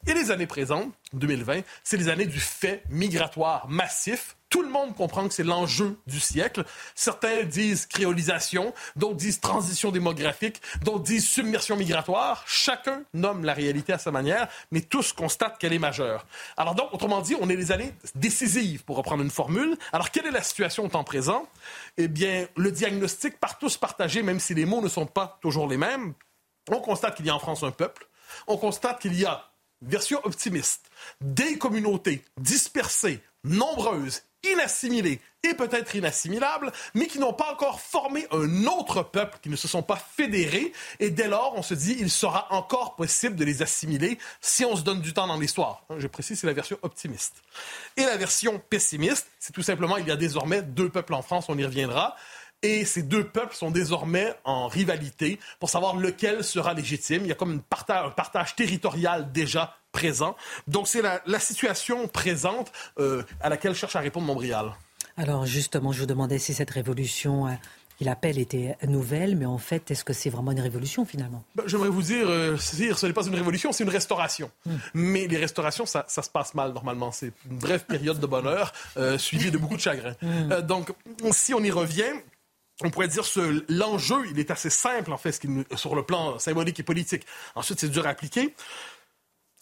Et 0.07 0.13
les 0.13 0.31
années 0.31 0.47
présentes, 0.47 0.93
2020, 1.13 1.61
c'est 1.83 1.97
les 1.97 2.09
années 2.09 2.25
du 2.25 2.39
fait 2.39 2.83
migratoire 2.89 3.67
massif. 3.67 4.37
Tout 4.55 4.63
le 4.63 4.69
monde 4.69 4.95
comprend 4.95 5.27
que 5.27 5.33
c'est 5.33 5.43
l'enjeu 5.43 5.97
du 6.07 6.17
siècle. 6.17 6.63
Certains 6.95 7.43
disent 7.43 7.85
créolisation, 7.85 8.73
d'autres 8.95 9.17
disent 9.17 9.41
transition 9.41 9.91
démographique, 9.91 10.61
d'autres 10.81 11.03
disent 11.03 11.27
submersion 11.27 11.75
migratoire. 11.75 12.41
Chacun 12.47 13.03
nomme 13.13 13.43
la 13.43 13.53
réalité 13.53 13.91
à 13.91 13.97
sa 13.97 14.11
manière, 14.11 14.47
mais 14.71 14.79
tous 14.79 15.11
constatent 15.11 15.57
qu'elle 15.57 15.73
est 15.73 15.77
majeure. 15.77 16.25
Alors 16.55 16.73
donc, 16.73 16.93
autrement 16.93 17.19
dit, 17.19 17.35
on 17.41 17.49
est 17.49 17.57
les 17.57 17.73
années 17.73 17.93
décisives, 18.15 18.85
pour 18.85 18.95
reprendre 18.95 19.23
une 19.23 19.29
formule. 19.29 19.75
Alors, 19.91 20.09
quelle 20.09 20.25
est 20.25 20.31
la 20.31 20.41
situation 20.41 20.85
au 20.85 20.87
temps 20.87 21.03
présent? 21.03 21.49
Eh 21.97 22.07
bien, 22.07 22.47
le 22.55 22.71
diagnostic 22.71 23.37
par 23.41 23.59
tous 23.59 23.75
partagé, 23.75 24.23
même 24.23 24.39
si 24.39 24.53
les 24.53 24.63
mots 24.63 24.79
ne 24.79 24.87
sont 24.87 25.05
pas 25.05 25.37
toujours 25.41 25.67
les 25.67 25.75
mêmes. 25.75 26.13
On 26.71 26.79
constate 26.79 27.17
qu'il 27.17 27.25
y 27.25 27.29
a 27.29 27.35
en 27.35 27.39
France 27.39 27.63
un 27.63 27.71
peuple. 27.71 28.07
On 28.47 28.55
constate 28.55 29.01
qu'il 29.01 29.19
y 29.19 29.25
a 29.25 29.49
version 29.81 30.21
optimiste, 30.23 30.89
des 31.19 31.57
communautés 31.57 32.23
dispersées, 32.37 33.19
nombreuses, 33.43 34.23
inassimilées 34.53 35.21
et 35.43 35.53
peut-être 35.53 35.95
inassimilables, 35.95 36.71
mais 36.93 37.07
qui 37.07 37.19
n'ont 37.19 37.33
pas 37.33 37.51
encore 37.51 37.79
formé 37.79 38.25
un 38.31 38.65
autre 38.65 39.03
peuple, 39.03 39.37
qui 39.41 39.49
ne 39.49 39.55
se 39.55 39.67
sont 39.67 39.83
pas 39.83 39.95
fédérés, 39.95 40.73
et 40.99 41.11
dès 41.11 41.27
lors, 41.27 41.53
on 41.55 41.61
se 41.61 41.73
dit, 41.73 41.95
il 41.99 42.09
sera 42.09 42.47
encore 42.51 42.95
possible 42.95 43.35
de 43.35 43.45
les 43.45 43.61
assimiler 43.61 44.17
si 44.41 44.65
on 44.65 44.75
se 44.75 44.81
donne 44.81 45.01
du 45.01 45.13
temps 45.13 45.27
dans 45.27 45.37
l'histoire. 45.37 45.83
Hein, 45.89 45.95
je 45.99 46.07
précise, 46.07 46.39
c'est 46.39 46.47
la 46.47 46.53
version 46.53 46.77
optimiste. 46.81 47.43
Et 47.97 48.03
la 48.03 48.17
version 48.17 48.59
pessimiste, 48.69 49.27
c'est 49.39 49.53
tout 49.53 49.61
simplement, 49.61 49.97
il 49.97 50.07
y 50.07 50.11
a 50.11 50.15
désormais 50.15 50.61
deux 50.61 50.89
peuples 50.89 51.13
en 51.13 51.21
France, 51.21 51.45
on 51.47 51.57
y 51.57 51.65
reviendra, 51.65 52.15
et 52.65 52.83
ces 52.83 53.03
deux 53.03 53.23
peuples 53.23 53.55
sont 53.55 53.69
désormais 53.69 54.33
en 54.43 54.67
rivalité 54.67 55.39
pour 55.59 55.69
savoir 55.69 55.95
lequel 55.95 56.43
sera 56.43 56.73
légitime. 56.73 57.21
Il 57.23 57.27
y 57.27 57.31
a 57.31 57.35
comme 57.35 57.51
une 57.51 57.61
partage, 57.61 58.07
un 58.07 58.09
partage 58.09 58.55
territorial 58.55 59.31
déjà 59.31 59.75
présent. 59.91 60.35
Donc 60.67 60.87
c'est 60.87 61.03
la, 61.03 61.39
situation 61.39 62.07
présente 62.07 62.71
euh, 62.97 63.21
à 63.39 63.49
laquelle 63.49 63.75
cherche 63.75 63.95
à 63.95 63.99
répondre 63.99 64.25
Montréal. 64.25 64.71
Alors 65.15 65.45
justement, 65.45 65.91
je 65.91 65.99
vous 65.99 66.05
demandais 66.07 66.39
si 66.39 66.53
cette 66.53 66.71
révolution... 66.71 67.47
Euh, 67.47 67.51
qu'il 67.97 68.09
appelle 68.09 68.37
était 68.37 68.75
nouvelle, 68.85 69.37
mais 69.37 69.45
en 69.45 69.57
fait, 69.57 69.89
est-ce 69.89 70.03
que 70.03 70.11
c'est 70.11 70.29
vraiment 70.29 70.51
une 70.51 70.59
révolution 70.59 71.05
finalement? 71.05 71.45
Ben, 71.55 71.63
J'aimerais 71.65 71.87
vous 71.87 72.01
dire, 72.01 72.27
euh, 72.27 72.57
ce 72.57 73.05
n'est 73.05 73.13
pas 73.13 73.25
une 73.25 73.35
révolution, 73.35 73.71
c'est 73.71 73.85
une 73.85 73.89
restauration. 73.89 74.51
Hmm. 74.65 74.75
Mais 74.93 75.27
les 75.27 75.37
restaurations, 75.37 75.85
ça, 75.85 76.05
se 76.09 76.29
passe 76.29 76.55
mal 76.55 76.73
normalement. 76.73 77.13
C'est 77.13 77.31
une 77.49 77.57
brève 77.57 77.85
période 77.85 78.19
de 78.19 78.27
bonheur 78.27 78.73
suivie 79.17 79.49
de 79.49 79.57
beaucoup 79.57 79.77
de 79.77 79.81
chagrin. 79.81 80.13
Hmm. 80.21 80.59
donc, 80.59 80.91
si 81.31 81.53
on 81.53 81.63
y 81.63 81.71
revient, 81.71 82.11
on 82.83 82.89
pourrait 82.89 83.07
dire 83.07 83.23
que 83.23 83.65
l'enjeu, 83.69 84.27
il 84.29 84.39
est 84.39 84.51
assez 84.51 84.69
simple, 84.69 85.11
en 85.11 85.17
fait, 85.17 85.39
sur 85.75 85.95
le 85.95 86.03
plan 86.03 86.39
symbolique 86.39 86.79
et 86.79 86.83
politique. 86.83 87.25
Ensuite, 87.55 87.79
c'est 87.79 87.89
dur 87.89 88.05
à 88.05 88.09
appliquer. 88.09 88.53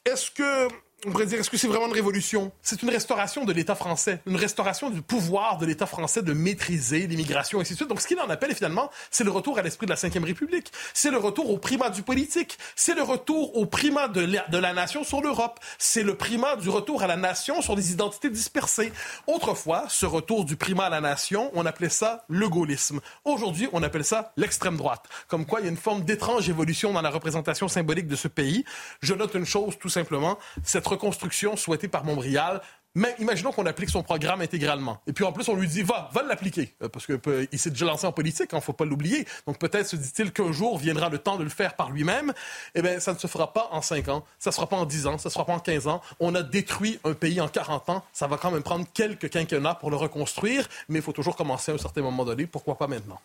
Est-ce 0.06 0.32
que 0.32 0.68
on 1.06 1.12
pourrait 1.12 1.26
dire, 1.26 1.40
est-ce 1.40 1.50
que 1.50 1.58
c'est 1.58 1.68
vraiment 1.68 1.88
une 1.88 1.94
révolution? 1.94 2.52
C'est 2.62 2.82
une 2.82 2.90
restauration 2.90 3.46
de 3.46 3.54
l'État 3.54 3.76
français, 3.76 4.22
une 4.26 4.36
restauration 4.36 4.90
du 4.90 5.02
pouvoir 5.02 5.58
de 5.58 5.66
l'État 5.66 5.86
français 5.86 6.22
de 6.22 6.34
maîtriser 6.34 7.08
l'immigration, 7.08 7.60
et 7.60 7.62
ainsi 7.62 7.74
de 7.74 7.78
suite. 7.78 7.90
Donc, 7.90 8.02
ce 8.02 8.08
qu'il 8.08 8.20
en 8.20 8.30
appelle, 8.30 8.56
finalement, 8.56 8.90
c'est 9.12 9.24
le 9.24 9.32
retour 9.32 9.58
à 9.58 9.62
l'esprit 9.62 9.86
de 9.86 9.92
la 9.92 9.98
Ve 9.98 10.24
République. 10.24 10.72
C'est 10.94 11.12
le 11.12 11.18
retour 11.18 11.50
au 11.50 11.58
primat 11.58 11.90
du 11.90 12.04
politique. 12.04 12.58
C'est 12.76 12.96
le 12.96 13.04
retour 13.04 13.58
au 13.58 13.66
primat 13.66 14.08
de 14.08 14.58
la, 14.58 14.74
nation 14.74 15.04
sur 15.04 15.22
l'Europe. 15.22 15.60
C'est 15.78 16.04
le 16.04 16.16
primat 16.16 16.56
du 16.56 16.70
retour 16.70 17.04
à 17.04 17.08
la 17.08 17.18
nation 17.18 17.62
sur 17.62 17.76
des 17.76 17.92
identités 17.92 18.30
dispersées. 18.30 18.92
Autrefois, 19.28 19.86
ce 19.90 20.06
retour 20.06 20.46
du 20.46 20.56
primat 20.56 20.86
à 20.86 20.90
la 20.90 21.02
nation, 21.02 21.52
on 21.54 21.66
appelait 21.66 21.90
ça 21.90 22.26
le 22.30 22.48
gaullisme. 22.48 23.00
Aujourd'hui, 23.26 23.68
on 23.74 23.84
appelle 23.84 24.06
ça 24.06 24.34
l'extrême 24.38 24.78
droite. 24.78 25.06
Comme 25.28 25.46
quoi, 25.46 25.60
il 25.60 25.64
y 25.64 25.68
a 25.68 25.72
une 25.72 25.78
forme 25.78 26.04
d'étrange 26.04 26.50
évolution 26.50 26.94
dans 26.94 27.02
la 27.02 27.10
représentation 27.10 27.68
symbolique 27.68 28.08
de 28.08 28.16
ce 28.16 28.28
pays. 28.28 28.64
Je 29.02 29.14
note 29.14 29.34
une 29.36 29.46
chose, 29.46 29.78
tout 29.80 29.90
simplement, 29.90 30.38
cette 30.64 30.84
reconstruction 30.94 31.56
souhaitée 31.56 31.88
par 31.88 32.04
Montbrial 32.06 32.62
mais 32.96 33.16
imaginons 33.20 33.52
qu'on 33.52 33.66
applique 33.66 33.90
son 33.90 34.04
programme 34.04 34.42
intégralement. 34.42 35.02
Et 35.08 35.14
puis 35.14 35.24
en 35.24 35.32
plus, 35.32 35.48
on 35.50 35.56
lui 35.56 35.68
dit, 35.68 35.82
va, 35.82 36.10
va 36.14 36.22
l'appliquer. 36.22 36.76
Euh, 36.84 36.90
parce 36.90 37.06
qu'il 37.06 37.20
euh, 37.28 37.46
s'est 37.54 37.72
déjà 37.72 37.86
lancé 37.86 38.06
en 38.06 38.12
politique, 38.12 38.50
il 38.52 38.56
hein, 38.56 38.60
ne 38.60 38.64
faut 38.64 38.74
pas 38.74 38.86
l'oublier. 38.86 39.26
Donc 39.48 39.58
peut-être 39.58 39.88
se 39.88 39.96
dit-il 39.96 40.32
qu'un 40.32 40.52
jour 40.52 40.78
viendra 40.78 41.10
le 41.10 41.18
temps 41.18 41.38
de 41.38 41.44
le 41.44 41.50
faire 41.50 41.76
par 41.76 41.90
lui-même. 41.90 42.34
Eh 42.76 42.82
bien, 42.82 43.00
ça 43.00 43.14
ne 43.14 43.18
se 43.18 43.28
fera 43.28 43.52
pas 43.52 43.70
en 43.72 43.82
5 43.82 44.10
ans, 44.10 44.24
ça 44.38 44.50
ne 44.50 44.52
se 44.52 44.56
fera 44.56 44.70
pas 44.70 44.76
en 44.76 44.86
10 44.86 45.08
ans, 45.08 45.18
ça 45.18 45.30
ne 45.30 45.32
se 45.32 45.34
fera 45.34 45.46
pas 45.46 45.54
en 45.54 45.60
15 45.60 45.88
ans. 45.88 46.02
On 46.20 46.36
a 46.36 46.44
détruit 46.44 47.00
un 47.04 47.14
pays 47.14 47.42
en 47.42 47.48
40 47.48 47.90
ans. 47.90 48.04
Ça 48.14 48.28
va 48.28 48.38
quand 48.38 48.52
même 48.52 48.64
prendre 48.64 48.86
quelques 48.94 49.30
quinquennats 49.30 49.76
pour 49.76 49.90
le 49.90 49.98
reconstruire. 49.98 50.68
Mais 50.88 51.00
il 51.00 51.02
faut 51.02 51.14
toujours 51.14 51.36
commencer 51.36 51.72
à 51.72 51.76
un 51.76 51.80
certain 51.80 52.02
moment 52.02 52.26
donné. 52.26 52.46
Pourquoi 52.46 52.78
pas 52.78 52.88
maintenant? 52.88 53.20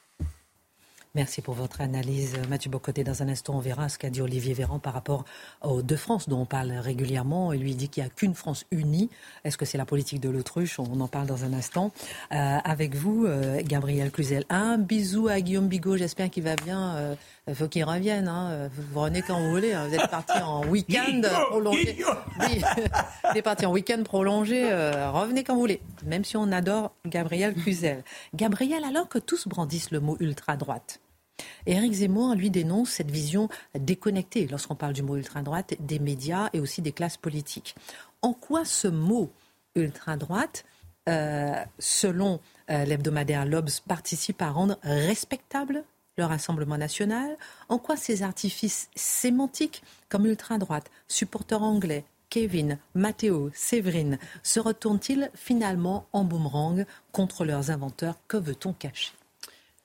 Merci 1.19 1.43
pour 1.43 1.55
votre 1.55 1.81
analyse, 1.81 2.37
Mathieu 2.49 2.71
Bocoté. 2.71 3.03
Dans 3.03 3.25
un 3.25 3.29
instant, 3.29 3.57
on 3.57 3.59
verra 3.59 3.89
ce 3.89 3.99
qu'a 3.99 4.09
dit 4.09 4.23
Olivier 4.23 4.55
Véran 4.55 4.79
par 4.79 4.95
rapport 4.95 5.25
aux 5.63 5.83
deux 5.83 5.97
France 5.97 6.29
dont 6.29 6.43
on 6.43 6.45
parle 6.45 6.71
régulièrement. 6.71 7.53
Il 7.53 7.61
lui 7.61 7.75
dit 7.75 7.89
qu'il 7.89 8.05
n'y 8.05 8.07
a 8.09 8.11
qu'une 8.11 8.37
France 8.37 8.67
unie. 8.71 9.11
Est-ce 9.43 9.59
que 9.59 9.65
c'est 9.65 9.79
la 9.79 9.85
politique 9.85 10.21
de 10.21 10.29
l'autruche? 10.29 10.79
On 10.79 11.01
en 11.01 11.09
parle 11.09 11.27
dans 11.27 11.43
un 11.43 11.53
instant. 11.55 11.91
Euh, 12.31 12.59
avec 12.63 12.95
vous, 12.95 13.27
euh, 13.27 13.61
Gabriel 13.65 14.13
Cluzel. 14.13 14.45
Un 14.49 14.79
bisou 14.79 15.27
à 15.27 15.41
Guillaume 15.41 15.67
Bigot. 15.67 15.97
J'espère 15.97 16.31
qu'il 16.31 16.45
va 16.45 16.55
bien. 16.55 17.17
Il 17.49 17.51
euh, 17.51 17.55
faut 17.57 17.67
qu'il 17.67 17.83
revienne. 17.83 18.29
Hein. 18.29 18.71
Vous 18.93 19.01
revenez 19.01 19.23
quand 19.23 19.41
vous 19.41 19.51
voulez. 19.51 19.73
Hein. 19.73 19.89
Vous 19.89 19.97
êtes 19.97 20.11
parti 20.13 20.39
en 20.39 20.65
week-end 20.69 21.21
prolongé. 21.51 21.99
Oui, 22.41 22.63
vous 23.25 23.37
êtes 23.37 23.45
parti 23.45 23.67
en 23.67 23.73
week-end 23.73 24.05
prolongé. 24.05 24.73
revenez 24.73 25.43
quand 25.43 25.55
vous 25.55 25.63
voulez. 25.63 25.81
Même 26.07 26.25
si 26.25 26.37
on 26.37 26.53
adore 26.53 26.93
Gabriel 27.05 27.55
Cluzel. 27.55 28.05
Gabriel, 28.37 28.85
alors 28.85 29.09
que 29.09 29.19
tous 29.19 29.49
brandissent 29.49 29.91
le 29.91 29.99
mot 29.99 30.17
ultra-droite, 30.21 31.01
Éric 31.67 31.93
Zemmour, 31.93 32.35
lui, 32.35 32.51
dénonce 32.51 32.91
cette 32.91 33.11
vision 33.11 33.49
déconnectée, 33.79 34.47
lorsqu'on 34.47 34.75
parle 34.75 34.93
du 34.93 35.03
mot 35.03 35.17
ultra-droite, 35.17 35.75
des 35.81 35.99
médias 35.99 36.49
et 36.53 36.61
aussi 36.61 36.83
des 36.83 36.93
classes 36.93 37.17
politiques. 37.17 37.75
En 38.23 38.33
quoi 38.33 38.65
ce 38.65 38.89
mot 38.89 39.31
ultra-droite, 39.75 40.65
euh, 41.09 41.55
selon 41.79 42.41
euh, 42.71 42.85
l'hebdomadaire 42.85 43.47
Lobs, 43.47 43.71
participe 43.87 44.43
à 44.43 44.51
rendre 44.51 44.79
respectable 44.83 45.85
le 46.17 46.25
Rassemblement 46.25 46.79
national? 46.79 47.37
En 47.69 47.79
quoi 47.79 47.97
ces 47.97 48.23
artifices 48.23 48.91
sémantiques, 48.97 49.83
comme 50.09 50.27
ultra-droite, 50.27 50.91
supporteurs 51.07 51.63
anglais, 51.63 52.05
Kevin, 52.31 52.79
Matteo, 52.95 53.51
Séverine, 53.55 54.19
se 54.43 54.61
retournent-ils 54.61 55.31
finalement 55.35 56.07
en 56.13 56.25
boomerang 56.25 56.85
contre 57.13 57.45
leurs 57.45 57.71
inventeurs? 57.71 58.17
Que 58.29 58.37
veut-on 58.37 58.73
cacher? 58.75 59.13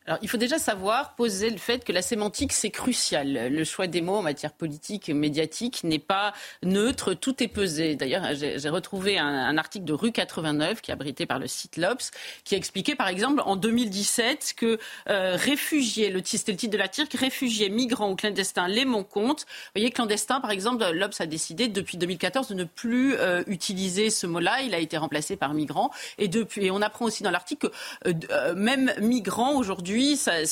Alors, 0.05 0.19
il 0.21 0.27
faut 0.27 0.37
déjà 0.37 0.59
savoir 0.59 1.15
poser 1.15 1.49
le 1.49 1.57
fait 1.57 1.85
que 1.85 1.93
la 1.93 2.01
sémantique, 2.01 2.51
c'est 2.51 2.71
crucial. 2.71 3.47
Le 3.49 3.63
choix 3.63 3.87
des 3.87 4.01
mots 4.01 4.17
en 4.17 4.21
matière 4.21 4.51
politique 4.51 5.07
et 5.07 5.13
médiatique 5.13 5.81
n'est 5.85 5.97
pas 5.97 6.33
neutre, 6.61 7.13
tout 7.13 7.41
est 7.41 7.47
pesé. 7.47 7.95
D'ailleurs, 7.95 8.33
j'ai 8.33 8.69
retrouvé 8.69 9.17
un, 9.17 9.57
article 9.57 9.85
de 9.85 9.93
Rue 9.93 10.11
89 10.11 10.81
qui 10.81 10.91
est 10.91 10.93
abrité 10.93 11.25
par 11.25 11.39
le 11.39 11.47
site 11.47 11.77
Lops, 11.77 12.11
qui 12.43 12.55
expliquait 12.55 12.95
par 12.95 13.07
exemple 13.07 13.41
en 13.45 13.55
2017 13.55 14.55
que 14.57 14.77
euh, 15.09 15.35
réfugiés, 15.37 16.09
le 16.09 16.21
c'était 16.23 16.51
le 16.51 16.57
titre 16.57 16.73
de 16.73 16.77
l'article, 16.77 17.15
réfugiés, 17.15 17.69
migrants 17.69 18.09
ou 18.09 18.15
clandestins, 18.15 18.67
les 18.67 18.85
mon 18.85 19.03
compte. 19.03 19.41
Vous 19.41 19.71
voyez, 19.75 19.91
clandestin, 19.91 20.41
par 20.41 20.51
exemple, 20.51 20.83
Lops 20.91 21.21
a 21.21 21.25
décidé 21.27 21.67
depuis 21.67 21.97
2014 21.97 22.49
de 22.49 22.55
ne 22.55 22.63
plus 22.63 23.15
euh, 23.15 23.43
utiliser 23.47 24.09
ce 24.09 24.27
mot-là. 24.27 24.61
Il 24.63 24.73
a 24.73 24.79
été 24.79 24.97
remplacé 24.97 25.35
par 25.37 25.53
migrant. 25.53 25.91
Et 26.17 26.27
depuis, 26.27 26.65
et 26.65 26.71
on 26.71 26.81
apprend 26.81 27.05
aussi 27.05 27.23
dans 27.23 27.31
l'article 27.31 27.69
que 27.69 28.09
euh, 28.09 28.55
même 28.55 28.91
migrants 28.99 29.55
aujourd'hui 29.55 29.92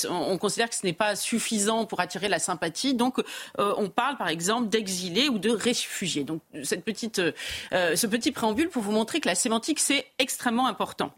on 0.09 0.37
considère 0.37 0.69
que 0.69 0.75
ce 0.75 0.85
n'est 0.85 0.93
pas 0.93 1.15
suffisant 1.15 1.85
pour 1.85 1.99
attirer 1.99 2.29
la 2.29 2.39
sympathie. 2.39 2.93
Donc, 2.93 3.19
euh, 3.59 3.73
on 3.77 3.89
parle 3.89 4.17
par 4.17 4.27
exemple 4.27 4.69
d'exilés 4.69 5.29
ou 5.29 5.39
de 5.39 5.49
réfugiés. 5.49 6.23
Donc, 6.23 6.41
cette 6.63 6.83
petite, 6.83 7.19
euh, 7.19 7.95
ce 7.95 8.07
petit 8.07 8.31
préambule 8.31 8.69
pour 8.69 8.83
vous 8.83 8.91
montrer 8.91 9.19
que 9.19 9.27
la 9.27 9.35
sémantique, 9.35 9.79
c'est 9.79 10.05
extrêmement 10.19 10.67
important. 10.67 11.13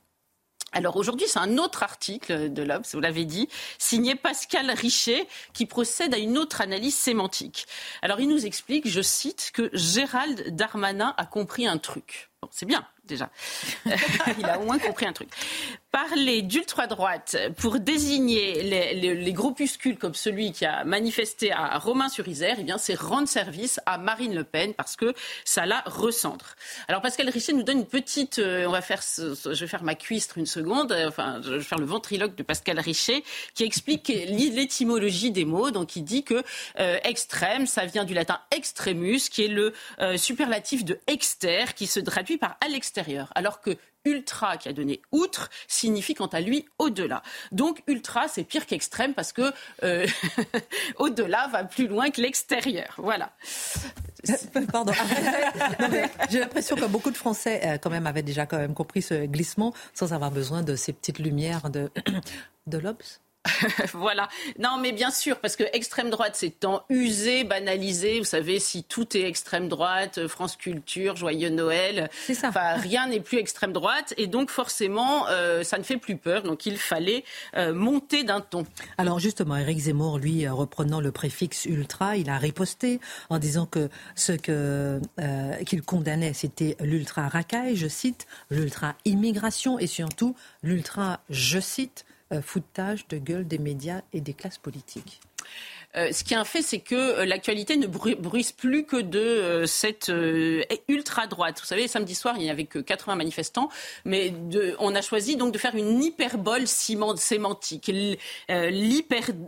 Alors 0.74 0.98
aujourd'hui, 0.98 1.28
c'est 1.28 1.40
un 1.40 1.60
autre 1.60 1.84
article 1.84 2.52
de 2.52 2.64
l'Obs, 2.64 2.96
vous 2.96 3.00
l'avez 3.00 3.26
dit, 3.26 3.48
signé 3.78 4.16
Pascal 4.16 4.72
Richet, 4.72 5.28
qui 5.54 5.68
procède 5.68 6.14
à 6.16 6.18
une 6.18 6.38
autre 6.38 6.62
analyse 6.62 6.96
sémantique. 6.96 7.68
Alors 8.02 8.20
il 8.20 8.28
nous 8.28 8.48
explique, 8.48 8.88
je 8.88 9.02
cite, 9.02 9.52
que 9.54 9.70
Gérald 9.74 10.56
Darmanin 10.56 11.14
a 11.18 11.26
compris 11.28 11.68
un 11.68 11.78
truc. 11.78 12.32
Bon, 12.42 12.50
c'est 12.52 12.66
bien 12.66 12.88
déjà. 13.06 13.30
il 13.86 14.46
a 14.46 14.60
au 14.60 14.66
moins 14.66 14.80
compris 14.80 15.06
un 15.06 15.14
truc 15.14 15.30
parler 15.94 16.42
d'ultra-droite 16.42 17.38
pour 17.58 17.80
désigner 17.80 18.64
les, 18.64 19.32
groupuscules 19.32 19.96
comme 19.96 20.16
celui 20.16 20.52
qui 20.52 20.66
a 20.66 20.84
manifesté 20.84 21.52
à 21.52 21.78
Romain-sur-Isère, 21.78 22.56
eh 22.60 22.64
bien, 22.64 22.80
c'est 22.80 23.00
rendre 23.00 23.28
service 23.28 23.80
à 23.86 24.00
Marine 24.00 24.34
Le 24.34 24.44
Pen 24.44 24.74
parce 24.74 24.96
que 24.96 25.14
ça 25.46 25.68
la 25.68 25.82
recentre. 25.86 26.56
Alors, 26.88 27.04
Pascal 27.04 27.30
Richet 27.30 27.54
nous 27.54 27.62
donne 27.62 27.80
une 27.80 27.86
petite, 27.86 28.40
euh, 28.40 28.66
on 28.66 28.72
va 28.72 28.82
faire, 28.82 29.02
je 29.18 29.50
vais 29.52 29.68
faire 29.68 29.84
ma 29.84 29.94
cuistre 29.94 30.40
une 30.40 30.48
seconde, 30.48 30.92
euh, 30.92 31.10
enfin, 31.10 31.42
je 31.44 31.54
vais 31.54 31.60
faire 31.62 31.78
le 31.78 31.86
ventriloque 31.86 32.36
de 32.36 32.42
Pascal 32.42 32.80
Richet 32.80 33.24
qui 33.54 33.64
explique 33.64 34.08
l'étymologie 34.08 35.30
des 35.30 35.46
mots. 35.46 35.70
Donc, 35.70 35.96
il 35.96 36.04
dit 36.04 36.24
que 36.24 36.44
euh, 36.80 36.98
extrême, 37.04 37.68
ça 37.68 37.86
vient 37.86 38.04
du 38.04 38.16
latin 38.16 38.40
extremus, 38.50 39.30
qui 39.30 39.46
est 39.46 39.48
le 39.48 39.74
superlatif 40.18 40.86
de 40.86 41.00
exter, 41.06 41.76
qui 41.76 41.86
se 41.86 42.00
traduit 42.00 42.38
par 42.38 42.58
à 42.62 42.68
l'extérieur. 42.68 42.93
Alors 43.36 43.62
que 43.62 43.78
ultra 44.06 44.58
qui 44.58 44.70
a 44.70 44.74
donné 44.74 45.02
outre 45.12 45.50
signifie 45.68 46.14
quant 46.14 46.28
à 46.28 46.42
lui 46.42 46.66
au-delà. 46.78 47.24
Donc 47.52 47.82
ultra, 47.88 48.28
c'est 48.28 48.44
pire 48.44 48.66
qu'extrême 48.66 49.14
parce 49.14 49.32
que 49.32 49.54
euh, 49.84 50.06
au-delà 50.98 51.48
va 51.48 51.64
plus 51.64 51.88
loin 51.88 52.10
que 52.10 52.22
l'extérieur. 52.22 52.96
Voilà. 52.98 53.32
Pardon. 54.72 54.94
J'ai 56.30 56.40
l'impression 56.40 56.76
que 56.76 56.86
beaucoup 56.86 57.12
de 57.12 57.18
Français 57.18 57.62
euh, 57.64 57.78
quand 57.78 57.90
même 57.90 58.08
avaient 58.08 58.24
déjà 58.24 58.46
quand 58.46 58.58
même 58.58 58.74
compris 58.74 59.02
ce 59.02 59.26
glissement 59.26 59.74
sans 59.94 60.14
avoir 60.14 60.32
besoin 60.32 60.64
de 60.64 60.76
ces 60.76 60.94
petites 60.94 61.20
lumières 61.20 61.70
de, 61.70 61.90
de 62.68 62.78
l'Obs. 62.78 63.23
voilà. 63.94 64.30
Non, 64.58 64.78
mais 64.80 64.92
bien 64.92 65.12
sûr, 65.12 65.40
parce 65.40 65.56
que 65.56 65.64
extrême 65.74 66.10
droite, 66.10 66.36
c'est 66.36 66.60
tant 66.60 66.84
usé, 66.90 67.44
banalisé. 67.44 68.20
Vous 68.20 68.26
savez, 68.26 68.60
si 68.60 68.84
tout 68.84 69.18
est 69.18 69.24
extrême 69.24 69.68
droite, 69.68 70.18
euh, 70.18 70.28
France 70.28 70.56
Culture, 70.56 71.16
Joyeux 71.16 71.50
Noël, 71.50 72.10
ça. 72.34 72.50
Enfin, 72.50 72.76
rien 72.76 73.08
n'est 73.08 73.20
plus 73.20 73.40
extrême 73.40 73.74
droite. 73.74 74.14
Et 74.18 74.28
donc, 74.28 74.50
forcément, 74.50 75.28
euh, 75.28 75.64
ça 75.64 75.78
ne 75.78 75.84
fait 75.84 75.98
plus 75.98 76.16
peur. 76.16 76.44
Donc, 76.44 76.66
il 76.66 76.78
fallait 76.78 77.26
euh, 77.58 77.74
monter 77.74 78.24
d'un 78.24 78.40
ton. 78.40 78.66
Alors, 78.98 79.20
justement, 79.20 79.58
Eric 79.58 79.80
Zemmour, 79.80 80.20
lui, 80.20 80.48
reprenant 80.48 81.02
le 81.02 81.12
préfixe 81.12 81.66
ultra, 81.66 82.16
il 82.16 82.30
a 82.30 82.38
riposté 82.38 83.02
en 83.30 83.40
disant 83.40 83.66
que 83.66 83.90
ce 84.16 84.32
que, 84.32 85.02
qu'il 85.66 85.82
condamnait, 85.82 86.34
c'était 86.34 86.78
l'ultra 86.80 87.28
racaille, 87.28 87.76
je 87.76 87.88
cite, 87.88 88.26
l'ultra 88.50 88.96
immigration 89.06 89.80
et 89.80 89.88
surtout 89.88 90.36
l'ultra, 90.62 91.20
je 91.30 91.60
cite, 91.60 92.06
euh, 92.23 92.23
foutage 92.42 93.08
de 93.08 93.18
gueule 93.18 93.48
des 93.48 93.58
médias 93.58 94.02
et 94.14 94.22
des 94.22 94.34
classes 94.34 94.58
politiques. 94.58 95.22
Euh, 95.96 96.12
ce 96.12 96.24
qui 96.24 96.34
est 96.34 96.38
un 96.38 96.46
fait, 96.46 96.64
c'est 96.64 96.80
que 96.80 96.96
euh, 96.96 97.26
l'actualité 97.26 97.78
ne 97.78 97.86
bruise 97.88 98.52
plus 98.52 98.86
que 98.86 98.98
de 98.98 99.20
euh, 99.20 99.66
cette 99.66 100.12
ultra-droite. 100.88 101.60
Vous 101.60 101.66
savez, 101.66 101.88
samedi 101.88 102.16
soir, 102.16 102.36
il 102.38 102.44
n'y 102.44 102.50
avait 102.50 102.66
que 102.66 102.80
80 102.80 103.16
manifestants, 103.16 103.70
mais 104.06 104.34
on 104.80 104.96
a 104.96 105.02
choisi 105.02 105.36
donc 105.36 105.54
de 105.54 105.58
faire 105.58 105.76
une 105.76 106.02
hyperbole 106.04 106.68
sémantique, 106.68 107.92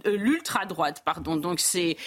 l'ultra-droite, 0.05 1.01
pardon. 1.05 1.35
Donc 1.35 1.59
c'est 1.59 1.97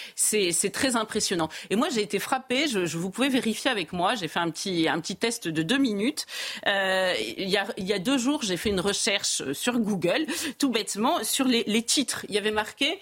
très 0.73 0.97
impressionnant. 0.97 1.49
Et 1.71 1.77
moi, 1.77 1.89
j'ai 1.91 2.03
été 2.03 2.19
frappée, 2.19 2.67
vous 2.67 3.11
pouvez 3.11 3.29
vérifier 3.29 3.71
avec 3.71 3.93
moi, 3.93 4.15
j'ai 4.15 4.29
fait 4.29 4.41
un 4.41 4.51
petit, 4.51 5.17
test 5.17 5.49
de 5.49 5.63
deux 5.63 5.79
minutes. 5.79 6.27
il, 6.67 7.49
y 7.49 7.57
a, 7.57 7.99
deux 7.99 8.19
jours, 8.19 8.43
j'ai 8.43 8.57
fait 8.57 8.71
une 8.71 8.81
recherche 8.81 9.53
sur 9.53 9.79
Google, 9.79 10.27
tout 10.59 10.71
bêtement, 10.71 11.25
sur 11.25 11.47
les 11.47 11.83
titres. 11.83 12.25
Il 12.29 12.35
y 12.35 12.39
avait 12.39 12.51
marqué 12.51 12.99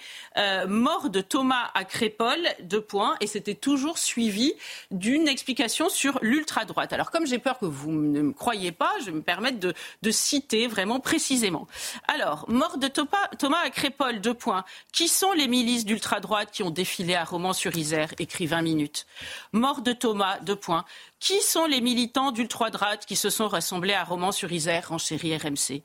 mort 0.66 1.10
de 1.10 1.20
Thomas 1.28 1.70
à 1.74 1.84
Crépol, 1.84 2.38
deux 2.62 2.80
points, 2.80 3.16
et 3.20 3.26
c'était 3.26 3.54
toujours 3.54 3.98
suivi 3.98 4.54
d'une 4.90 5.28
explication 5.28 5.88
sur 5.88 6.18
l'ultra-droite. 6.22 6.92
Alors 6.92 7.10
comme 7.10 7.26
j'ai 7.26 7.38
peur 7.38 7.58
que 7.58 7.66
vous 7.66 7.92
ne 7.92 8.22
me 8.22 8.32
croyez 8.32 8.72
pas, 8.72 8.92
je 9.00 9.06
vais 9.06 9.12
me 9.12 9.22
permettre 9.22 9.58
de, 9.58 9.74
citer 10.10 10.66
vraiment 10.66 11.00
précisément. 11.00 11.66
Alors, 12.08 12.46
mort 12.48 12.78
de 12.78 12.88
Thomas 12.88 13.58
à 13.64 13.70
Crépol, 13.70 14.20
deux 14.20 14.34
points. 14.34 14.64
Qui 14.92 15.08
sont 15.08 15.32
les 15.32 15.48
milices 15.48 15.84
d'ultra-droite 15.84 16.50
qui 16.52 16.62
ont 16.62 16.70
défilé 16.70 17.14
à 17.14 17.24
Romans-sur-Isère 17.24 18.14
Écrit 18.18 18.46
20 18.46 18.62
minutes. 18.62 19.06
Mort 19.52 19.82
de 19.82 19.92
Thomas, 19.92 20.38
deux 20.40 20.56
points. 20.56 20.84
Qui 21.18 21.40
sont 21.40 21.64
les 21.64 21.80
militants 21.80 22.30
d'ultra-droite 22.30 23.06
qui 23.06 23.16
se 23.16 23.30
sont 23.30 23.48
rassemblés 23.48 23.94
à 23.94 24.04
Romans-sur-Isère, 24.04 24.92
en 24.92 24.98
chérie 24.98 25.36
RMC 25.36 25.82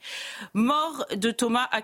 Mort 0.54 1.06
de 1.15 1.32
Thomas 1.32 1.70
à. 1.72 1.82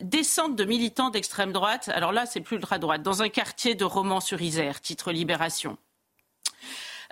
Descente 0.00 0.54
de 0.54 0.64
militants 0.64 1.10
d'extrême 1.10 1.52
droite. 1.52 1.90
Alors 1.94 2.12
là, 2.12 2.26
c'est 2.26 2.40
plus 2.40 2.56
ultra-droite. 2.56 3.02
Dans 3.02 3.22
un 3.22 3.30
quartier 3.30 3.74
de 3.74 3.84
Romans-sur-Isère. 3.84 4.80
Titre 4.80 5.12
Libération. 5.12 5.78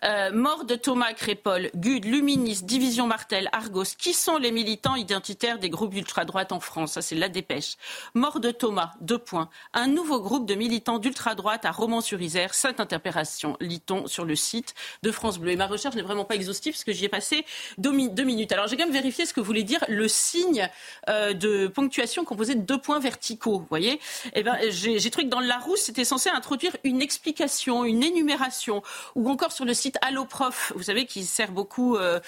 Euh, 0.05 0.33
mort 0.33 0.65
de 0.65 0.75
Thomas 0.75 1.13
Crépol, 1.13 1.71
Gud, 1.77 2.05
Luminis, 2.05 2.63
Division 2.65 3.07
Martel, 3.07 3.49
Argos. 3.53 3.95
Qui 3.97 4.15
sont 4.15 4.37
les 4.37 4.51
militants 4.51 4.97
identitaires 4.97 5.61
des 5.61 5.71
groupes 5.71 5.95
d'ultra-droite 5.95 6.51
en 6.51 6.59
France? 6.59 6.93
Ça, 6.93 7.03
c'est 7.03 7.15
la 7.15 7.29
dépêche. 7.29 7.77
Mort 8.15 8.41
de 8.41 8.51
Thomas, 8.51 8.93
deux 9.01 9.19
points. 9.19 9.49
Un 9.75 9.87
nouveau 9.87 10.21
groupe 10.21 10.45
de 10.45 10.55
militants 10.55 10.99
d'ultra-droite 10.99 11.65
à 11.65 11.71
Romans-sur-Isère. 11.71 12.53
Sainte 12.53 12.81
interpellation, 12.81 13.57
lit-on 13.61 14.09
sur 14.09 14.25
le 14.25 14.35
site 14.35 14.75
de 15.05 15.13
France 15.13 15.39
Bleu. 15.39 15.53
Et 15.53 15.57
ma 15.57 15.69
recherche 15.69 15.95
n'est 15.95 16.03
vraiment 16.03 16.25
pas 16.25 16.35
exhaustive 16.35 16.73
parce 16.73 16.85
que 16.85 16.93
j'y 16.93 17.05
ai 17.05 17.09
passé 17.09 17.45
deux, 17.79 17.93
minutes. 17.93 18.51
Alors, 18.51 18.67
j'ai 18.67 18.77
quand 18.77 18.85
même 18.85 18.93
vérifié 18.93 19.25
ce 19.25 19.33
que 19.33 19.41
voulait 19.41 19.63
dire 19.63 19.85
le 19.87 20.09
signe 20.09 20.69
euh, 21.09 21.33
de 21.33 21.69
ponctuation 21.69 22.25
composé 22.25 22.57
de 22.57 22.63
deux 22.63 22.79
points 22.79 22.99
verticaux. 22.99 23.61
Vous 23.61 23.67
voyez? 23.69 24.01
Eh 24.35 24.43
ben, 24.43 24.57
j'ai 24.69 25.11
trouvé 25.11 25.27
que 25.27 25.31
dans 25.31 25.41
Larousse, 25.41 25.83
c'était 25.83 26.05
censé 26.05 26.29
introduire 26.29 26.77
une 26.83 27.03
explication, 27.03 27.85
une 27.85 28.03
énumération, 28.03 28.83
ou 29.15 29.31
encore 29.31 29.53
sur 29.53 29.65
le 29.65 29.75
site 29.75 29.92
Allo 30.01 30.25
Prof, 30.25 30.73
vous 30.77 30.83
savez, 30.85 31.07
qui 31.07 31.25
sert 31.25 31.53
beaucoup 31.53 31.97
euh, 31.97 32.21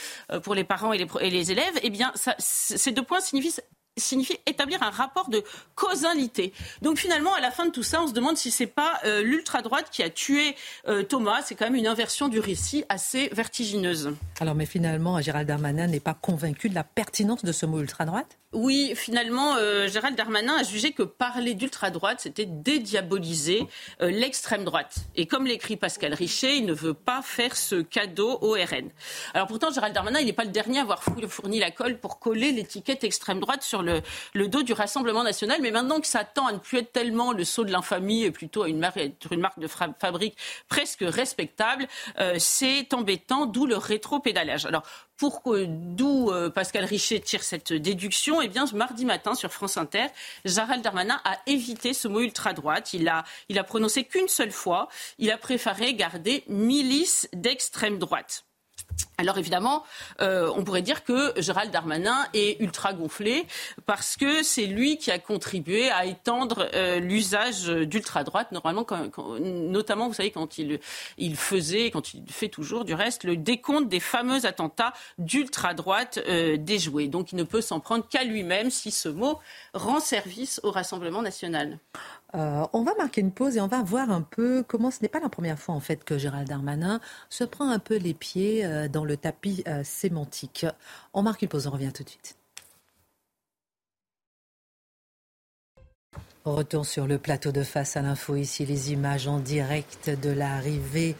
pour 0.42 0.54
les 0.54 0.64
parents 0.64 0.92
et 0.92 1.06
les, 1.30 1.52
élèves, 1.52 1.78
eh 1.82 1.90
bien, 1.90 2.12
ces 2.38 2.92
deux 2.92 3.02
points 3.02 3.20
signifient 3.20 3.60
signifie 3.96 4.38
établir 4.46 4.82
un 4.82 4.90
rapport 4.90 5.28
de 5.28 5.42
causalité. 5.74 6.52
Donc 6.82 6.98
finalement, 6.98 7.34
à 7.34 7.40
la 7.40 7.50
fin 7.50 7.66
de 7.66 7.70
tout 7.70 7.82
ça, 7.82 8.02
on 8.02 8.08
se 8.08 8.12
demande 8.12 8.36
si 8.36 8.50
c'est 8.50 8.66
pas 8.66 9.00
euh, 9.04 9.22
l'ultra-droite 9.22 9.88
qui 9.90 10.02
a 10.02 10.10
tué 10.10 10.56
euh, 10.88 11.02
Thomas. 11.02 11.42
C'est 11.42 11.54
quand 11.54 11.66
même 11.66 11.74
une 11.74 11.86
inversion 11.86 12.28
du 12.28 12.40
récit 12.40 12.84
assez 12.88 13.28
vertigineuse. 13.28 14.14
Alors, 14.40 14.54
mais 14.54 14.66
finalement, 14.66 15.20
Gérald 15.20 15.46
Darmanin 15.46 15.86
n'est 15.86 16.00
pas 16.00 16.14
convaincu 16.14 16.68
de 16.68 16.74
la 16.74 16.84
pertinence 16.84 17.44
de 17.44 17.52
ce 17.52 17.66
mot 17.66 17.80
ultra-droite? 17.80 18.38
Oui, 18.54 18.92
finalement, 18.94 19.56
euh, 19.56 19.88
Gérald 19.88 20.16
Darmanin 20.16 20.54
a 20.54 20.62
jugé 20.62 20.92
que 20.92 21.02
parler 21.02 21.54
d'ultra-droite, 21.54 22.20
c'était 22.20 22.46
dédiaboliser 22.46 23.66
euh, 24.00 24.10
l'extrême 24.10 24.64
droite. 24.64 24.94
Et 25.16 25.26
comme 25.26 25.44
l'écrit 25.44 25.76
Pascal 25.76 26.14
Richer, 26.14 26.54
il 26.54 26.64
ne 26.64 26.72
veut 26.72 26.94
pas 26.94 27.20
faire 27.20 27.56
ce 27.56 27.82
cadeau 27.82 28.38
au 28.42 28.52
RN. 28.52 28.90
Alors 29.34 29.48
pourtant, 29.48 29.72
Gérald 29.72 29.92
Darmanin, 29.92 30.20
il 30.20 30.26
n'est 30.26 30.32
pas 30.32 30.44
le 30.44 30.52
dernier 30.52 30.78
à 30.78 30.82
avoir 30.82 31.02
fourni 31.02 31.58
la 31.58 31.72
colle 31.72 31.98
pour 31.98 32.20
coller 32.20 32.52
l'étiquette 32.52 33.02
extrême 33.02 33.40
droite 33.40 33.64
sur 33.64 33.82
le, 33.84 34.48
dos 34.48 34.62
du 34.62 34.72
Rassemblement 34.72 35.22
national. 35.22 35.58
Mais 35.60 35.70
maintenant 35.70 36.00
que 36.00 36.06
ça 36.06 36.24
tend 36.24 36.46
à 36.46 36.52
ne 36.52 36.58
plus 36.58 36.78
être 36.78 36.92
tellement 36.92 37.32
le 37.32 37.44
saut 37.44 37.64
de 37.64 37.72
l'infamie 37.72 38.24
et 38.24 38.30
plutôt 38.30 38.62
à 38.62 38.68
une, 38.68 38.78
marque, 38.78 38.98
une 39.30 39.40
marque 39.40 39.58
de 39.58 39.68
fabrique 39.68 40.36
presque 40.68 41.04
respectable, 41.06 41.86
euh, 42.18 42.36
c'est 42.38 42.92
embêtant, 42.94 43.46
d'où 43.46 43.66
le 43.66 43.76
rétro-pédalage. 43.76 44.66
Alors 44.66 44.84
d'où 45.66 46.30
euh, 46.30 46.50
Pascal 46.50 46.84
Richer 46.84 47.20
tire 47.20 47.42
cette 47.42 47.72
déduction 47.72 48.42
Eh 48.42 48.48
bien, 48.48 48.64
mardi 48.74 49.04
matin 49.04 49.34
sur 49.34 49.52
France 49.52 49.76
Inter, 49.76 50.06
Gérald 50.44 50.82
Darmanin 50.82 51.20
a 51.24 51.38
évité 51.46 51.94
ce 51.94 52.08
mot 52.08 52.20
ultra-droite. 52.20 52.92
Il 52.92 53.08
a, 53.08 53.24
il 53.48 53.58
a 53.58 53.64
prononcé 53.64 54.04
qu'une 54.04 54.28
seule 54.28 54.50
fois. 54.50 54.88
Il 55.18 55.30
a 55.30 55.38
préféré 55.38 55.94
garder 55.94 56.44
milice 56.48 57.28
d'extrême 57.32 57.98
droite. 57.98 58.44
Alors 59.16 59.38
évidemment, 59.38 59.84
euh, 60.20 60.50
on 60.56 60.64
pourrait 60.64 60.82
dire 60.82 61.04
que 61.04 61.40
Gérald 61.40 61.70
Darmanin 61.70 62.26
est 62.34 62.60
ultra 62.60 62.92
gonflé 62.92 63.46
parce 63.86 64.16
que 64.16 64.42
c'est 64.42 64.66
lui 64.66 64.98
qui 64.98 65.12
a 65.12 65.20
contribué 65.20 65.88
à 65.90 66.04
étendre 66.04 66.68
euh, 66.74 66.98
l'usage 66.98 67.66
d'ultra 67.66 68.24
droite. 68.24 68.50
Normalement, 68.50 68.84
notamment, 69.40 70.08
vous 70.08 70.14
savez, 70.14 70.32
quand 70.32 70.58
il, 70.58 70.80
faisait, 71.36 71.90
quand 71.92 72.12
il 72.12 72.24
fait 72.28 72.48
toujours 72.48 72.84
du 72.84 72.94
reste, 72.94 73.22
le 73.22 73.36
décompte 73.36 73.88
des 73.88 74.00
fameux 74.00 74.46
attentats 74.46 74.92
d'ultra 75.18 75.74
droite 75.74 76.18
euh, 76.28 76.56
déjoués. 76.56 77.06
Donc, 77.06 77.30
il 77.30 77.36
ne 77.36 77.44
peut 77.44 77.60
s'en 77.60 77.78
prendre 77.78 78.08
qu'à 78.08 78.24
lui-même 78.24 78.70
si 78.70 78.90
ce 78.90 79.08
mot 79.08 79.38
rend 79.74 80.00
service 80.00 80.60
au 80.64 80.72
Rassemblement 80.72 81.22
national. 81.22 81.78
Euh, 82.34 82.66
on 82.72 82.82
va 82.82 82.94
marquer 82.96 83.20
une 83.20 83.32
pause 83.32 83.56
et 83.56 83.60
on 83.60 83.68
va 83.68 83.82
voir 83.82 84.10
un 84.10 84.22
peu 84.22 84.64
comment 84.66 84.90
ce 84.90 85.00
n'est 85.02 85.08
pas 85.08 85.20
la 85.20 85.28
première 85.28 85.58
fois 85.58 85.74
en 85.74 85.80
fait 85.80 86.02
que 86.04 86.18
Gérald 86.18 86.48
Darmanin 86.48 87.00
se 87.30 87.44
prend 87.44 87.70
un 87.70 87.78
peu 87.78 87.96
les 87.96 88.14
pieds 88.14 88.64
euh, 88.64 88.88
dans 88.88 89.04
le 89.04 89.16
tapis 89.16 89.62
euh, 89.68 89.84
sémantique. 89.84 90.66
On 91.12 91.22
marque 91.22 91.42
une 91.42 91.48
pause, 91.48 91.66
on 91.68 91.70
revient 91.70 91.92
tout 91.92 92.02
de 92.02 92.08
suite. 92.08 92.36
Retour 96.44 96.84
sur 96.84 97.06
le 97.06 97.16
plateau 97.16 97.52
de 97.52 97.62
face 97.62 97.96
à 97.96 98.02
l'info. 98.02 98.36
Ici, 98.36 98.66
les 98.66 98.92
images 98.92 99.28
en 99.28 99.38
direct 99.38 100.10
de 100.10 100.28
l'arrivée 100.28 101.16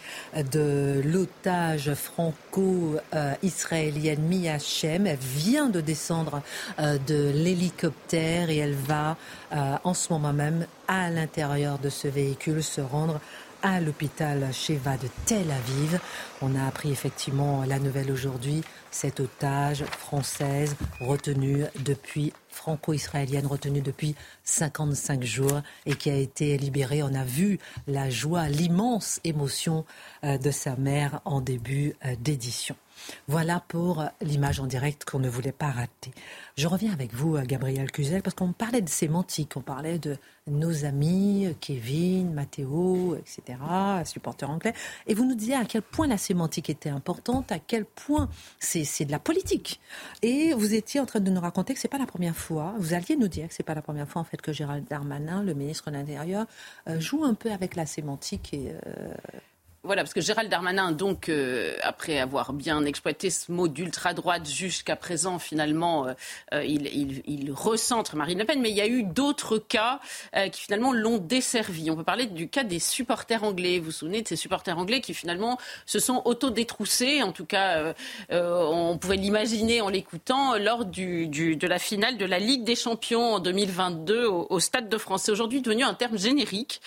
de 0.52 1.00
l'otage 1.02 1.94
franco-israélienne 1.94 4.20
Mia 4.20 4.58
Shem. 4.58 5.06
Elle 5.06 5.16
vient 5.16 5.70
de 5.70 5.80
descendre 5.80 6.42
euh, 6.78 6.98
de 7.06 7.32
l'hélicoptère 7.34 8.50
et 8.50 8.58
elle 8.58 8.74
va 8.74 9.16
euh, 9.54 9.76
en 9.82 9.94
ce 9.94 10.12
moment 10.12 10.34
même 10.34 10.66
à 10.88 11.08
l'intérieur 11.08 11.78
de 11.78 11.88
ce 11.88 12.06
véhicule 12.06 12.62
se 12.62 12.82
rendre 12.82 13.18
à 13.62 13.80
l'hôpital 13.80 14.46
Sheva 14.52 14.98
de 14.98 15.08
Tel 15.24 15.50
Aviv. 15.50 16.00
On 16.42 16.54
a 16.54 16.66
appris 16.66 16.90
effectivement 16.90 17.64
la 17.66 17.78
nouvelle 17.78 18.12
aujourd'hui, 18.12 18.62
cette 18.90 19.20
otage 19.20 19.84
française 19.84 20.76
retenue 21.00 21.64
depuis 21.82 22.34
franco-israélienne 22.54 23.46
retenue 23.46 23.80
depuis 23.80 24.14
55 24.44 25.22
jours 25.24 25.62
et 25.86 25.94
qui 25.94 26.10
a 26.10 26.16
été 26.16 26.56
libérée. 26.56 27.02
On 27.02 27.14
a 27.14 27.24
vu 27.24 27.58
la 27.86 28.10
joie, 28.10 28.48
l'immense 28.48 29.20
émotion 29.24 29.84
euh, 30.24 30.38
de 30.38 30.50
sa 30.50 30.76
mère 30.76 31.20
en 31.24 31.40
début 31.40 31.94
euh, 32.04 32.14
d'édition. 32.18 32.76
Voilà 33.28 33.62
pour 33.68 34.04
l'image 34.20 34.60
en 34.60 34.66
direct 34.66 35.04
qu'on 35.04 35.18
ne 35.18 35.28
voulait 35.28 35.52
pas 35.52 35.70
rater. 35.70 36.12
Je 36.56 36.68
reviens 36.68 36.92
avec 36.92 37.14
vous, 37.14 37.38
Gabriel 37.42 37.90
Cluzel, 37.90 38.22
parce 38.22 38.34
qu'on 38.34 38.52
parlait 38.52 38.82
de 38.82 38.88
sémantique, 38.88 39.56
on 39.56 39.60
parlait 39.60 39.98
de 39.98 40.16
nos 40.46 40.84
amis, 40.84 41.48
Kevin, 41.60 42.32
Matteo, 42.34 43.16
etc., 43.16 43.58
supporters 44.04 44.50
anglais, 44.50 44.74
et 45.06 45.14
vous 45.14 45.24
nous 45.24 45.34
disiez 45.34 45.54
à 45.54 45.64
quel 45.64 45.82
point 45.82 46.06
la 46.06 46.18
sémantique 46.18 46.68
était 46.68 46.90
importante, 46.90 47.50
à 47.50 47.58
quel 47.58 47.86
point 47.86 48.28
c'est 48.58 49.04
de 49.04 49.10
la 49.10 49.18
politique. 49.18 49.80
Et 50.22 50.52
vous 50.52 50.74
étiez 50.74 51.00
en 51.00 51.06
train 51.06 51.20
de 51.20 51.30
nous 51.30 51.40
raconter 51.40 51.74
que 51.74 51.80
c'est 51.80 51.88
pas 51.88 51.98
la 51.98 52.06
première 52.06 52.36
fois, 52.36 52.74
vous 52.78 52.94
alliez 52.94 53.16
nous 53.16 53.28
dire 53.28 53.48
que 53.48 53.54
c'est 53.54 53.62
pas 53.62 53.74
la 53.74 53.82
première 53.82 54.08
fois 54.08 54.20
en 54.20 54.24
fait 54.24 54.40
que 54.40 54.52
Gérald 54.52 54.86
Darmanin, 54.88 55.42
le 55.42 55.54
ministre 55.54 55.90
de 55.90 55.96
l'Intérieur, 55.96 56.46
euh, 56.88 57.00
joue 57.00 57.24
un 57.24 57.34
peu 57.34 57.50
avec 57.50 57.74
la 57.74 57.86
sémantique 57.86 58.52
et 58.52 58.72
euh, 58.86 59.14
voilà, 59.84 60.02
parce 60.02 60.14
que 60.14 60.22
Gérald 60.22 60.50
Darmanin, 60.50 60.92
donc, 60.92 61.28
euh, 61.28 61.74
après 61.82 62.18
avoir 62.18 62.54
bien 62.54 62.86
exploité 62.86 63.28
ce 63.28 63.52
mot 63.52 63.68
d'ultra-droite 63.68 64.48
jusqu'à 64.48 64.96
présent, 64.96 65.38
finalement, 65.38 66.06
euh, 66.06 66.14
euh, 66.54 66.64
il, 66.64 67.52
recentre 67.52 68.16
Marine 68.16 68.38
Le 68.38 68.46
Pen. 68.46 68.60
Mais 68.62 68.70
il 68.70 68.76
y 68.76 68.80
a 68.80 68.86
eu 68.86 69.02
d'autres 69.02 69.58
cas 69.58 70.00
qui, 70.50 70.62
finalement, 70.62 70.92
l'ont 70.92 71.18
desservi. 71.18 71.90
On 71.90 71.96
peut 71.96 72.04
parler 72.04 72.26
du 72.26 72.48
cas 72.48 72.64
des 72.64 72.78
supporters 72.78 73.44
anglais. 73.44 73.78
Vous 73.78 73.86
vous 73.86 73.90
souvenez 73.92 74.22
de 74.22 74.28
ces 74.28 74.36
supporters 74.36 74.78
anglais 74.78 75.00
qui, 75.00 75.12
finalement, 75.12 75.58
se 75.86 75.98
sont 75.98 76.22
auto-détroussés. 76.24 77.22
En 77.22 77.32
tout 77.32 77.44
cas, 77.44 77.94
on 78.30 78.98
pouvait 78.98 79.16
l'imaginer 79.16 79.82
en 79.82 79.88
l'écoutant 79.88 80.56
lors 80.56 80.84
de 80.84 81.66
la 81.66 81.78
finale 81.78 82.16
de 82.16 82.24
la 82.24 82.38
Ligue 82.38 82.64
des 82.64 82.76
Champions 82.76 83.34
en 83.34 83.40
2022 83.40 84.24
au, 84.24 84.46
au 84.48 84.60
Stade 84.60 84.88
de 84.88 84.98
France. 84.98 85.24
C'est 85.24 85.32
aujourd'hui 85.32 85.60
devenu 85.60 85.84
un 85.84 85.94
terme 85.94 86.18
générique 86.18 86.80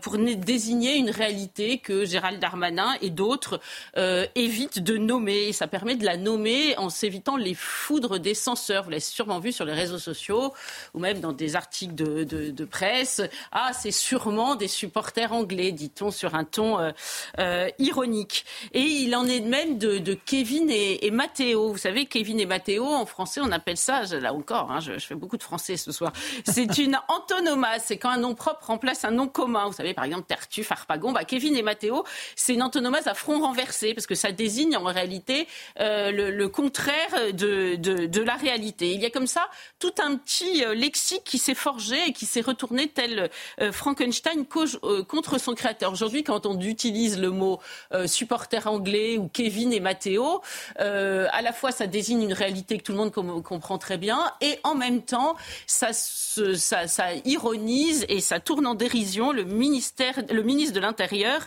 pour 0.00 0.18
désigner 0.18 0.96
une 0.96 1.10
réalité 1.10 1.78
que 1.78 2.04
Gérald 2.04 2.31
Darmanin 2.38 2.96
et 3.00 3.10
d'autres 3.10 3.60
euh, 3.96 4.26
évitent 4.34 4.82
de 4.82 4.96
nommer. 4.96 5.52
ça 5.52 5.66
permet 5.66 5.96
de 5.96 6.04
la 6.04 6.16
nommer 6.16 6.76
en 6.78 6.88
s'évitant 6.88 7.36
les 7.36 7.54
foudres 7.54 8.18
des 8.18 8.34
censeurs. 8.34 8.84
Vous 8.84 8.90
l'avez 8.90 9.00
sûrement 9.00 9.38
vu 9.38 9.52
sur 9.52 9.64
les 9.64 9.72
réseaux 9.72 9.98
sociaux 9.98 10.52
ou 10.94 10.98
même 10.98 11.20
dans 11.20 11.32
des 11.32 11.56
articles 11.56 11.94
de, 11.94 12.64
presse. 12.64 13.20
Ah, 13.50 13.72
c'est 13.72 13.90
sûrement 13.90 14.54
des 14.54 14.68
supporters 14.68 15.32
anglais, 15.32 15.72
dit-on 15.72 16.10
sur 16.10 16.34
un 16.34 16.44
ton 16.44 16.78
euh, 16.78 16.92
euh, 17.38 17.68
ironique. 17.78 18.44
Et 18.72 18.80
il 18.80 19.14
en 19.16 19.26
est 19.26 19.40
même 19.40 19.78
de, 19.78 20.14
Kevin 20.14 20.70
et, 20.70 21.06
et, 21.06 21.10
Matteo. 21.10 21.72
Vous 21.72 21.78
savez, 21.78 22.06
Kevin 22.06 22.38
et 22.40 22.46
Matteo, 22.46 22.86
en 22.86 23.06
français, 23.06 23.40
on 23.42 23.50
appelle 23.50 23.76
ça, 23.76 24.02
là 24.04 24.32
encore, 24.32 24.70
hein, 24.70 24.80
je, 24.80 24.98
fais 24.98 25.14
beaucoup 25.14 25.36
de 25.36 25.42
français 25.42 25.76
ce 25.76 25.92
soir, 25.92 26.12
c'est 26.44 26.78
une 26.78 26.98
antonomase. 27.08 27.82
C'est 27.86 27.98
quand 27.98 28.10
un 28.10 28.18
nom 28.18 28.34
propre 28.34 28.66
remplace 28.66 29.04
un 29.04 29.10
nom 29.10 29.28
commun. 29.28 29.66
Vous 29.66 29.72
savez, 29.72 29.94
par 29.94 30.04
exemple, 30.04 30.24
Tertuf, 30.26 30.70
Harpagon. 30.70 31.12
Bah, 31.12 31.24
Kevin 31.24 31.56
et 31.56 31.62
Matteo, 31.62 32.04
c'est 32.36 32.54
une 32.54 32.62
antonomase 32.62 33.06
à 33.06 33.14
front 33.14 33.40
renversé, 33.40 33.94
parce 33.94 34.06
que 34.06 34.14
ça 34.14 34.32
désigne 34.32 34.76
en 34.76 34.84
réalité 34.84 35.46
euh, 35.80 36.10
le, 36.10 36.48
contraire 36.48 37.32
de, 37.32 37.76
de, 37.76 38.20
la 38.22 38.34
réalité. 38.34 38.92
Il 38.92 39.00
y 39.00 39.06
a 39.06 39.10
comme 39.10 39.26
ça 39.26 39.48
tout 39.78 39.94
un 39.98 40.16
petit 40.16 40.64
euh, 40.64 40.74
lexique 40.74 41.24
qui 41.24 41.38
s'est 41.38 41.54
forgé 41.54 41.96
et 42.08 42.12
qui 42.12 42.26
s'est 42.26 42.40
retourné 42.40 42.88
tel 42.88 43.30
euh, 43.60 43.72
Frankenstein 43.72 44.44
contre 44.46 45.38
son 45.38 45.54
créateur. 45.54 45.92
Aujourd'hui, 45.92 46.24
quand 46.24 46.46
on 46.46 46.60
utilise 46.60 47.18
le 47.18 47.30
mot 47.30 47.60
supporter 48.06 48.66
anglais 48.66 49.18
ou 49.18 49.28
Kevin 49.28 49.72
et 49.72 49.80
Matteo, 49.80 50.42
à 50.76 51.42
la 51.42 51.52
fois 51.52 51.72
ça 51.72 51.86
désigne 51.86 52.22
une 52.22 52.32
réalité 52.32 52.78
que 52.78 52.82
tout 52.82 52.92
le 52.92 52.98
monde 52.98 53.12
comprend 53.12 53.78
très 53.78 53.98
bien, 53.98 54.32
et 54.40 54.58
en 54.62 54.74
même 54.74 55.02
temps, 55.02 55.36
ça, 55.66 55.92
ça, 55.92 56.86
ça 56.86 57.14
ironise 57.24 58.04
et 58.08 58.20
ça 58.20 58.40
tourne 58.40 58.66
en 58.66 58.74
dérision 58.74 59.32
le 59.32 59.44
ministère, 59.44 60.14
le 60.30 60.42
ministre 60.42 60.74
de 60.74 60.80
l'Intérieur, 60.80 61.46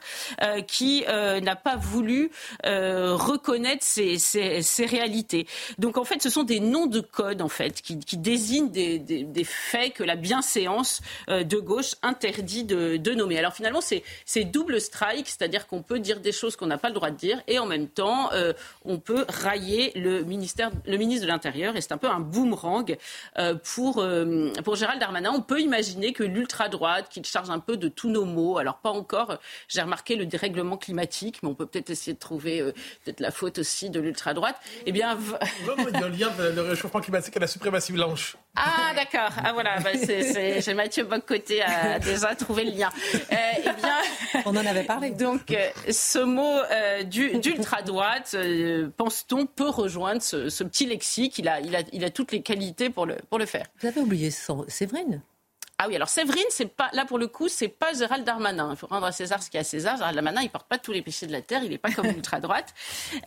qui 0.68 1.04
n'a 1.06 1.56
pas 1.56 1.76
voulu 1.76 2.32
reconnaître 2.64 3.84
ces, 3.84 4.18
ces, 4.18 4.86
réalités. 4.86 5.48
Donc 5.78 5.98
en 5.98 6.04
fait, 6.04 6.22
ce 6.22 6.30
sont 6.30 6.44
des 6.44 6.60
noms 6.60 6.86
de 6.86 7.00
code 7.00 7.42
en 7.42 7.50
fait 7.50 7.82
qui, 7.82 8.18
désignent 8.18 8.70
des, 8.70 9.00
des, 9.00 9.44
faits 9.44 9.94
que 9.94 10.04
la 10.04 10.16
bienséance 10.16 11.02
euh, 11.30 11.44
de 11.44 11.58
gauche 11.58 11.96
interdit 12.02 12.64
de, 12.64 12.98
de 12.98 13.14
nommer. 13.14 13.38
Alors 13.38 13.54
finalement, 13.54 13.82
c'est 13.82 14.44
double 14.44 14.82
strike, 14.82 15.28
c'est-à-dire 15.28 15.68
qu'on 15.68 15.82
peut 15.82 16.00
dire 16.00 16.20
des 16.20 16.32
choses 16.32 16.56
qu'on 16.56 16.68
n'a 16.68 16.78
pas 16.78 16.90
le 16.90 16.96
droit 16.96 17.12
de 17.12 17.18
dire 17.18 17.42
et 17.48 17.60
en 17.60 17.66
même 17.66 17.88
temps, 17.88 18.32
euh, 18.34 18.54
on 18.84 19.00
peut 19.00 19.26
railler 19.28 19.92
le, 19.96 20.24
ministère, 20.24 20.72
le 20.86 20.98
ministre 20.98 21.24
de 21.24 21.32
l'Intérieur 21.32 21.76
et 21.76 21.82
c'est 21.82 21.92
un 21.92 21.98
peu 21.98 22.10
un 22.10 22.20
boomerang 22.20 22.98
euh, 23.38 23.56
pour, 23.56 24.06
pour 24.64 24.76
Gérald 24.76 25.00
Darmanin. 25.00 25.32
On 25.34 25.42
peut 25.42 25.62
imaginer 25.62 26.14
que 26.14 26.24
l'ultra-droite, 26.24 27.10
qu'il 27.10 27.26
charge 27.26 27.50
un 27.50 27.60
peu 27.60 27.78
de 27.78 27.88
tous 27.88 28.10
nos 28.10 28.26
mots, 28.26 28.58
alors 28.58 28.78
pas 28.78 28.92
encore, 28.92 29.38
j'ai 29.68 29.82
remarqué 29.82 30.16
le 30.16 30.26
dérèglement 30.46 30.78
climatique, 30.78 31.40
mais 31.42 31.50
on 31.50 31.56
peut 31.56 31.66
peut-être 31.66 31.90
essayer 31.90 32.14
de 32.14 32.20
trouver 32.20 32.62
peut-être 33.04 33.20
la 33.20 33.32
faute 33.32 33.60
aussi 33.60 33.90
de 33.90 34.00
l'ultra-droite, 34.00 34.58
eh 34.86 34.92
bien... 34.92 35.18
il 35.60 35.66
y 35.66 36.04
a 36.04 36.06
un 36.06 36.10
lien 36.10 36.30
le 36.38 36.62
réchauffement 36.62 37.02
climatique 37.02 37.36
et 37.36 37.40
la 37.40 37.48
suprématie 37.48 37.94
blanche. 37.94 38.38
Ah, 38.56 38.94
d'accord. 38.96 39.32
Ah, 39.44 39.54
voilà. 39.54 39.80
Bah, 39.80 39.90
j'ai 39.94 40.74
Mathieu 40.74 41.04
Boccoté 41.04 41.62
a 41.62 42.00
déjà 42.00 42.36
trouvé 42.36 42.64
le 42.64 42.72
lien. 42.72 42.90
Euh, 43.14 43.36
eh 43.58 43.62
bien... 43.62 44.44
On 44.46 44.52
en 44.52 44.66
avait 44.66 44.84
parlé. 44.84 45.12
Donc, 45.12 45.52
euh, 45.52 45.70
ce 45.92 46.20
mot 46.20 46.60
euh, 46.72 47.04
d'ultra-droite, 47.04 48.36
pense-t-on, 48.98 49.46
peut 49.46 49.70
rejoindre 49.70 50.22
ce, 50.22 50.64
petit 50.64 50.86
lexique. 50.86 51.40
Il 51.40 51.48
a, 51.48 51.60
il, 51.60 51.76
a, 51.76 51.82
il 51.92 52.04
a 52.06 52.10
toutes 52.10 52.32
les 52.32 52.42
qualités 52.42 52.90
pour 52.90 53.06
le, 53.06 53.16
pour 53.30 53.40
le 53.40 53.46
faire. 53.46 53.66
Vous 53.80 53.88
avez 53.88 54.02
oublié 54.02 54.32
Séverine? 54.68 55.22
Ah 55.78 55.88
oui, 55.90 55.96
alors 55.98 56.08
Séverine, 56.08 56.46
c'est 56.52 56.74
pas 56.74 56.90
là 56.94 57.04
pour 57.04 57.18
le 57.18 57.28
coup, 57.28 57.50
c'est 57.50 57.68
pas 57.68 57.92
Gérald 57.92 58.24
Darmanin. 58.24 58.70
Il 58.72 58.78
faut 58.78 58.88
rendre 58.88 59.06
à 59.08 59.12
César 59.12 59.44
ce 59.44 59.50
qui 59.50 59.58
est 59.58 59.60
à 59.60 59.64
César. 59.66 59.98
Gérald 59.98 60.16
Darmanin, 60.16 60.42
il 60.42 60.50
porte 60.50 60.70
pas 60.70 60.78
tous 60.78 60.94
les 60.94 61.02
péchés 61.02 61.28
de 61.28 61.34
la 61.34 61.42
terre. 61.42 61.64
Il 61.66 61.70
n'est 61.72 61.78
pas 61.78 61.92
comme 61.92 62.06
ultra 62.06 62.40
droite. 62.40 62.74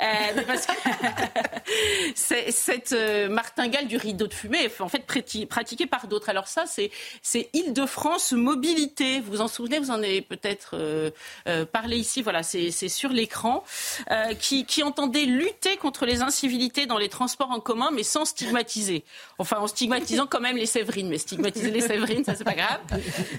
Euh, 0.00 0.42
parce 0.46 0.64
que 0.64 0.72
c'est 2.14 2.50
cette 2.50 2.92
euh, 2.92 3.28
martingale 3.28 3.86
du 3.86 3.98
rideau 3.98 4.26
de 4.26 4.32
fumée, 4.32 4.70
en 4.80 4.88
fait 4.88 5.04
pratiquée 5.46 5.86
par 5.86 6.06
d'autres. 6.06 6.30
Alors 6.30 6.48
ça, 6.48 6.64
c'est 6.64 6.90
c'est 7.20 7.50
Île-de-France 7.52 8.32
mobilité. 8.32 9.20
Vous 9.20 9.32
vous 9.32 9.40
en 9.42 9.48
souvenez? 9.48 9.78
Vous 9.78 9.90
en 9.90 10.02
avez 10.02 10.22
peut-être 10.22 10.70
euh, 10.72 11.10
euh 11.48 11.66
parlé 11.66 11.98
ici. 11.98 12.22
Voilà, 12.22 12.42
c'est 12.42 12.70
sur 12.70 13.10
l'écran 13.10 13.62
euh, 14.10 14.32
qui 14.32 14.64
qui 14.64 14.82
entendait 14.82 15.26
lutter 15.26 15.76
contre 15.76 16.06
les 16.06 16.22
incivilités 16.22 16.86
dans 16.86 16.96
les 16.96 17.10
transports 17.10 17.50
en 17.50 17.60
commun, 17.60 17.90
mais 17.92 18.04
sans 18.04 18.24
stigmatiser. 18.24 19.04
Enfin, 19.36 19.58
en 19.58 19.66
stigmatisant 19.66 20.26
quand 20.26 20.40
même 20.40 20.56
les 20.56 20.64
Séverines, 20.64 21.10
mais 21.10 21.18
stigmatiser 21.18 21.70
les 21.70 21.82
Séverines, 21.82 22.24
c'est 22.38 22.44
pas 22.44 22.54
grave. 22.54 22.80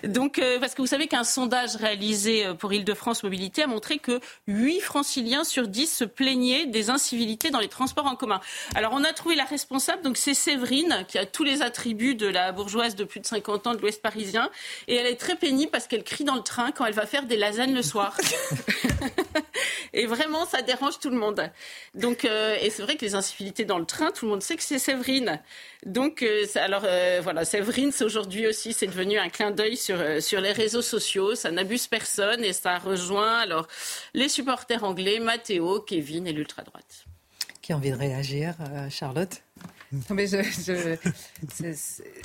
Donc, 0.03 0.39
euh, 0.39 0.59
parce 0.59 0.75
que 0.75 0.81
vous 0.81 0.87
savez 0.87 1.07
qu'un 1.07 1.23
sondage 1.23 1.75
réalisé 1.77 2.45
euh, 2.45 2.53
pour 2.53 2.73
Île-de-France 2.73 3.23
Mobilité 3.23 3.63
a 3.63 3.67
montré 3.67 3.97
que 3.97 4.19
8 4.47 4.81
franciliens 4.81 5.43
sur 5.43 5.67
10 5.67 5.87
se 5.87 6.03
plaignaient 6.03 6.65
des 6.65 6.89
incivilités 6.89 7.49
dans 7.49 7.59
les 7.59 7.69
transports 7.69 8.05
en 8.05 8.15
commun. 8.15 8.41
Alors, 8.75 8.91
on 8.93 9.03
a 9.03 9.13
trouvé 9.13 9.35
la 9.35 9.45
responsable, 9.45 10.01
donc 10.03 10.17
c'est 10.17 10.33
Séverine, 10.33 11.05
qui 11.07 11.17
a 11.17 11.25
tous 11.25 11.45
les 11.45 11.61
attributs 11.61 12.15
de 12.15 12.27
la 12.27 12.51
bourgeoise 12.51 12.95
de 12.95 13.05
plus 13.05 13.21
de 13.21 13.25
50 13.25 13.67
ans 13.67 13.73
de 13.73 13.79
l'Ouest 13.79 14.01
parisien. 14.01 14.49
Et 14.87 14.95
elle 14.95 15.07
est 15.07 15.19
très 15.19 15.35
pénible 15.35 15.71
parce 15.71 15.87
qu'elle 15.87 16.03
crie 16.03 16.25
dans 16.25 16.35
le 16.35 16.43
train 16.43 16.71
quand 16.71 16.85
elle 16.85 16.93
va 16.93 17.05
faire 17.05 17.25
des 17.25 17.37
lasagnes 17.37 17.73
le 17.73 17.81
soir. 17.81 18.17
et 19.93 20.05
vraiment, 20.05 20.45
ça 20.45 20.61
dérange 20.61 20.99
tout 20.99 21.09
le 21.09 21.17
monde. 21.17 21.49
Donc, 21.95 22.25
euh, 22.25 22.57
et 22.61 22.69
c'est 22.69 22.81
vrai 22.81 22.97
que 22.97 23.05
les 23.05 23.15
incivilités 23.15 23.63
dans 23.63 23.79
le 23.79 23.85
train, 23.85 24.11
tout 24.11 24.25
le 24.25 24.31
monde 24.31 24.43
sait 24.43 24.57
que 24.57 24.63
c'est 24.63 24.79
Séverine. 24.79 25.39
Donc, 25.85 26.25
alors 26.55 26.83
voilà, 27.21 27.45
Séverine, 27.45 27.93
c'est 27.93 28.03
aujourd'hui 28.03 28.47
aussi, 28.47 28.73
c'est 28.73 28.88
devenu 28.89 29.17
un 29.17 29.29
clin 29.29 29.51
d'œil 29.51 29.77
sur, 29.77 29.99
euh, 29.99 30.19
sur 30.19 30.41
les 30.41 30.51
réseaux 30.51 30.81
sociaux. 30.81 31.35
Ça 31.35 31.51
n'abuse 31.51 31.87
personne 31.87 32.43
et 32.43 32.53
ça 32.53 32.77
rejoint 32.77 33.39
alors 33.39 33.67
les 34.13 34.29
supporters 34.29 34.83
anglais, 34.83 35.19
Matteo, 35.19 35.81
Kevin 35.81 36.27
et 36.27 36.33
l'ultra-droite. 36.33 37.08
Qui 37.69 37.73
a 37.73 37.77
envie 37.77 37.91
de 37.91 37.97
réagir, 37.97 38.55
euh, 38.61 38.89
Charlotte? 38.89 39.43
Mais 40.09 40.25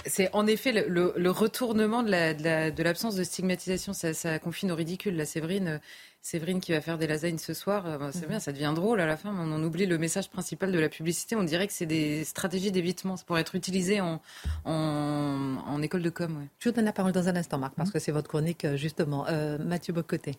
c'est 0.06 0.30
en 0.32 0.46
effet 0.46 0.72
le, 0.88 1.30
retournement 1.30 2.02
de 2.02 2.82
l'absence 2.82 3.14
de, 3.14 3.18
de, 3.18 3.24
stigmatisation. 3.24 3.92
Ça, 3.92 4.14
ça, 4.14 4.38
confine 4.38 4.72
au 4.72 4.74
ridicule. 4.74 5.14
La 5.16 5.26
Séverine, 5.26 5.82
Séverine 6.22 6.60
qui 6.60 6.72
va 6.72 6.80
faire 6.80 6.96
des 6.96 7.06
lasagnes 7.06 7.36
ce 7.36 7.52
soir, 7.52 7.84
euh, 7.86 8.10
c'est 8.10 8.22
mhm. 8.22 8.28
bien, 8.28 8.40
ça 8.40 8.52
devient 8.52 8.72
drôle 8.74 9.02
à 9.02 9.06
la 9.06 9.18
fin, 9.18 9.32
mais 9.32 9.42
on 9.42 9.62
oublie 9.62 9.84
le 9.84 9.98
message 9.98 10.30
principal 10.30 10.72
de 10.72 10.78
la 10.78 10.88
publicité. 10.88 11.36
On 11.36 11.42
dirait 11.42 11.66
que 11.66 11.74
c'est 11.74 11.84
des 11.84 12.24
stratégies 12.24 12.72
d'évitement. 12.72 13.16
pour 13.26 13.36
être 13.36 13.54
utilisé 13.54 14.00
en, 14.00 14.22
en, 14.64 15.82
école 15.82 16.00
de 16.00 16.08
com. 16.08 16.46
Je 16.58 16.70
vous 16.70 16.74
donne 16.74 16.86
la 16.86 16.94
parole 16.94 17.12
dans 17.12 17.28
un 17.28 17.36
instant, 17.36 17.58
Marc, 17.58 17.74
parce 17.74 17.90
que 17.90 17.98
c'est 17.98 18.12
votre 18.12 18.28
chronique, 18.28 18.64
euh, 18.64 18.78
justement. 18.78 19.26
Euh, 19.28 19.58
Mathieu 19.58 19.92
Bocoté. 19.92 20.38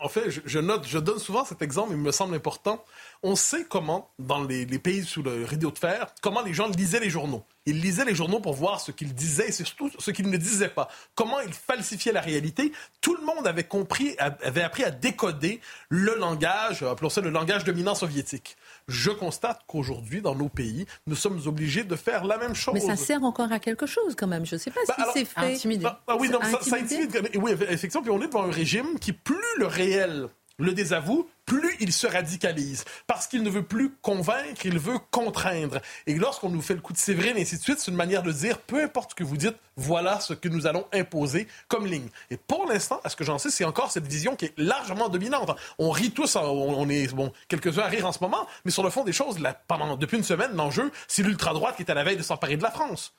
En 0.00 0.08
fait, 0.08 0.30
je, 0.44 0.58
note, 0.58 0.86
je 0.86 0.98
donne 0.98 1.18
souvent 1.18 1.44
cet 1.44 1.62
exemple, 1.62 1.92
il 1.92 1.98
me 1.98 2.12
semble 2.12 2.34
important. 2.34 2.84
On 3.22 3.36
sait 3.36 3.64
comment, 3.64 4.10
dans 4.18 4.42
les, 4.42 4.64
les 4.64 4.78
pays 4.78 5.04
sous 5.04 5.22
le 5.22 5.44
rideau 5.44 5.70
de 5.70 5.78
fer, 5.78 6.06
comment 6.22 6.42
les 6.42 6.54
gens 6.54 6.68
lisaient 6.68 7.00
les 7.00 7.10
journaux. 7.10 7.44
Ils 7.66 7.80
lisaient 7.80 8.04
les 8.04 8.14
journaux 8.14 8.40
pour 8.40 8.54
voir 8.54 8.80
ce 8.80 8.92
qu'ils 8.92 9.14
disaient 9.14 9.48
et 9.48 9.52
surtout 9.52 9.90
ce 9.98 10.10
qu'ils 10.10 10.30
ne 10.30 10.36
disaient 10.36 10.68
pas. 10.68 10.88
Comment 11.14 11.40
ils 11.40 11.52
falsifiaient 11.52 12.12
la 12.12 12.20
réalité. 12.20 12.72
Tout 13.00 13.16
le 13.16 13.24
monde 13.24 13.46
avait 13.46 13.64
compris, 13.64 14.16
avait 14.18 14.62
appris 14.62 14.84
à 14.84 14.90
décoder 14.90 15.60
le 15.88 16.14
langage, 16.16 16.82
appelons 16.82 17.10
ça 17.10 17.20
le 17.20 17.30
langage 17.30 17.64
dominant 17.64 17.94
soviétique. 17.94 18.56
Je 18.88 19.10
constate 19.10 19.60
qu'aujourd'hui, 19.66 20.20
dans 20.20 20.34
nos 20.34 20.48
pays, 20.48 20.86
nous 21.06 21.16
sommes 21.16 21.40
obligés 21.46 21.84
de 21.84 21.96
faire 21.96 22.24
la 22.24 22.38
même 22.38 22.54
chose. 22.54 22.74
Mais 22.74 22.80
ça 22.80 22.96
sert 22.96 23.22
encore 23.22 23.50
à 23.52 23.58
quelque 23.58 23.86
chose 23.86 24.14
quand 24.16 24.26
même. 24.26 24.44
Je 24.44 24.56
ne 24.56 24.60
sais 24.60 24.70
pas 24.70 24.80
bah, 24.86 24.94
si 25.12 25.18
c'est 25.18 25.24
fait. 25.24 25.54
Intimider. 25.54 25.84
Bah, 25.84 26.02
bah 26.06 26.16
oui, 26.18 26.28
non, 26.28 26.40
ça, 26.42 26.60
ça, 26.60 26.76
intimide. 26.76 27.30
Oui, 27.36 27.52
effectivement. 27.52 28.02
Puis 28.02 28.10
on 28.10 28.20
est 28.20 28.26
devant 28.26 28.44
un 28.44 28.50
régime 28.50 28.98
qui, 28.98 29.12
plus 29.12 29.36
le 29.58 29.66
réel 29.66 30.28
le 30.58 30.72
désavoue, 30.72 31.28
plus 31.46 31.76
il 31.80 31.92
se 31.92 32.06
radicalise. 32.06 32.84
Parce 33.06 33.26
qu'il 33.26 33.42
ne 33.42 33.50
veut 33.50 33.64
plus 33.64 33.90
convaincre, 34.02 34.64
il 34.64 34.78
veut 34.78 34.98
contraindre. 35.10 35.80
Et 36.06 36.14
lorsqu'on 36.14 36.50
nous 36.50 36.62
fait 36.62 36.74
le 36.74 36.80
coup 36.80 36.92
de 36.92 36.98
Séverine 36.98 37.36
et 37.36 37.42
ainsi 37.42 37.58
de 37.58 37.62
suite, 37.62 37.78
c'est 37.78 37.90
une 37.90 37.96
manière 37.96 38.22
de 38.22 38.32
dire, 38.32 38.58
peu 38.58 38.82
importe 38.82 39.10
ce 39.10 39.14
que 39.14 39.24
vous 39.24 39.36
dites, 39.36 39.56
voilà 39.76 40.20
ce 40.20 40.34
que 40.34 40.48
nous 40.48 40.66
allons 40.66 40.86
imposer 40.92 41.48
comme 41.68 41.86
ligne. 41.86 42.08
Et 42.30 42.36
pour 42.36 42.66
l'instant, 42.66 43.00
à 43.04 43.08
ce 43.08 43.16
que 43.16 43.24
j'en 43.24 43.38
sais, 43.38 43.50
c'est 43.50 43.64
encore 43.64 43.90
cette 43.90 44.06
vision 44.06 44.36
qui 44.36 44.46
est 44.46 44.54
largement 44.56 45.08
dominante. 45.08 45.50
On 45.78 45.90
rit 45.90 46.12
tous, 46.12 46.36
on 46.36 46.88
est 46.88 47.12
bon, 47.14 47.32
quelques-uns 47.48 47.82
à 47.82 47.88
rire 47.88 48.06
en 48.06 48.12
ce 48.12 48.20
moment, 48.20 48.46
mais 48.64 48.70
sur 48.70 48.82
le 48.82 48.90
fond 48.90 49.04
des 49.04 49.12
choses, 49.12 49.38
là, 49.40 49.60
depuis 49.98 50.16
une 50.16 50.24
semaine, 50.24 50.52
l'enjeu, 50.54 50.90
c'est 51.08 51.22
l'ultra-droite 51.22 51.76
qui 51.76 51.82
est 51.82 51.90
à 51.90 51.94
la 51.94 52.04
veille 52.04 52.16
de 52.16 52.22
s'emparer 52.22 52.56
de 52.56 52.62
la 52.62 52.70
France 52.70 53.14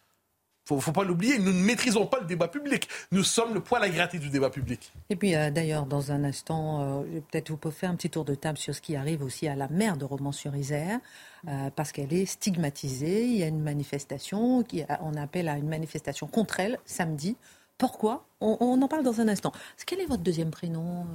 faut, 0.66 0.80
faut 0.80 0.92
pas 0.92 1.04
l'oublier, 1.04 1.38
nous 1.38 1.54
ne 1.54 1.64
maîtrisons 1.64 2.08
pas 2.08 2.20
le 2.20 2.26
débat 2.26 2.48
public. 2.48 2.90
Nous 3.12 3.24
sommes 3.24 3.54
le 3.54 3.60
poil 3.60 3.84
à 3.84 3.90
gratter 3.90 4.18
du 4.18 4.30
débat 4.30 4.50
public. 4.50 4.92
Et 5.10 5.16
puis, 5.16 5.36
euh, 5.36 5.52
d'ailleurs, 5.52 5.86
dans 5.86 6.12
un 6.12 6.24
instant, 6.24 6.82
euh, 6.82 7.22
peut-être 7.30 7.50
vous 7.50 7.58
pouvez 7.58 7.74
faire 7.74 7.92
un 7.92 7.96
petit 7.96 8.10
tour 8.10 8.26
de 8.26 8.34
table 8.34 8.58
sur 8.58 8.74
ce 8.74 8.82
qui 8.82 8.96
arrive 8.96 9.24
aussi 9.24 9.48
à 9.48 9.56
la 9.56 9.68
mère 9.68 9.96
de 9.96 10.06
Romans-sur-Isère, 10.06 11.00
euh, 11.48 11.70
parce 11.76 11.92
qu'elle 11.92 12.14
est 12.14 12.26
stigmatisée. 12.26 13.26
Il 13.26 13.38
y 13.38 13.44
a 13.44 13.48
une 13.48 13.62
manifestation, 13.62 14.64
qui, 14.64 14.84
on 15.02 15.16
appelle 15.16 15.50
à 15.50 15.58
une 15.58 15.70
manifestation 15.70 16.26
contre 16.26 16.60
elle, 16.60 16.80
samedi. 16.86 17.38
Pourquoi? 17.78 18.26
On, 18.42 18.82
en 18.82 18.88
parle 18.88 19.04
dans 19.04 19.22
un 19.22 19.28
instant. 19.28 19.52
Quel 19.86 20.00
est 20.00 20.06
votre 20.06 20.24
deuxième 20.24 20.50
prénom? 20.50 21.06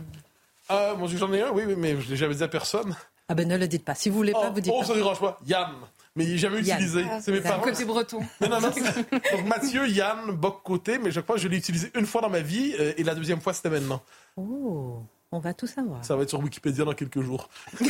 Ah, 0.69 0.95
Moi, 0.97 1.09
j'en 1.09 1.33
ai 1.33 1.43
un, 1.43 1.51
oui, 1.51 1.63
mais 1.77 2.01
je 2.01 2.11
l'ai 2.11 2.17
jamais 2.17 2.35
dit 2.35 2.43
à 2.43 2.49
personne. 2.49 2.95
Ah 3.29 3.35
ben 3.35 3.49
ne 3.49 3.57
le 3.57 3.69
dites 3.69 3.85
pas. 3.85 3.95
Si 3.95 4.11
vous 4.11 4.17
voulez 4.17 4.33
pas, 4.33 4.49
oh, 4.49 4.53
vous 4.53 4.61
dites 4.61 4.73
oh, 4.75 4.81
pas. 4.81 4.87
ça 4.87 4.95
dérange 4.95 5.21
pas. 5.21 5.39
Yann 5.47 5.71
mais 6.17 6.25
il 6.25 6.33
n'est 6.33 6.39
jamais 6.39 6.61
utilisé. 6.61 7.05
Ah, 7.11 7.21
c'est 7.21 7.33
mes 7.33 7.41
parents. 7.41 7.63
Côté 7.63 7.85
breton. 7.85 8.21
Non, 8.41 8.49
non, 8.49 8.61
non. 8.61 8.71
Donc 8.71 9.47
Mathieu, 9.47 9.89
Yann, 9.89 10.33
Boc 10.33 10.63
côté, 10.63 10.99
mais 10.99 11.11
je 11.11 11.21
crois 11.21 11.37
que 11.37 11.43
je 11.43 11.49
l'ai 11.49 11.59
utilisé 11.59 11.91
une 11.95 12.07
fois 12.07 12.21
dans 12.21 12.31
ma 12.31 12.41
vie 12.41 12.75
euh, 12.79 12.93
et 12.97 13.05
la 13.05 13.15
deuxième 13.15 13.41
fois 13.41 13.53
c'était 13.53 13.71
maintenant. 13.71 14.03
Oh. 14.37 15.03
On 15.33 15.39
va 15.39 15.55
tout 15.55 15.69
savoir. 15.69 16.05
Ça 16.05 16.17
va 16.17 16.25
être 16.25 16.31
sur 16.31 16.41
Wikipédia 16.41 16.85
dans 16.85 16.93
quelques 16.93 17.21
jours. 17.21 17.49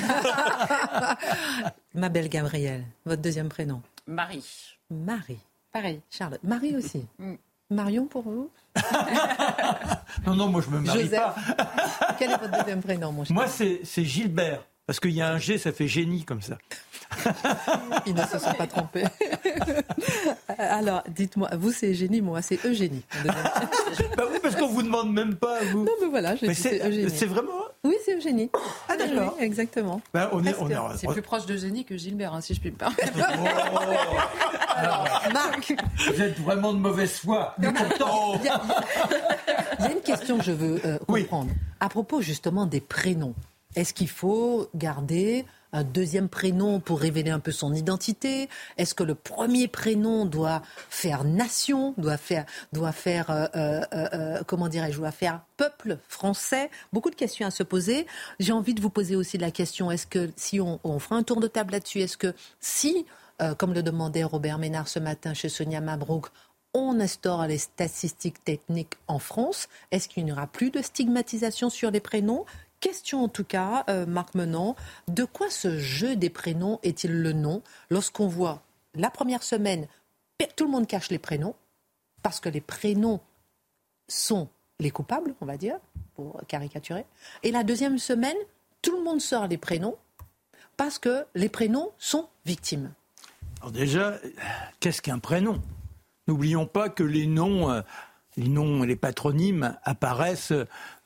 Ma 1.95 2.11
belle 2.11 2.29
Gabrielle, 2.29 2.85
votre 3.07 3.23
deuxième 3.23 3.49
prénom 3.49 3.81
Marie. 4.07 4.77
Marie. 4.91 5.39
Pareil. 5.73 6.03
Charlotte. 6.11 6.43
Marie 6.43 6.77
aussi. 6.77 7.07
Mm. 7.19 7.37
Marion 7.71 8.07
pour 8.07 8.23
vous 8.23 8.51
Non, 10.27 10.35
non, 10.35 10.49
moi 10.49 10.61
je 10.61 10.71
me 10.71 10.81
marie 10.81 11.09
pas. 11.09 11.35
Quel 12.19 12.33
est 12.33 12.37
votre 12.37 12.59
deuxième 12.59 12.83
prénom, 12.83 13.13
mon 13.13 13.25
cher 13.25 13.35
Moi, 13.35 13.47
c'est 13.47 14.05
Gilbert. 14.05 14.65
Parce 14.91 14.99
qu'il 14.99 15.13
y 15.13 15.23
a 15.23 15.31
un 15.31 15.39
G, 15.39 15.57
ça 15.57 15.71
fait 15.71 15.87
génie 15.87 16.25
comme 16.25 16.43
ça. 16.43 16.59
Ils 18.07 18.13
ne 18.13 18.23
se 18.23 18.41
sont 18.41 18.53
pas 18.55 18.67
trompés. 18.67 19.05
Alors, 20.59 21.05
dites-moi, 21.09 21.49
vous 21.57 21.71
c'est 21.71 21.95
génie, 21.95 22.21
moi 22.21 22.43
c'est 22.43 22.65
Eugénie. 22.65 23.05
bah 23.25 24.25
oui, 24.33 24.39
parce 24.43 24.57
qu'on 24.57 24.67
vous 24.67 24.83
demande 24.83 25.13
même 25.13 25.37
pas, 25.37 25.61
vous. 25.71 25.85
Non, 25.85 25.93
mais 26.01 26.09
voilà, 26.09 26.35
c'est 26.37 27.27
vraiment 27.27 27.53
Oui, 27.85 27.95
c'est 28.05 28.17
Eugénie. 28.17 28.51
Ah 28.89 28.97
d'accord. 28.97 29.37
exactement. 29.39 30.03
Ben, 30.13 30.29
on 30.33 30.45
est, 30.45 30.57
C'est 30.97 31.07
plus 31.07 31.23
proche 31.23 31.47
d'Eugénie 31.47 31.85
que 31.85 31.97
Gilbert, 31.97 32.35
hein, 32.35 32.41
si 32.41 32.55
je 32.55 32.61
puis 32.61 32.73
me 32.73 32.77
permettre. 32.77 33.13
Oh. 33.17 33.79
Alors, 34.75 35.07
Marc, 35.33 35.73
vous 35.99 36.21
êtes 36.21 36.41
vraiment 36.41 36.73
de 36.73 36.79
mauvaise 36.79 37.13
foi. 37.13 37.55
Il 37.61 37.67
y, 37.67 38.49
a 39.87 39.93
une 39.93 40.01
question 40.01 40.39
que 40.39 40.45
je 40.45 40.51
veux 40.51 40.81
euh, 40.85 40.99
comprendre. 41.07 41.53
À 41.79 41.89
propos 41.89 42.21
justement 42.23 42.67
des 42.67 42.81
prénoms. 42.81 43.37
Est-ce 43.77 43.95
qu'il 43.95 44.09
faut 44.09 44.69
garder 44.75 45.45
un 45.73 45.85
deuxième 45.85 46.29
prénom 46.29 46.81
pour 46.81 47.01
révéler 47.01 47.31
un 47.31 47.39
peu 47.39 47.53
son 47.53 47.73
identité? 47.73 48.49
Est-ce 48.77 48.95
que 48.95 49.05
le 49.05 49.15
premier 49.15 49.69
prénom 49.69 50.27
doit 50.27 50.63
faire 50.89 51.25
nation, 51.25 51.95
doit 51.97 52.17
faire, 52.17 53.31
euh, 53.31 53.47
euh, 53.55 53.83
euh, 53.93 54.43
comment 54.47 54.69
dirais-je, 54.69 54.99
doit 54.99 55.13
faire 55.13 55.43
peuple 55.57 55.99
français? 56.09 56.71
Beaucoup 56.93 57.11
de 57.11 57.15
questions 57.15 57.47
à 57.47 57.51
se 57.53 57.63
poser. 57.63 58.07
J'ai 58.41 58.53
envie 58.53 58.75
de 58.75 58.81
vous 58.81 58.91
poser 58.91 59.15
aussi 59.15 59.39
la 59.39 59.51
question 59.53 59.91
est-ce 59.91 60.07
que 60.07 60.31
si 60.37 60.61
on, 60.61 60.81
on 60.83 60.99
fera 60.99 61.17
un 61.17 61.23
tour 61.23 61.41
de 61.41 61.47
table 61.47 61.73
là-dessus, 61.73 62.01
est-ce 62.01 62.17
que 62.17 62.35
si, 62.59 63.07
comme 63.57 63.73
le 63.73 63.83
demandait 63.83 64.25
Robert 64.25 64.59
Ménard 64.59 64.89
ce 64.89 64.99
matin 64.99 65.33
chez 65.33 65.49
Sonia 65.49 65.81
Mabrouk, 65.81 66.27
on 66.75 67.01
instaure 67.01 67.47
les 67.47 67.59
statistiques 67.59 68.45
techniques 68.45 68.95
en 69.09 69.19
France, 69.19 69.69
est-ce 69.91 70.09
qu'il 70.09 70.25
n'y 70.25 70.33
aura 70.33 70.47
plus 70.47 70.71
de 70.71 70.83
stigmatisation 70.83 71.71
sur 71.71 71.91
les 71.91 72.01
prénoms? 72.01 72.45
Question 72.81 73.25
en 73.25 73.29
tout 73.29 73.45
cas, 73.45 73.85
euh, 73.89 74.07
Marc 74.07 74.35
Menant, 74.35 74.75
de 75.09 75.25
quoi 75.25 75.51
ce 75.51 75.79
jeu 75.79 76.17
des 76.17 76.31
prénoms 76.31 76.81
est-il 76.83 77.13
le 77.13 77.33
nom 77.33 77.63
lorsqu'on 77.91 78.27
voit 78.27 78.63
la 78.95 79.11
première 79.11 79.43
semaine, 79.43 79.87
tout 80.57 80.65
le 80.65 80.71
monde 80.71 80.87
cache 80.87 81.11
les 81.11 81.19
prénoms, 81.19 81.55
parce 82.23 82.41
que 82.41 82.49
les 82.49 82.61
prénoms 82.61 83.21
sont 84.09 84.49
les 84.79 84.91
coupables, 84.91 85.35
on 85.41 85.47
va 85.47 85.57
dire, 85.57 85.77
pour 86.15 86.41
caricaturer, 86.49 87.05
et 87.43 87.51
la 87.51 87.65
deuxième 87.65 87.99
semaine, 87.99 88.37
tout 88.83 88.97
le 88.97 89.03
monde 89.03 89.21
sort 89.21 89.47
les 89.47 89.59
prénoms, 89.59 89.97
parce 90.77 90.99
que 90.99 91.27
les 91.35 91.49
prénoms 91.49 91.91
sont 91.99 92.29
victimes. 92.47 92.93
Alors 93.61 93.73
déjà, 93.73 94.19
qu'est-ce 94.81 95.03
qu'un 95.03 95.19
prénom? 95.19 95.61
N'oublions 96.27 96.67
pas 96.67 96.89
que 96.89 97.03
les 97.03 97.27
noms 97.27 97.71
euh, 97.71 97.83
les 98.41 98.49
noms, 98.49 98.83
les 98.83 98.97
patronymes 98.97 99.77
apparaissent 99.85 100.55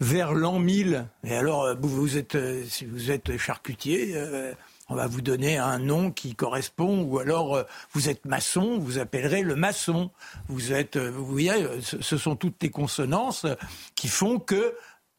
vers 0.01 0.33
l'an 0.35 0.59
1000. 0.61 1.07
Et 1.25 1.35
alors, 1.35 1.65
euh, 1.65 1.75
vous, 1.81 2.17
êtes, 2.17 2.37
euh, 2.37 2.63
si 2.69 2.85
vous 2.85 3.11
êtes 3.11 3.37
charcutier, 3.37 4.13
euh, 4.15 4.53
on 4.89 4.95
va 4.95 5.07
vous 5.09 5.21
donner 5.21 5.59
un 5.59 5.79
nom 5.79 6.13
qui 6.13 6.35
correspond, 6.35 7.03
ou 7.03 7.19
alors 7.19 7.65
vous 7.93 8.11
êtes 8.11 8.27
maçon, 8.27 8.79
vous 8.79 8.99
appellerez 8.99 9.43
le 9.43 9.57
maçon. 9.57 10.11
Vous 10.49 10.75
êtes, 10.75 10.99
vous 10.99 11.25
voyez, 11.25 11.55
ce 11.81 12.19
sont 12.19 12.37
toutes 12.37 12.63
les 12.63 12.71
consonances 12.71 13.47
qui 13.95 14.09
font 14.09 14.39
que 14.39 14.75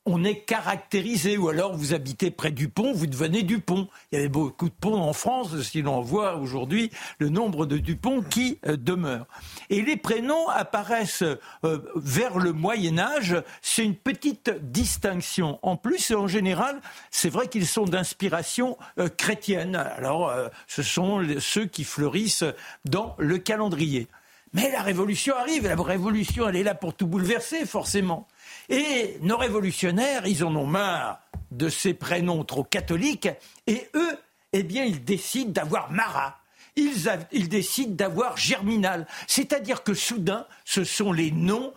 on 0.05 0.23
est 0.23 0.39
caractérisé, 0.39 1.37
ou 1.37 1.49
alors 1.49 1.75
vous 1.75 1.93
habitez 1.93 2.29
près 2.29 2.51
du 2.51 2.69
pont, 2.69 2.93
vous 2.93 3.07
devenez 3.07 3.41
Dupont. 3.41 3.87
Il 4.11 4.15
y 4.15 4.19
avait 4.19 4.29
beaucoup 4.29 4.69
de 4.69 4.73
ponts 4.73 5.01
en 5.01 5.13
France, 5.13 5.59
si 5.63 5.81
l'on 5.81 6.01
voit 6.01 6.35
aujourd'hui 6.35 6.91
le 7.17 7.29
nombre 7.29 7.65
de 7.65 7.77
Dupont 7.77 8.21
qui 8.21 8.59
euh, 8.67 8.77
demeurent. 8.77 9.25
Et 9.71 9.81
les 9.81 9.97
prénoms 9.97 10.47
apparaissent 10.49 11.23
euh, 11.63 11.79
vers 11.95 12.37
le 12.37 12.53
Moyen 12.53 12.99
Âge, 12.99 13.35
c'est 13.63 13.83
une 13.83 13.95
petite 13.95 14.51
distinction. 14.71 15.57
En 15.63 15.75
plus, 15.75 16.11
en 16.11 16.27
général, 16.27 16.79
c'est 17.09 17.29
vrai 17.29 17.47
qu'ils 17.47 17.67
sont 17.67 17.85
d'inspiration 17.85 18.77
euh, 18.99 19.09
chrétienne. 19.09 19.75
Alors, 19.75 20.31
ce 20.67 20.83
sont 20.83 21.25
ceux 21.39 21.65
qui 21.65 21.83
fleurissent 21.83 22.43
dans 22.85 23.15
le 23.17 23.37
calendrier. 23.37 24.07
Mais 24.53 24.71
la 24.71 24.81
révolution 24.81 25.35
arrive, 25.35 25.67
la 25.67 25.75
révolution, 25.75 26.47
elle 26.47 26.55
est 26.55 26.63
là 26.63 26.75
pour 26.75 26.93
tout 26.93 27.07
bouleverser, 27.07 27.65
forcément. 27.65 28.27
Et 28.69 29.17
nos 29.21 29.37
révolutionnaires, 29.37 30.25
ils 30.27 30.43
en 30.43 30.55
ont 30.55 30.65
marre 30.65 31.19
de 31.51 31.69
ces 31.69 31.93
prénoms 31.93 32.43
trop 32.43 32.63
catholiques, 32.63 33.29
et 33.67 33.87
eux, 33.93 34.17
eh 34.53 34.63
bien, 34.63 34.83
ils 34.83 35.03
décident 35.03 35.51
d'avoir 35.51 35.91
Marat. 35.91 36.37
Ils, 36.77 37.47
décident 37.47 37.95
d'avoir 37.95 38.35
Germinal. 38.35 39.07
C'est-à-dire 39.27 39.83
que 39.83 39.93
soudain, 39.93 40.45
ce 40.65 40.83
sont 40.83 41.13
les 41.13 41.31
noms, 41.31 41.73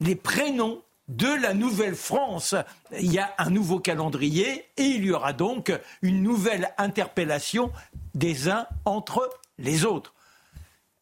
les 0.00 0.14
prénoms 0.14 0.82
de 1.08 1.28
la 1.28 1.52
Nouvelle-France. 1.52 2.54
Il 2.98 3.12
y 3.12 3.18
a 3.18 3.34
un 3.36 3.50
nouveau 3.50 3.78
calendrier 3.78 4.64
et 4.76 4.84
il 4.84 5.04
y 5.04 5.10
aura 5.10 5.34
donc 5.34 5.72
une 6.00 6.22
nouvelle 6.22 6.72
interpellation 6.78 7.70
des 8.14 8.48
uns 8.48 8.66
entre 8.86 9.28
les 9.58 9.84
autres. 9.84 10.14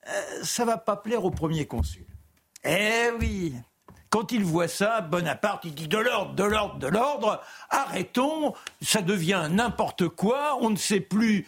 Euh, 0.08 0.42
ça 0.42 0.64
va 0.64 0.76
pas 0.76 0.96
plaire 0.96 1.24
au 1.24 1.30
premier 1.30 1.66
consul. 1.66 2.06
Eh 2.64 3.10
oui, 3.20 3.54
quand 4.16 4.32
il 4.32 4.44
voit 4.44 4.66
ça, 4.66 5.02
Bonaparte, 5.02 5.66
il 5.66 5.74
dit 5.74 5.88
de 5.88 5.98
l'ordre, 5.98 6.32
de 6.32 6.42
l'ordre, 6.42 6.78
de 6.78 6.86
l'ordre, 6.86 7.42
arrêtons, 7.68 8.54
ça 8.80 9.02
devient 9.02 9.46
n'importe 9.50 10.08
quoi, 10.08 10.56
on 10.62 10.70
ne 10.70 10.76
sait 10.76 11.00
plus 11.00 11.46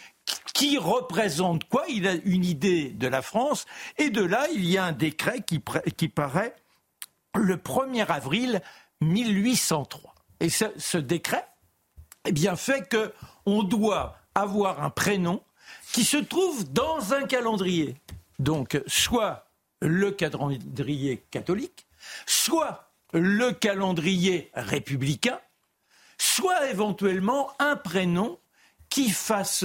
qui 0.52 0.76
représente 0.76 1.66
quoi, 1.70 1.84
il 1.88 2.06
a 2.06 2.12
une 2.26 2.44
idée 2.44 2.90
de 2.90 3.08
la 3.08 3.22
France, 3.22 3.64
et 3.96 4.10
de 4.10 4.22
là, 4.22 4.48
il 4.52 4.68
y 4.68 4.76
a 4.76 4.84
un 4.84 4.92
décret 4.92 5.40
qui, 5.40 5.60
paraît 6.10 6.54
le 7.34 7.56
1er 7.56 8.04
avril 8.04 8.60
1803. 9.00 10.14
Et 10.40 10.50
ce, 10.50 10.66
ce 10.76 10.98
décret, 10.98 11.46
eh 12.26 12.32
bien, 12.32 12.54
fait 12.54 12.86
qu'on 12.86 13.62
doit 13.62 14.18
avoir 14.34 14.84
un 14.84 14.90
prénom 14.90 15.40
qui 15.94 16.04
se 16.04 16.18
trouve 16.18 16.70
dans 16.70 17.14
un 17.14 17.22
calendrier. 17.22 17.96
Donc, 18.38 18.78
soit 18.86 19.46
le 19.80 20.10
calendrier 20.10 21.24
catholique, 21.30 21.88
soit 22.26 22.92
le 23.12 23.52
calendrier 23.52 24.50
républicain, 24.54 25.40
soit 26.18 26.70
éventuellement 26.70 27.50
un 27.59 27.76
prénom 27.76 28.38
qui 28.90 29.11
fasse 29.11 29.64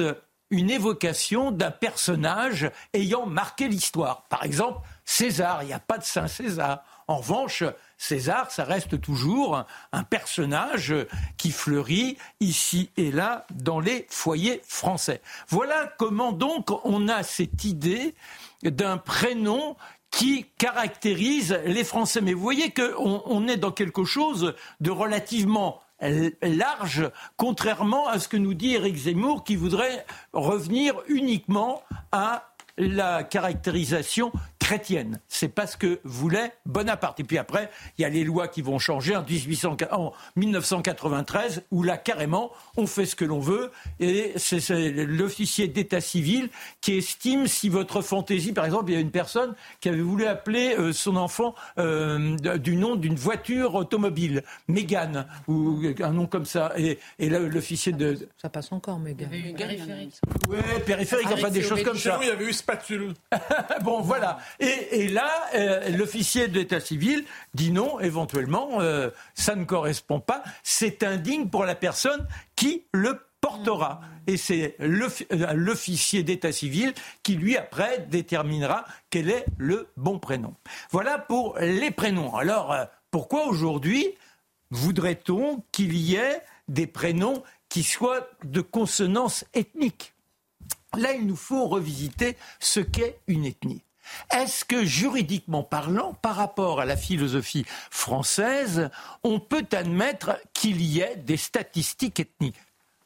une 0.54 0.70
évocation 0.70 1.52
d'un 1.52 1.72
personnage 1.72 2.70
ayant 2.94 3.26
marqué 3.26 3.68
l'histoire. 3.68 4.28
Par 4.28 4.44
exemple, 4.44 4.88
César, 5.04 5.64
il 5.64 5.68
n'y 5.68 5.74
a 5.74 5.80
pas 5.80 5.98
de 5.98 6.04
Saint 6.04 6.28
César. 6.28 6.84
En 7.08 7.18
revanche, 7.18 7.64
César, 7.98 8.52
ça 8.52 8.64
reste 8.64 9.02
toujours 9.02 9.66
un 9.92 10.04
personnage 10.04 10.94
qui 11.38 11.52
fleurit 11.52 12.18
ici 12.40 12.92
et 12.98 13.12
là 13.12 13.46
dans 13.52 13.80
les 13.80 14.06
foyers 14.10 14.62
français. 14.66 15.22
Voilà 15.50 15.92
comment 15.98 16.32
donc 16.32 16.70
on 16.86 17.08
a 17.10 17.24
cette 17.24 17.66
idée 17.66 18.14
d'un 18.62 18.98
prénom 18.98 19.76
qui 20.14 20.46
caractérise 20.58 21.60
les 21.66 21.84
Français. 21.84 22.22
Mais 22.22 22.34
vous 22.34 22.42
voyez 22.42 22.72
qu'on 22.72 23.24
on 23.26 23.48
est 23.48 23.58
dans 23.58 23.72
quelque 23.72 24.06
chose 24.06 24.54
de 24.80 24.92
relativement 24.92 25.82
large, 26.42 27.10
contrairement 27.36 28.08
à 28.08 28.20
ce 28.20 28.28
que 28.28 28.38
nous 28.38 28.54
dit 28.54 28.76
Éric 28.76 28.96
Zemmour, 28.96 29.44
qui 29.44 29.56
voudrait 29.56 30.06
revenir 30.34 30.96
uniquement 31.08 31.82
à 32.12 32.54
la 32.78 33.24
caractérisation 33.24 34.32
chrétienne. 34.64 35.20
C'est 35.28 35.50
pas 35.50 35.68
ce 35.68 35.76
que 35.76 36.00
voulait 36.06 36.54
Bonaparte. 36.66 37.20
Et 37.20 37.26
puis 37.26 37.38
après, 37.38 37.70
il 37.98 38.02
y 38.02 38.06
a 38.06 38.10
les 38.10 38.24
lois 38.24 38.48
qui 38.48 38.62
vont 38.62 38.80
changer 38.80 39.14
en, 39.14 39.24
1800, 39.24 39.76
en 39.92 40.14
1993, 40.38 41.64
où 41.72 41.84
là, 41.84 41.98
carrément, 41.98 42.50
on 42.78 42.88
fait 42.88 43.06
ce 43.06 43.18
que 43.18 43.26
l'on 43.26 43.42
veut. 43.42 43.72
Et 44.00 44.32
c'est 44.38 44.62
l'officier 45.06 45.68
d'état 45.68 46.00
civil 46.00 46.50
qui 46.80 46.98
estime 46.98 47.48
si 47.48 47.68
votre 47.68 48.02
fantaisie, 48.02 48.54
par 48.54 48.64
exemple, 48.64 48.90
il 48.90 48.94
y 48.94 48.98
a 48.98 49.02
une 49.02 49.12
personne 49.12 49.54
qui 49.82 49.90
avait 49.90 50.02
voulu 50.02 50.26
appeler 50.26 50.76
euh, 50.80 50.94
son 50.94 51.18
enfant 51.18 51.56
euh, 51.78 52.38
du 52.58 52.78
nom 52.78 52.96
d'une 52.96 53.16
voiture 53.16 53.76
automobile, 53.76 54.44
Mégane, 54.70 55.28
ou 55.50 55.82
un 56.02 56.14
nom 56.14 56.26
comme 56.26 56.46
ça. 56.46 56.72
Et, 56.78 57.00
et 57.20 57.28
l'officier 57.30 57.92
de... 57.92 58.30
Ça 58.42 58.48
passe 58.48 58.72
encore, 58.72 58.98
Mégane. 58.98 59.30
Il 59.34 59.40
y 59.40 59.42
avait 59.42 59.50
eu 59.50 59.56
périphérique. 59.56 60.16
Oui, 60.48 60.58
périphérique, 60.86 61.28
enfin 61.34 61.50
des 61.50 61.62
choses 61.62 61.84
comme 61.84 61.98
ça. 61.98 62.18
il 62.22 62.30
y 62.30 62.32
avait 62.32 62.46
eu 62.46 62.54
spatule. 62.54 63.14
bon, 63.84 64.02
voilà. 64.02 64.40
Et, 64.60 65.08
là, 65.08 65.30
euh, 65.56 65.90
l'officier 65.90 66.48
d'état 66.48 66.80
civil 66.80 67.26
dit 67.54 67.72
non, 67.72 68.00
éventuellement, 68.00 68.82
euh, 68.82 69.10
ça 69.34 69.56
ne 69.56 69.66
correspond 69.66 70.20
pas. 70.20 70.44
C'est 70.64 71.04
indigne 71.04 71.48
pour 71.48 71.66
la 71.66 71.76
personne 71.76 72.28
qui 72.56 72.84
le 72.94 73.20
portera. 73.42 74.02
Et 74.28 74.38
c'est 74.38 74.76
euh, 74.80 75.54
l'officier 75.54 76.24
d'état 76.24 76.52
civil 76.52 76.94
qui, 77.24 77.36
lui, 77.36 77.58
après, 77.58 78.08
déterminera 78.10 78.86
quel 79.10 79.30
est 79.30 79.46
le 79.58 79.88
bon 79.98 80.20
prénom. 80.20 80.54
Voilà 80.92 81.18
pour 81.18 81.58
les 81.60 81.92
prénoms. 81.92 82.36
Alors, 82.36 82.76
pourquoi 83.12 83.48
aujourd'hui 83.48 84.08
voudrait-on 84.72 85.64
qu'il 85.72 85.96
y 85.96 86.16
ait 86.16 86.42
des 86.68 86.88
prénoms 86.88 87.44
qui 87.70 87.84
soient 87.84 88.28
de 88.44 88.62
consonance 88.62 89.46
ethnique? 89.54 90.14
Là, 90.96 91.14
il 91.14 91.26
nous 91.26 91.36
faut 91.36 91.68
revisiter 91.68 92.38
ce 92.60 92.80
qu'est 92.80 93.20
une 93.28 93.46
ethnie. 93.46 93.84
Est-ce 94.32 94.66
que 94.66 94.86
juridiquement 94.86 95.64
parlant, 95.64 96.14
par 96.22 96.36
rapport 96.36 96.80
à 96.80 96.86
la 96.86 96.98
philosophie 96.98 97.66
française, 97.90 98.90
on 99.24 99.40
peut 99.40 99.66
admettre 99.72 100.38
qu'il 100.54 100.82
y 100.82 101.02
ait 101.02 101.16
des 101.16 101.38
statistiques 101.38 102.20
ethniques? 102.20 102.56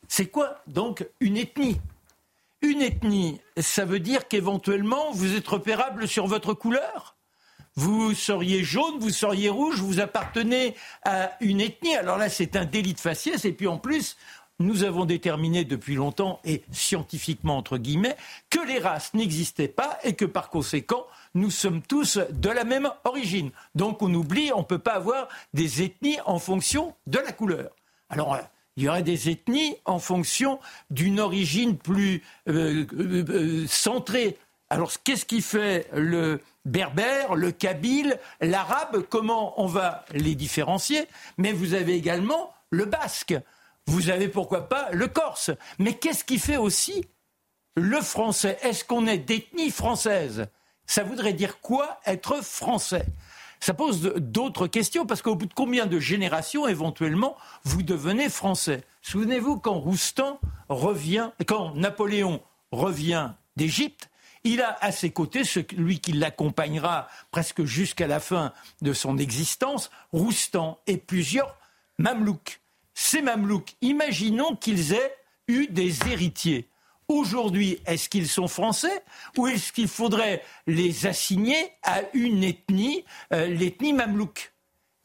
C'est 0.08 0.28
quoi 0.28 0.62
donc 0.68 1.06
une 1.20 1.38
ethnie? 1.38 1.80
Une 2.62 2.82
ethnie, 2.82 3.40
ça 3.58 3.86
veut 3.86 4.00
dire 4.00 4.28
qu'éventuellement 4.28 5.12
vous 5.12 5.36
êtes 5.36 5.48
repérable 5.48 6.08
sur 6.08 6.28
votre 6.28 6.54
couleur? 6.54 7.16
Vous 7.76 8.16
seriez 8.16 8.64
jaune, 8.64 8.98
vous 8.98 9.12
seriez 9.12 9.50
rouge, 9.50 9.82
vous 9.82 10.00
appartenez 10.00 10.74
à 11.06 11.34
une 11.42 11.62
ethnie. 11.62 11.96
Alors 11.96 12.18
là, 12.18 12.28
c'est 12.28 12.56
un 12.56 12.66
délit 12.66 12.96
de 12.96 13.00
faciès. 13.00 13.46
Et 13.46 13.52
puis 13.52 13.68
en 13.68 13.78
plus, 13.78 14.18
nous 14.60 14.84
avons 14.84 15.06
déterminé 15.06 15.66
depuis 15.66 15.96
longtemps, 15.96 16.40
et 16.44 16.64
scientifiquement 16.72 17.58
entre 17.58 17.78
guillemets, 17.78 18.18
que 18.50 18.60
les 18.60 18.80
races 18.80 19.14
n'existaient 19.14 19.68
pas 19.68 20.00
et 20.04 20.14
que 20.14 20.26
par 20.26 20.50
conséquent, 20.50 21.06
nous 21.36 21.52
sommes 21.52 21.82
tous 21.82 22.18
de 22.18 22.50
la 22.50 22.64
même 22.64 22.90
origine. 23.04 23.52
Donc 23.76 24.02
on 24.02 24.14
oublie, 24.14 24.52
on 24.54 24.60
ne 24.60 24.66
peut 24.66 24.80
pas 24.80 24.94
avoir 24.94 25.28
des 25.54 25.84
ethnies 25.84 26.18
en 26.26 26.40
fonction 26.40 26.96
de 27.06 27.20
la 27.20 27.32
couleur. 27.32 27.70
Alors 28.10 28.34
euh, 28.34 28.42
il 28.78 28.84
y 28.84 28.90
aurait 28.90 29.04
des 29.04 29.30
ethnies 29.30 29.76
en 29.86 30.00
fonction 30.00 30.60
d'une 30.90 31.20
origine 31.20 31.78
plus 31.78 32.24
euh, 32.48 32.86
euh, 32.94 33.66
centrée. 33.68 34.38
Alors 34.70 34.92
qu'est-ce 35.04 35.26
qui 35.26 35.42
fait 35.42 35.88
le 35.94 36.42
berbère, 36.66 37.36
le 37.36 37.52
kabyle, 37.52 38.20
l'arabe? 38.42 39.04
Comment 39.10 39.60
on 39.62 39.68
va 39.68 40.06
les 40.14 40.36
différencier? 40.36 41.06
Mais 41.38 41.54
vous 41.54 41.74
avez 41.74 41.96
également 41.96 42.54
le 42.70 42.86
basque. 42.86 43.36
Vous 43.88 44.10
avez 44.10 44.28
pourquoi 44.28 44.68
pas 44.68 44.90
le 44.92 45.08
corse. 45.08 45.52
Mais 45.80 45.94
qu'est-ce 45.94 46.24
qui 46.24 46.40
fait 46.40 46.58
aussi 46.58 47.06
le 47.76 48.02
français? 48.02 48.58
Est-ce 48.62 48.84
qu'on 48.84 49.08
est 49.08 49.18
d'ethnie 49.18 49.72
française? 49.72 50.48
Ça 50.86 51.04
voudrait 51.04 51.34
dire 51.34 51.60
quoi 51.62 52.00
être 52.06 52.44
français? 52.44 53.06
Ça 53.60 53.74
pose 53.74 54.02
d'autres 54.02 54.68
questions 54.68 55.06
parce 55.06 55.22
qu'au 55.22 55.36
bout 55.36 55.48
de 55.48 55.54
combien 55.54 55.86
de 55.86 56.00
générations 56.00 56.68
éventuellement 56.68 57.36
vous 57.64 57.82
devenez 57.82 58.30
français? 58.30 58.84
Souvenez-vous 59.02 59.58
quand 59.58 59.80
Roustan 59.80 60.40
revient, 60.70 61.32
quand 61.48 61.74
Napoléon 61.74 62.42
revient 62.72 63.32
d'Égypte, 63.56 64.10
il 64.44 64.62
a 64.62 64.78
à 64.82 64.92
ses 64.92 65.12
côtés 65.12 65.44
celui 65.44 66.00
qui 66.00 66.12
l'accompagnera 66.12 67.08
presque 67.32 67.64
jusqu'à 67.64 68.08
la 68.08 68.20
fin 68.20 68.54
de 68.82 68.94
son 68.94 69.18
existence, 69.18 69.90
Roustan 70.12 70.80
et 70.88 70.98
plusieurs 70.98 71.56
Mamelouks 71.98 72.60
ces 73.00 73.22
Mamelouks, 73.22 73.76
imaginons 73.82 74.56
qu'ils 74.56 74.94
aient 74.94 75.16
eu 75.48 75.68
des 75.68 76.08
héritiers. 76.10 76.68
Aujourd'hui, 77.08 77.80
est-ce 77.86 78.10
qu'ils 78.10 78.28
sont 78.28 78.48
français 78.48 79.04
ou 79.38 79.46
est-ce 79.46 79.72
qu'il 79.72 79.88
faudrait 79.88 80.44
les 80.66 81.06
assigner 81.06 81.72
à 81.84 82.02
une 82.14 82.44
ethnie, 82.44 83.06
euh, 83.34 83.46
l'ethnie 83.46 83.94
mamelouk 83.94 84.52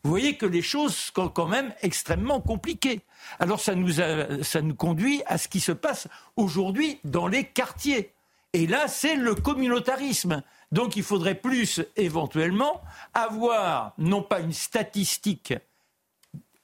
Vous 0.03 0.11
voyez 0.11 0.38
que 0.38 0.47
les 0.47 0.62
choses 0.62 0.97
sont 0.97 1.28
quand 1.28 1.47
même 1.47 1.74
extrêmement 1.82 2.40
compliquées. 2.40 3.03
Alors 3.38 3.61
ça 3.61 3.74
nous, 3.74 3.93
ça 3.93 4.62
nous 4.62 4.74
conduit 4.74 5.22
à 5.26 5.36
ce 5.36 5.49
qui 5.49 5.61
se 5.61 5.72
passe 5.72 6.09
aujourd'hui 6.36 6.99
dans 7.05 7.26
les 7.26 7.45
quartiers. 7.45 8.14
Et 8.55 8.66
là, 8.66 8.88
c'est 8.88 9.16
le 9.16 9.34
communautarisme. 9.34 10.43
Donc 10.72 10.97
il 10.97 11.03
faudrait 11.03 11.34
plus 11.34 11.82
éventuellement 11.97 12.80
avoir 13.12 13.93
non 13.99 14.22
pas 14.22 14.40
une 14.40 14.55
statistique 14.55 15.53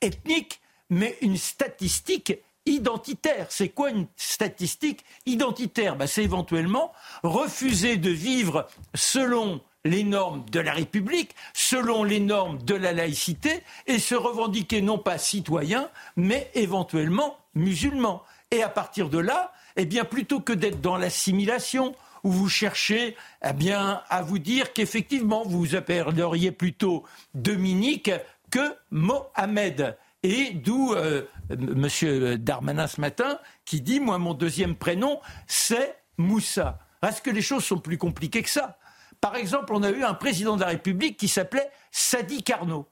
ethnique, 0.01 0.63
mais 0.91 1.17
une 1.21 1.37
statistique 1.37 2.35
identitaire. 2.67 3.47
C'est 3.51 3.71
quoi 3.71 3.91
une 3.91 4.07
statistique 4.17 5.05
identitaire? 5.27 5.97
Ben, 5.97 6.07
C'est 6.07 6.25
éventuellement 6.25 6.93
refuser 7.23 7.97
de 7.97 8.11
vivre 8.11 8.69
selon 8.95 9.61
les 9.85 10.05
normes 10.05 10.45
de 10.51 10.61
la 10.61 10.73
République, 10.73 11.35
selon 11.55 12.05
les 12.05 12.21
normes 12.21 12.59
de 12.63 12.75
la 12.75 12.93
laïcité, 12.93 13.63
et 13.87 13.99
se 13.99 14.15
revendiquer 14.15 14.83
non 14.83 14.99
pas 14.99 15.19
citoyen, 15.19 15.89
mais 16.17 16.51
éventuellement 16.55 17.39
musulman. 17.55 18.23
Et 18.51 18.63
à 18.63 18.69
partir 18.69 19.09
de 19.09 19.19
là, 19.19 19.53
eh 19.77 19.87
bien, 19.87 20.05
plutôt 20.05 20.41
que 20.41 20.53
d'être 20.53 20.81
dans 20.81 20.97
l'assimilation, 20.97 21.95
où 22.25 22.33
vous 22.33 22.49
cherchez 22.49 23.17
eh 23.43 23.73
à 23.73 24.23
vous 24.23 24.39
dire 24.39 24.73
qu'effectivement, 24.73 25.45
vous 25.45 25.77
appelleriez 25.77 26.51
plutôt 26.51 27.05
Dominique 27.35 28.11
que 28.51 28.75
Mohamed. 28.91 29.97
Et 30.29 30.51
d'où 30.51 30.93
euh, 30.93 31.23
M. 31.49 32.37
Darmanin 32.37 32.87
ce 32.87 33.01
matin 33.01 33.39
qui 33.65 33.81
dit 33.81 33.99
Moi, 33.99 34.19
mon 34.19 34.35
deuxième 34.35 34.77
prénom, 34.77 35.21
c'est 35.47 35.97
Moussa. 36.19 36.81
Est-ce 37.03 37.23
que 37.23 37.31
les 37.31 37.41
choses 37.41 37.65
sont 37.65 37.79
plus 37.79 37.97
compliquées 37.97 38.43
que 38.43 38.51
ça? 38.51 38.77
Par 39.23 39.37
exemple, 39.37 39.73
on 39.73 39.83
a 39.83 39.89
eu 39.89 40.05
un 40.05 40.13
président 40.13 40.57
de 40.57 40.61
la 40.61 40.67
République 40.67 41.17
qui 41.17 41.29
s'appelait 41.29 41.71
Sadi 41.93 42.43
Carnot. 42.43 42.87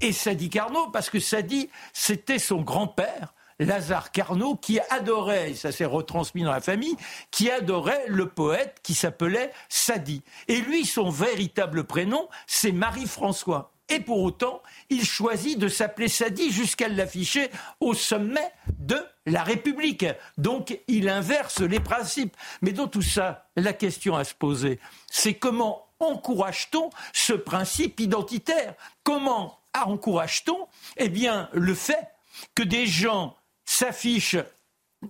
Et 0.00 0.12
Sadi 0.12 0.48
Carnot, 0.48 0.88
parce 0.88 1.10
que 1.10 1.20
Sadi, 1.20 1.68
c'était 1.92 2.38
son 2.38 2.62
grand-père, 2.62 3.34
Lazare 3.58 4.10
Carnot, 4.10 4.56
qui 4.56 4.80
adorait, 4.88 5.50
et 5.50 5.54
ça 5.54 5.72
s'est 5.72 5.84
retransmis 5.84 6.42
dans 6.42 6.52
la 6.52 6.62
famille, 6.62 6.96
qui 7.30 7.50
adorait 7.50 8.04
le 8.08 8.30
poète 8.30 8.80
qui 8.82 8.94
s'appelait 8.94 9.52
Sadi. 9.68 10.22
Et 10.48 10.62
lui, 10.62 10.86
son 10.86 11.10
véritable 11.10 11.84
prénom, 11.84 12.30
c'est 12.46 12.72
Marie-François. 12.72 13.74
Et 13.88 14.00
pour 14.00 14.22
autant, 14.22 14.62
il 14.90 15.04
choisit 15.04 15.58
de 15.58 15.68
s'appeler 15.68 16.08
Sadi 16.08 16.50
jusqu'à 16.50 16.88
l'afficher 16.88 17.50
au 17.80 17.94
sommet 17.94 18.52
de 18.78 18.98
la 19.26 19.42
République. 19.42 20.06
Donc, 20.38 20.78
il 20.88 21.08
inverse 21.08 21.60
les 21.60 21.80
principes. 21.80 22.36
Mais 22.62 22.72
dans 22.72 22.88
tout 22.88 23.02
ça, 23.02 23.48
la 23.56 23.72
question 23.72 24.16
à 24.16 24.24
se 24.24 24.34
poser, 24.34 24.78
c'est 25.10 25.34
comment 25.34 25.86
encourage-t-on 25.98 26.90
ce 27.12 27.32
principe 27.32 28.00
identitaire? 28.00 28.74
Comment 29.04 29.58
encourage-t-on 29.74 30.66
Eh 30.96 31.10
le 31.52 31.74
fait 31.74 32.08
que 32.54 32.62
des 32.62 32.86
gens 32.86 33.36
s'affichent 33.64 34.36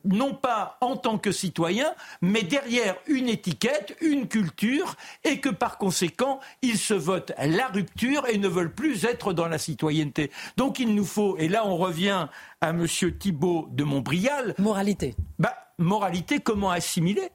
non 0.05 0.35
pas 0.35 0.79
en 0.81 0.97
tant 0.97 1.19
que 1.19 1.33
citoyen, 1.33 1.95
mais 2.21 2.43
derrière 2.43 2.97
une 3.07 3.29
étiquette, 3.29 3.97
une 4.01 4.29
culture, 4.29 4.97
et 5.25 5.41
que 5.41 5.49
par 5.49 5.79
conséquent, 5.79 6.41
ils 6.63 6.79
se 6.79 6.95
votent 6.95 7.33
la 7.39 7.69
rupture 7.69 8.27
et 8.29 8.39
ne 8.39 8.49
veulent 8.49 8.75
plus 8.75 9.05
être 9.05 9.33
dans 9.33 9.49
la 9.49 9.59
citoyenneté. 9.59 10.31
Donc 10.57 10.79
il 10.79 10.95
nous 10.95 11.05
faut, 11.05 11.37
et 11.39 11.49
là 11.49 11.67
on 11.67 11.77
revient 11.77 12.29
à 12.61 12.71
M. 12.71 12.87
Thibault 13.19 13.69
de 13.71 13.85
Montbrial. 13.85 14.55
Moralité. 14.59 15.15
Bah, 15.39 15.55
moralité, 15.79 16.41
comment 16.41 16.71
assimiler? 16.71 17.31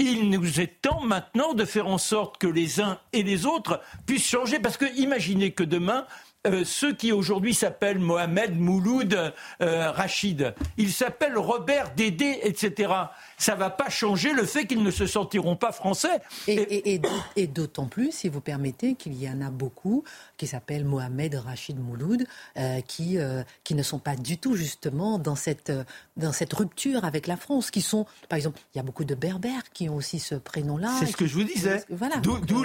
Il 0.00 0.28
nous 0.28 0.60
est 0.60 0.82
temps 0.82 1.02
maintenant 1.02 1.54
de 1.54 1.64
faire 1.64 1.86
en 1.86 1.98
sorte 1.98 2.38
que 2.38 2.48
les 2.48 2.80
uns 2.80 2.98
et 3.12 3.22
les 3.22 3.46
autres 3.46 3.80
puissent 4.06 4.26
changer. 4.26 4.58
Parce 4.58 4.76
que 4.76 4.86
imaginez 4.98 5.52
que 5.52 5.62
demain, 5.62 6.06
euh, 6.46 6.62
ceux 6.64 6.92
qui 6.92 7.10
aujourd'hui 7.10 7.54
s'appellent 7.54 7.98
Mohamed, 7.98 8.58
Mouloud, 8.58 9.32
euh, 9.62 9.90
Rachid, 9.90 10.54
ils 10.76 10.92
s'appellent 10.92 11.38
Robert, 11.38 11.94
Dédé, 11.96 12.38
etc. 12.42 12.92
Ça 13.38 13.54
ne 13.54 13.60
va 13.60 13.70
pas 13.70 13.88
changer 13.88 14.34
le 14.34 14.44
fait 14.44 14.66
qu'ils 14.66 14.82
ne 14.82 14.90
se 14.90 15.06
sentiront 15.06 15.56
pas 15.56 15.72
français. 15.72 16.20
Et, 16.46 17.00
et, 17.36 17.46
d'autant 17.46 17.86
plus, 17.86 18.12
si 18.12 18.28
vous 18.28 18.42
permettez, 18.42 18.94
qu'il 18.94 19.14
y 19.14 19.26
en 19.28 19.40
a 19.40 19.50
beaucoup 19.50 20.04
qui 20.36 20.46
s'appellent 20.46 20.84
Mohamed, 20.84 21.34
Rachid, 21.34 21.78
Mouloud, 21.80 22.26
euh, 22.58 22.80
qui, 22.82 23.16
qui 23.62 23.74
ne 23.74 23.82
sont 23.82 23.98
pas 23.98 24.16
du 24.16 24.36
tout 24.36 24.54
justement 24.54 25.18
dans 25.18 25.36
cette, 25.36 25.72
dans 26.18 26.32
cette 26.32 26.52
rupture 26.52 27.06
avec 27.06 27.26
la 27.26 27.38
France, 27.38 27.70
qui 27.70 27.80
sont, 27.80 28.04
par 28.28 28.36
exemple, 28.36 28.60
il 28.74 28.78
y 28.78 28.80
a 28.80 28.82
beaucoup 28.82 29.04
de 29.04 29.14
Berbères 29.14 29.72
qui 29.72 29.88
ont 29.88 29.96
aussi 29.96 30.18
ce 30.18 30.34
prénom-là. 30.34 30.94
C'est 31.00 31.06
ce 31.06 31.16
que 31.16 31.26
je 31.26 31.34
vous 31.34 31.44
disais. 31.44 31.84
Voilà. 31.88 32.16
D'où 32.16 32.64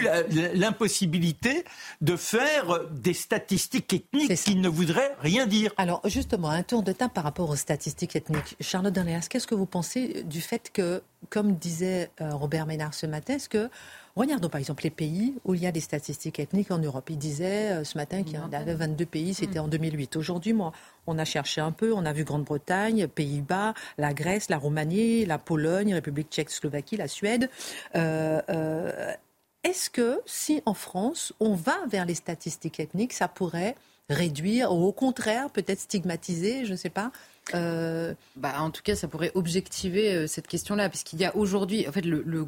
l'impossibilité 0.54 1.64
de 2.02 2.18
faire 2.18 2.82
des 2.92 3.14
statistiques 3.14 3.69
statistiques 3.70 3.94
ethniques 4.14 4.44
qui 4.44 4.56
ne 4.56 4.68
voudraient 4.68 5.16
rien 5.22 5.46
dire. 5.46 5.72
Alors 5.78 6.02
justement, 6.06 6.50
un 6.50 6.64
tour 6.64 6.82
de 6.82 6.92
table 6.92 7.14
par 7.14 7.24
rapport 7.24 7.50
aux 7.50 7.56
statistiques 7.56 8.16
ethniques. 8.16 8.56
Charlotte 8.60 8.94
Dorléas, 8.94 9.28
qu'est-ce 9.30 9.46
que 9.46 9.56
vous 9.56 9.68
pensez 9.68 10.24
du 10.24 10.42
fait 10.42 10.72
que, 10.74 11.04
comme 11.30 11.54
disait 11.54 12.10
euh, 12.22 12.34
Robert 12.34 12.66
Ménard 12.66 12.94
ce 12.94 13.06
matin, 13.06 13.36
est-ce 13.36 13.50
que 13.50 13.70
Regardons 14.16 14.50
par 14.50 14.60
exemple 14.60 14.84
les 14.84 14.90
pays 14.90 15.36
où 15.46 15.54
il 15.54 15.62
y 15.62 15.68
a 15.68 15.72
des 15.72 15.80
statistiques 15.80 16.40
ethniques 16.40 16.72
en 16.72 16.80
Europe. 16.80 17.10
Il 17.10 17.18
disait 17.18 17.72
euh, 17.72 17.84
ce 17.86 17.98
matin 17.98 18.24
qu'il 18.24 18.36
y 18.36 18.38
en 18.38 18.52
avait 18.52 18.74
22 18.74 19.06
pays, 19.06 19.34
c'était 19.34 19.60
mm. 19.60 19.64
en 19.64 19.68
2008. 19.70 20.16
Aujourd'hui, 20.18 20.52
moi, 20.52 20.74
on 21.08 21.18
a 21.18 21.24
cherché 21.24 21.62
un 21.62 21.72
peu, 21.72 21.94
on 21.94 22.06
a 22.06 22.12
vu 22.12 22.26
Grande-Bretagne, 22.26 23.08
Pays-Bas, 23.08 23.76
la 23.98 24.14
Grèce, 24.14 24.50
la 24.50 24.58
Roumanie, 24.58 25.26
la 25.26 25.38
Pologne, 25.38 25.94
République 25.94 26.30
tchèque, 26.30 26.50
Slovaquie, 26.50 26.98
la 26.98 27.08
Suède. 27.08 27.50
Euh, 27.96 29.14
est-ce 29.64 29.90
que 29.90 30.20
si 30.26 30.62
en 30.66 30.74
France, 30.74 31.34
on 31.40 31.54
va 31.54 31.78
vers 31.88 32.06
les 32.06 32.16
statistiques 32.16 32.80
ethniques, 32.80 33.14
ça 33.14 33.28
pourrait 33.28 33.76
réduire 34.10 34.72
ou 34.72 34.86
au 34.86 34.92
contraire 34.92 35.50
peut-être 35.52 35.80
stigmatiser, 35.80 36.66
je 36.66 36.72
ne 36.72 36.78
sais 36.78 36.90
pas 36.90 37.12
euh, 37.56 38.14
bah, 38.36 38.62
en 38.62 38.72
tout 38.72 38.82
cas, 38.84 38.96
ça 38.96 39.08
pourrait 39.08 39.32
objectiver 39.36 40.14
euh, 40.14 40.28
cette 40.28 40.48
question-là, 40.48 40.90
puisqu'il 40.90 41.20
y 41.20 41.26
a 41.26 41.36
aujourd'hui, 41.36 41.88
en 41.88 41.92
fait, 41.92 42.06
le, 42.06 42.48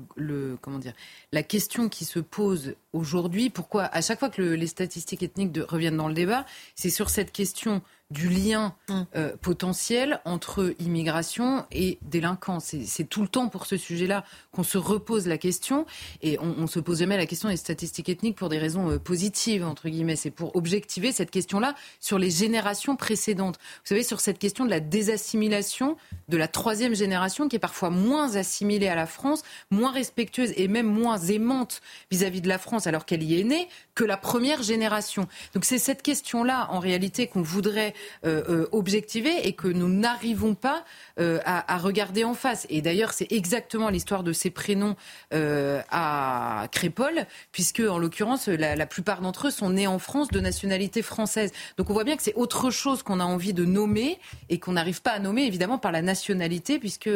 comment 0.62 0.80
dire, 0.80 0.94
la 1.32 1.44
question 1.44 1.90
qui 1.90 2.06
se 2.06 2.20
pose 2.20 2.76
aujourd'hui, 2.94 3.50
pourquoi 3.50 3.86
à 3.86 4.02
chaque 4.02 4.20
fois 4.20 4.30
que 4.30 4.42
les 4.42 4.68
statistiques 4.68 5.24
ethniques 5.24 5.58
reviennent 5.68 5.98
dans 5.98 6.08
le 6.08 6.14
débat, 6.14 6.46
c'est 6.76 6.90
sur 6.90 7.10
cette 7.10 7.32
question 7.32 7.82
du 8.12 8.30
lien 8.30 8.76
mm. 8.90 9.02
euh, 9.16 9.36
potentiel 9.42 10.20
entre 10.26 10.76
immigration 10.80 11.66
et 11.72 11.98
délinquance. 12.04 12.76
C'est 12.86 13.10
tout 13.10 13.22
le 13.22 13.28
temps 13.28 13.48
pour 13.48 13.66
ce 13.66 13.78
sujet-là 13.78 14.26
qu'on 14.52 14.64
se 14.64 14.78
repose 14.78 15.28
la 15.28 15.38
question 15.38 15.86
et 16.22 16.38
on, 16.40 16.62
ne 16.62 16.68
se 16.68 16.80
pose 16.80 17.00
jamais 17.00 17.18
la 17.18 17.26
question 17.26 17.50
des 17.50 17.58
statistiques 17.58 18.10
ethniques 18.10 18.36
pour 18.36 18.50
des 18.50 18.60
raisons 18.60 18.92
euh, 18.92 19.00
positives 19.00 19.66
entre 19.66 19.90
guillemets. 19.90 20.18
C'est 20.18 20.30
pour 20.30 20.56
objectiver 20.56 21.12
cette 21.12 21.32
question-là 21.32 21.74
sur 22.00 22.20
les 22.20 22.30
générations 22.30 22.96
précédentes. 22.96 23.58
Vous 23.58 23.88
savez 23.88 24.04
sur 24.04 24.20
cette 24.20 24.38
question 24.38 24.66
de 24.66 24.70
la 24.70 24.82
désassimilation 24.82 25.96
de 26.28 26.38
la 26.38 26.48
troisième 26.48 26.94
génération 26.94 27.48
qui 27.48 27.56
est 27.56 27.60
parfois 27.60 27.90
moins 27.90 28.36
assimilée 28.36 28.90
à 28.90 28.96
la 28.96 29.08
France, 29.08 29.44
moins 29.72 29.92
respectueuse 29.92 30.52
et 30.58 30.68
même 30.68 30.88
moins 30.88 31.18
aimante 31.18 31.82
vis-à-vis 32.12 32.42
de 32.42 32.50
la 32.50 32.58
France 32.58 32.88
alors 32.88 33.06
qu'elle 33.06 33.24
y 33.24 33.40
est 33.40 33.44
née 33.44 33.70
que 33.96 34.04
la 34.04 34.18
première 34.18 34.64
génération. 34.64 35.28
Donc 35.54 35.64
c'est 35.64 35.78
cette 35.78 36.02
question-là 36.02 36.68
en 36.72 36.80
réalité 36.80 37.28
qu'on 37.28 37.42
voudrait 37.42 37.94
euh, 38.26 38.44
euh, 38.50 38.68
objectiver 38.72 39.48
et 39.48 39.54
que 39.54 39.68
nous 39.68 39.90
n'arrivons 39.90 40.56
pas 40.56 40.84
euh, 41.20 41.40
à, 41.46 41.78
regarder 41.78 42.24
en 42.24 42.34
face. 42.34 42.68
Et 42.70 42.82
d'ailleurs, 42.82 43.14
c'est 43.14 43.32
exactement 43.32 43.90
l'histoire 43.90 44.24
de 44.24 44.34
ces 44.34 44.50
prénoms 44.50 44.96
à 45.32 46.68
Crépole, 46.72 47.26
puisque 47.52 47.80
en 47.82 47.98
l'occurrence, 47.98 48.48
la, 48.48 48.86
plupart 48.86 49.22
d'entre 49.22 49.48
eux 49.48 49.52
sont 49.52 49.70
nés 49.72 49.88
en 49.88 50.00
France 50.00 50.30
de 50.30 50.40
nationalité 50.40 51.02
française. 51.02 51.52
Donc 51.78 51.90
on 51.90 51.94
voit 51.94 52.04
bien 52.04 52.18
que 52.18 52.24
c'est 52.24 52.36
autre 52.36 52.70
chose 52.70 53.04
qu'on 53.04 53.20
a 53.20 53.24
envie 53.24 53.54
de 53.54 53.66
nommer 53.66 54.20
et 54.50 54.60
qu'on 54.60 54.74
n'arrive 54.74 55.02
pas 55.02 55.12
à 55.12 55.20
nommer 55.20 55.44
évidemment 55.44 55.78
par 55.78 55.92
la 55.92 56.02
nationalité, 56.02 56.80
puisque, 56.80 57.10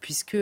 puisque 0.00 0.36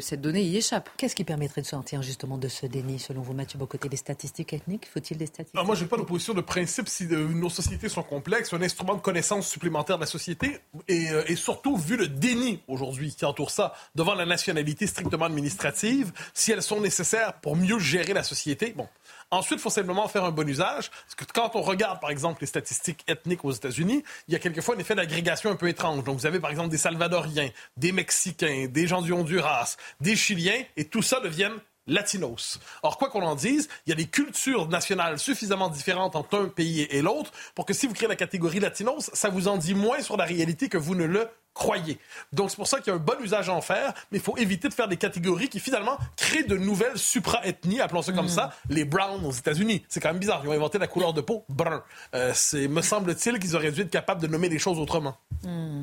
cette 0.00 0.20
donnée 0.20 0.42
y 0.42 0.56
échappe. 0.56 0.90
Qu'est-ce 0.96 1.14
qui 1.14 1.24
permettrait 1.24 1.62
de 1.62 1.66
sortir 1.66 2.02
justement 2.02 2.38
de 2.38 2.48
ce 2.48 2.66
déni, 2.66 2.98
selon 2.98 3.22
vous, 3.22 3.32
Mathieu 3.32 3.58
Bocoté, 3.58 3.88
des 3.88 3.96
statistiques 3.96 4.52
ethniques 4.52 4.88
Faut-il 4.92 5.16
des 5.16 5.26
statistiques? 5.26 5.58
Ah, 5.60 5.64
Moi, 5.64 5.74
je 5.74 5.82
n'ai 5.82 5.88
pas 5.88 5.96
d'opposition 5.96 6.34
de 6.34 6.40
principe 6.40 6.88
si 6.88 7.06
nos 7.06 7.50
sociétés 7.50 7.88
sont 7.88 8.02
complexes, 8.02 8.52
un 8.52 8.62
instrument 8.62 8.83
de 8.92 9.00
connaissance 9.00 9.48
supplémentaire 9.48 9.96
de 9.96 10.02
la 10.02 10.06
société 10.06 10.58
et, 10.86 11.08
euh, 11.10 11.24
et 11.26 11.36
surtout 11.36 11.78
vu 11.78 11.96
le 11.96 12.08
déni 12.08 12.60
aujourd'hui 12.68 13.14
qui 13.14 13.24
entoure 13.24 13.50
ça 13.50 13.72
devant 13.94 14.14
la 14.14 14.26
nationalité 14.26 14.86
strictement 14.86 15.24
administrative, 15.24 16.12
si 16.34 16.52
elles 16.52 16.62
sont 16.62 16.80
nécessaires 16.80 17.32
pour 17.40 17.56
mieux 17.56 17.78
gérer 17.78 18.12
la 18.12 18.22
société. 18.22 18.74
Bon. 18.76 18.86
Ensuite, 19.30 19.58
il 19.58 19.62
faut 19.62 19.70
simplement 19.70 20.06
faire 20.06 20.24
un 20.24 20.30
bon 20.30 20.48
usage. 20.48 20.90
Parce 20.90 21.14
que 21.16 21.24
quand 21.24 21.56
on 21.56 21.62
regarde, 21.62 22.00
par 22.00 22.10
exemple, 22.10 22.42
les 22.42 22.46
statistiques 22.46 23.04
ethniques 23.08 23.44
aux 23.44 23.52
États-Unis, 23.52 24.04
il 24.28 24.32
y 24.32 24.36
a 24.36 24.38
quelquefois 24.38 24.76
un 24.76 24.78
effet 24.78 24.94
d'agrégation 24.94 25.50
un 25.50 25.56
peu 25.56 25.68
étrange. 25.68 26.04
Donc, 26.04 26.18
vous 26.18 26.26
avez, 26.26 26.40
par 26.40 26.50
exemple, 26.50 26.68
des 26.68 26.78
Salvadoriens, 26.78 27.50
des 27.76 27.92
Mexicains, 27.92 28.66
des 28.68 28.86
gens 28.86 29.02
du 29.02 29.12
Honduras, 29.12 29.76
des 30.00 30.14
Chiliens, 30.14 30.62
et 30.76 30.84
tout 30.84 31.02
ça 31.02 31.20
deviennent 31.20 31.58
latinos. 31.86 32.58
Or, 32.82 32.98
quoi 32.98 33.08
qu'on 33.08 33.22
en 33.22 33.34
dise, 33.34 33.68
il 33.86 33.90
y 33.90 33.92
a 33.92 33.96
des 33.96 34.06
cultures 34.06 34.68
nationales 34.68 35.18
suffisamment 35.18 35.68
différentes 35.68 36.16
entre 36.16 36.38
un 36.38 36.48
pays 36.48 36.82
et 36.82 37.02
l'autre 37.02 37.32
pour 37.54 37.66
que 37.66 37.74
si 37.74 37.86
vous 37.86 37.94
créez 37.94 38.08
la 38.08 38.16
catégorie 38.16 38.60
latinos, 38.60 39.10
ça 39.12 39.28
vous 39.28 39.48
en 39.48 39.56
dit 39.56 39.74
moins 39.74 40.00
sur 40.00 40.16
la 40.16 40.24
réalité 40.24 40.68
que 40.68 40.78
vous 40.78 40.94
ne 40.94 41.04
le 41.04 41.28
croyez. 41.54 41.98
Donc, 42.32 42.50
c'est 42.50 42.56
pour 42.56 42.66
ça 42.66 42.80
qu'il 42.80 42.88
y 42.88 42.90
a 42.90 42.96
un 42.96 43.02
bon 43.02 43.14
usage 43.22 43.48
à 43.48 43.54
en 43.54 43.60
faire, 43.60 43.94
mais 44.10 44.18
il 44.18 44.24
faut 44.24 44.36
éviter 44.36 44.68
de 44.68 44.74
faire 44.74 44.88
des 44.88 44.96
catégories 44.96 45.48
qui, 45.48 45.60
finalement, 45.60 45.96
créent 46.16 46.42
de 46.42 46.56
nouvelles 46.56 46.98
supra-ethnies, 46.98 47.80
appelons 47.80 48.02
ça 48.02 48.12
comme 48.12 48.26
mm. 48.26 48.30
ça, 48.30 48.52
les 48.68 48.84
browns 48.84 49.24
aux 49.24 49.32
États-Unis. 49.32 49.84
C'est 49.88 50.00
quand 50.00 50.10
même 50.10 50.18
bizarre. 50.18 50.42
Ils 50.44 50.48
ont 50.48 50.52
inventé 50.52 50.78
la 50.78 50.88
couleur 50.88 51.14
de 51.14 51.20
peau 51.20 51.44
brun. 51.48 51.82
Euh, 52.14 52.32
c'est, 52.34 52.66
me 52.66 52.82
semble-t-il 52.82 53.38
qu'ils 53.38 53.54
auraient 53.54 53.72
dû 53.72 53.82
être 53.82 53.90
capables 53.90 54.20
de 54.20 54.26
nommer 54.26 54.48
les 54.48 54.58
choses 54.58 54.78
autrement. 54.78 55.16
Mm. 55.44 55.82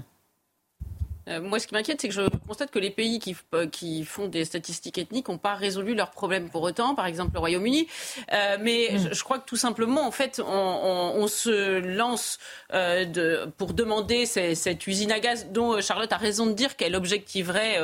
Euh, 1.28 1.42
moi, 1.42 1.60
ce 1.60 1.68
qui 1.68 1.74
m'inquiète, 1.74 2.02
c'est 2.02 2.08
que 2.08 2.14
je 2.14 2.28
constate 2.48 2.72
que 2.72 2.80
les 2.80 2.90
pays 2.90 3.20
qui, 3.20 3.36
euh, 3.54 3.68
qui 3.68 4.04
font 4.06 4.28
des 4.28 4.44
statistiques 4.46 4.98
ethniques 4.98 5.28
n'ont 5.28 5.38
pas 5.38 5.54
résolu 5.54 5.94
leurs 5.94 6.12
problèmes 6.12 6.50
pour 6.50 6.64
autant, 6.64 6.96
par 6.96 7.06
exemple 7.06 7.32
le 7.34 7.40
Royaume-Uni. 7.40 7.88
Euh, 8.34 8.58
mais 8.60 8.90
mm. 8.92 9.14
je, 9.14 9.24
crois 9.24 9.40
que 9.40 9.46
tout 9.46 9.56
simplement, 9.56 10.06
en 10.06 10.12
fait, 10.12 10.42
on, 10.46 11.28
se 11.28 11.80
lance 11.80 12.40
de, 12.74 13.46
pour 13.58 13.74
demander 13.74 14.26
cette 14.26 14.88
usine 14.88 15.12
à 15.12 15.20
gaz 15.20 15.48
dont 15.52 15.80
Charlotte 15.82 16.12
a 16.12 16.18
raison 16.18 16.48
de 16.48 16.54
dire 16.54 16.76
qu'elle 16.76 16.96
objectiverait 16.96 17.78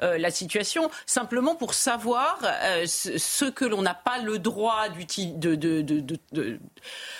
la 0.00 0.30
situation, 0.30 0.90
simplement 1.06 1.54
pour 1.54 1.74
savoir 1.74 2.38
ce 2.86 3.44
que 3.50 3.64
l'on 3.64 3.82
n'a 3.82 3.94
pas 3.94 4.18
le 4.18 4.38
droit 4.38 4.88
de, 4.88 5.54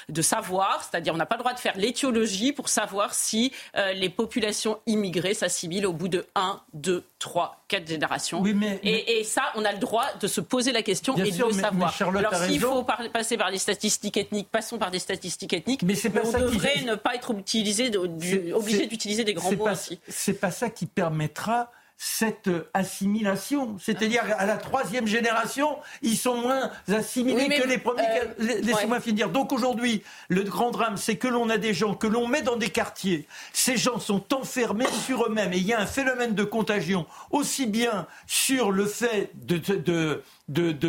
de, 0.09 0.23
savoir, 0.23 0.89
c'est-à-dire 0.89 1.13
on 1.13 1.19
n'a 1.19 1.27
pas 1.27 1.37
le 1.37 1.41
droit 1.41 1.53
de 1.53 1.61
faire 1.61 1.77
l'étiologie 1.77 2.53
pour 2.53 2.69
savoir 2.69 3.15
si 3.15 3.53
les 3.95 4.09
populations 4.09 4.79
immigrées 4.87 5.35
s'assimilent 5.35 5.74
au 5.87 5.93
bout 5.93 6.09
de 6.09 6.27
1, 6.35 6.61
2, 6.75 7.05
3, 7.19 7.65
4 7.69 7.89
générations. 7.89 8.45
et, 8.83 9.25
ça, 9.25 9.43
on 9.57 9.65
a 9.65 9.73
le 9.73 9.79
droit 9.79 10.07
de 10.21 10.27
se 10.27 10.41
poser 10.41 10.73
la 10.73 10.83
question 10.83 11.17
et 11.17 11.31
de 11.31 11.45
le 11.45 11.53
savoir. 11.53 11.95
Alors 12.17 12.35
s'il 12.35 12.61
faut 12.61 12.85
passer 13.13 13.37
par 13.37 13.51
des 13.51 13.59
statistiques 13.59 14.17
ethniques, 14.17 14.51
passons 14.51 14.79
par 14.79 14.91
des 14.91 14.99
statistiques 14.99 15.53
ethniques. 15.53 15.83
Mais, 15.83 15.95
on 16.25 16.33
devrait 16.33 16.83
ne 16.85 16.95
pas 16.95 17.15
être 17.15 17.31
obligé 17.31 17.91
d'utiliser 17.91 19.25
des 19.25 19.35
grands 19.35 19.53
mots 19.53 19.67
ainsi. 19.67 20.01
C'est 20.09 20.41
pas 20.41 20.51
ça 20.51 20.71
qui 20.71 20.87
permettra 20.87 21.71
cette 22.07 22.51
assimilation. 22.75 23.79
C'est-à-dire 23.81 24.23
à 24.37 24.45
la 24.45 24.59
troisième 24.59 25.07
génération, 25.07 25.79
ils 26.03 26.19
sont 26.19 26.37
moins 26.37 26.71
assimilés 26.93 27.49
que 27.49 27.67
les 27.67 27.79
premiers. 27.79 28.03
Euh, 28.03 28.61
laissez-moi 28.61 29.01
finir. 29.01 29.31
Donc 29.31 29.53
aujourd'hui, 29.53 30.03
le 30.29 30.43
grand 30.43 30.71
drame, 30.71 30.99
c'est 30.99 31.17
que 31.17 31.29
l'on 31.29 31.49
a 31.49 31.57
des 31.57 31.73
gens 31.73 31.95
que 31.95 32.07
l'on 32.07 32.29
met 32.29 32.43
dans 32.43 32.57
des 32.57 32.69
quartiers. 32.69 33.27
Ces 33.55 33.79
gens 33.79 33.99
sont 34.01 34.35
enfermés 34.35 34.87
sur 35.07 35.25
eux-mêmes 35.25 35.55
et 35.55 35.57
il 35.57 35.67
y 35.67 35.73
a 35.73 35.81
un 35.81 35.87
phénomène 35.87 36.35
de 36.35 36.45
contagion 36.45 37.07
aussi 37.31 37.65
bien 37.65 38.07
sur 38.27 38.71
le 38.71 38.85
fait 38.85 39.31
de, 39.35 39.57
de 39.57 39.75
de, 39.79 40.23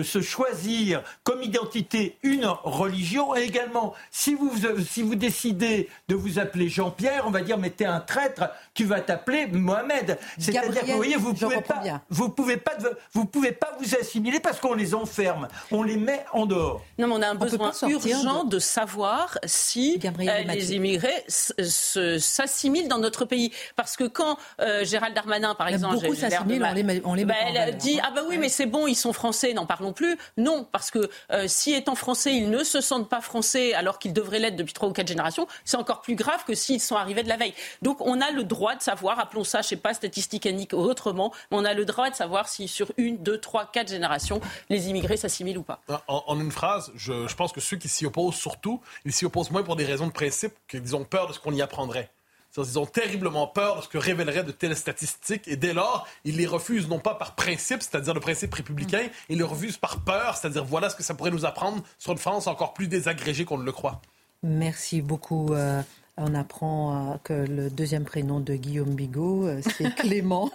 se 0.04 0.22
choisir 0.22 1.02
comme 1.24 1.42
identité 1.42 2.18
une 2.24 2.46
religion. 2.64 3.36
Et 3.36 3.44
également 3.44 3.94
si 4.12 4.36
vous, 4.36 4.52
si 4.88 5.02
vous 5.02 5.16
décidez 5.16 5.90
de 6.08 6.16
vous 6.16 6.40
appeler 6.40 6.70
Jean-Pierre, 6.70 7.24
on 7.26 7.32
va 7.32 7.42
dire 7.42 7.58
mais 7.58 7.70
t'es 7.70 7.86
un 7.86 8.00
traître, 8.00 8.50
tu 8.74 8.86
vas 8.86 9.02
t'appeler 9.02 9.48
Mohamed. 9.48 10.18
C'est-à-dire 10.38 10.82
que 10.82 10.92
vous 10.92 10.96
voyez, 10.98 11.16
vous 11.16 11.34
pouvez 11.34 11.62
pas, 11.62 11.82
vous 12.10 12.30
pouvez 12.30 12.58
pas, 12.58 12.74
vous 13.14 13.26
pouvez 13.26 13.52
pas 13.52 13.76
vous 13.80 13.96
assimiler 13.96 14.40
parce 14.40 14.60
qu'on 14.60 14.74
les 14.74 14.94
enferme, 14.94 15.48
on 15.72 15.84
les 15.84 15.98
met 15.98 16.26
en 16.34 16.46
dehors. 16.46 16.82
Non, 16.98 17.08
mais 17.08 17.14
on 17.16 17.22
a 17.22 17.30
un 17.30 17.36
besoin 17.36 17.72
urgent 17.88 18.44
de... 18.44 18.60
savoir 18.60 19.38
si 19.46 20.00
euh, 20.04 20.44
les 20.44 20.74
immigrés 20.74 21.24
s'assimilent 21.28 22.88
dans 22.88 22.98
notre 22.98 23.26
pays, 23.26 23.52
parce 23.76 23.96
que 23.96 24.06
quand 24.06 24.38
euh, 24.60 24.84
Gérald 24.84 25.16
Darmanin, 25.16 25.56
par 25.56 25.68
exemple, 25.68 25.96
beaucoup 25.96 26.16
s'assimilent, 26.16 26.64
on 26.64 26.74
les, 26.74 27.02
on 27.06 27.14
les 27.14 27.26
bah, 27.26 27.36
elle 27.54 27.78
dit 27.78 28.00
ah 28.04 28.12
bah 28.14 28.22
oui, 28.28 28.38
mais 28.38 28.50
c'est 28.50 28.66
bon, 28.66 28.88
ils 28.88 28.96
sont 28.96 29.14
français 29.14 29.45
n'en 29.54 29.66
parlons 29.66 29.94
plus. 29.94 30.18
Non, 30.38 30.68
parce 30.72 30.92
que 30.92 31.10
euh, 31.32 31.46
si 31.48 31.74
étant 31.74 31.96
français, 31.96 32.34
ils 32.34 32.50
ne 32.50 32.64
se 32.64 32.82
sentent 32.82 33.10
pas 33.10 33.22
français 33.22 33.74
alors 33.74 34.00
qu'ils 34.00 34.14
devraient 34.14 34.40
l'être 34.40 34.56
depuis 34.56 34.74
trois 34.74 34.90
ou 34.90 34.94
quatre 34.94 35.08
générations, 35.08 35.48
c'est 35.64 35.78
encore 35.78 36.02
plus 36.02 36.16
grave 36.16 36.44
que 36.46 36.54
s'ils 36.54 36.82
sont 36.82 36.96
arrivés 36.96 37.24
de 37.24 37.30
la 37.30 37.38
veille. 37.38 37.54
Donc 37.82 38.02
on 38.02 38.22
a 38.22 38.32
le 38.32 38.44
droit 38.44 38.76
de 38.76 38.82
savoir, 38.82 39.20
appelons 39.20 39.44
ça, 39.44 39.62
je 39.62 39.70
sais 39.70 39.76
pas, 39.76 39.94
statistique 39.94 40.46
ethnique 40.46 40.74
ou 40.74 40.78
autrement, 40.78 41.32
mais 41.52 41.58
on 41.58 41.66
a 41.66 41.74
le 41.74 41.86
droit 41.86 42.10
de 42.10 42.16
savoir 42.16 42.48
si 42.48 42.68
sur 42.68 42.92
une, 42.98 43.18
deux, 43.18 43.40
trois, 43.40 43.66
quatre 43.72 43.90
générations, 43.90 44.42
les 44.70 44.90
immigrés 44.90 45.18
s'assimilent 45.18 45.58
ou 45.58 45.64
pas. 45.64 45.82
En, 46.08 46.40
une 46.40 46.52
phrase, 46.52 46.92
je 46.96 47.34
pense 47.36 47.52
que 47.52 47.62
ceux 47.62 47.78
qui 47.78 47.88
s'y 47.88 48.06
opposent 48.06 48.36
surtout, 48.36 48.82
ils 49.06 49.14
s'y 49.14 49.26
opposent 49.26 49.52
moins 49.52 49.64
pour 49.64 49.76
des 49.76 49.86
raisons 49.86 50.08
de 50.08 50.12
principe 50.12 50.54
qu'ils 50.68 50.96
ont 50.96 51.04
peur 51.04 51.28
de 51.28 51.34
ce 51.34 51.40
qu'on 51.40 51.54
y 51.54 51.62
apprendrait. 51.62 52.10
Ils 52.58 52.80
ont 52.80 52.86
terriblement 52.86 53.48
peur 53.48 53.78
de 53.78 53.82
ce 53.82 53.88
que 53.88 53.98
révéleraient 53.98 54.44
de 54.44 54.52
telles 54.52 54.76
statistiques 54.76 55.48
et 55.48 55.56
dès 55.56 55.74
lors, 55.74 56.08
ils 56.24 56.38
les 56.38 56.46
refusent 56.46 56.88
non 56.88 57.00
pas 57.00 57.16
par 57.16 57.36
principe, 57.36 57.82
c'est-à-dire 57.82 58.14
le 58.14 58.20
principe 58.20 58.54
républicain, 58.54 59.04
mm. 59.04 59.10
ils 59.30 59.38
les 59.38 59.44
refusent 59.44 59.78
par 59.78 60.02
peur, 60.02 60.38
c'est-à-dire 60.38 60.64
voilà 60.64 60.90
ce 60.90 60.96
que 60.96 61.04
ça 61.04 61.14
pourrait 61.14 61.32
nous 61.32 61.46
apprendre 61.46 61.84
sur 61.98 62.12
une 62.12 62.18
France 62.18 62.48
encore 62.48 62.74
plus 62.74 62.88
désagrégée 62.88 63.46
qu'on 63.46 63.58
ne 63.58 63.66
le 63.66 63.72
croit. 63.72 64.02
Merci 64.44 65.02
beaucoup. 65.02 65.54
Euh, 65.54 65.82
on 66.18 66.34
apprend 66.34 66.96
euh, 66.96 67.16
que 67.24 67.34
le 67.34 67.70
deuxième 67.70 68.06
prénom 68.06 68.40
de 68.40 68.54
Guillaume 68.56 68.96
Bigot, 68.96 69.48
euh, 69.48 69.62
c'est 69.78 69.94
Clément 69.96 70.50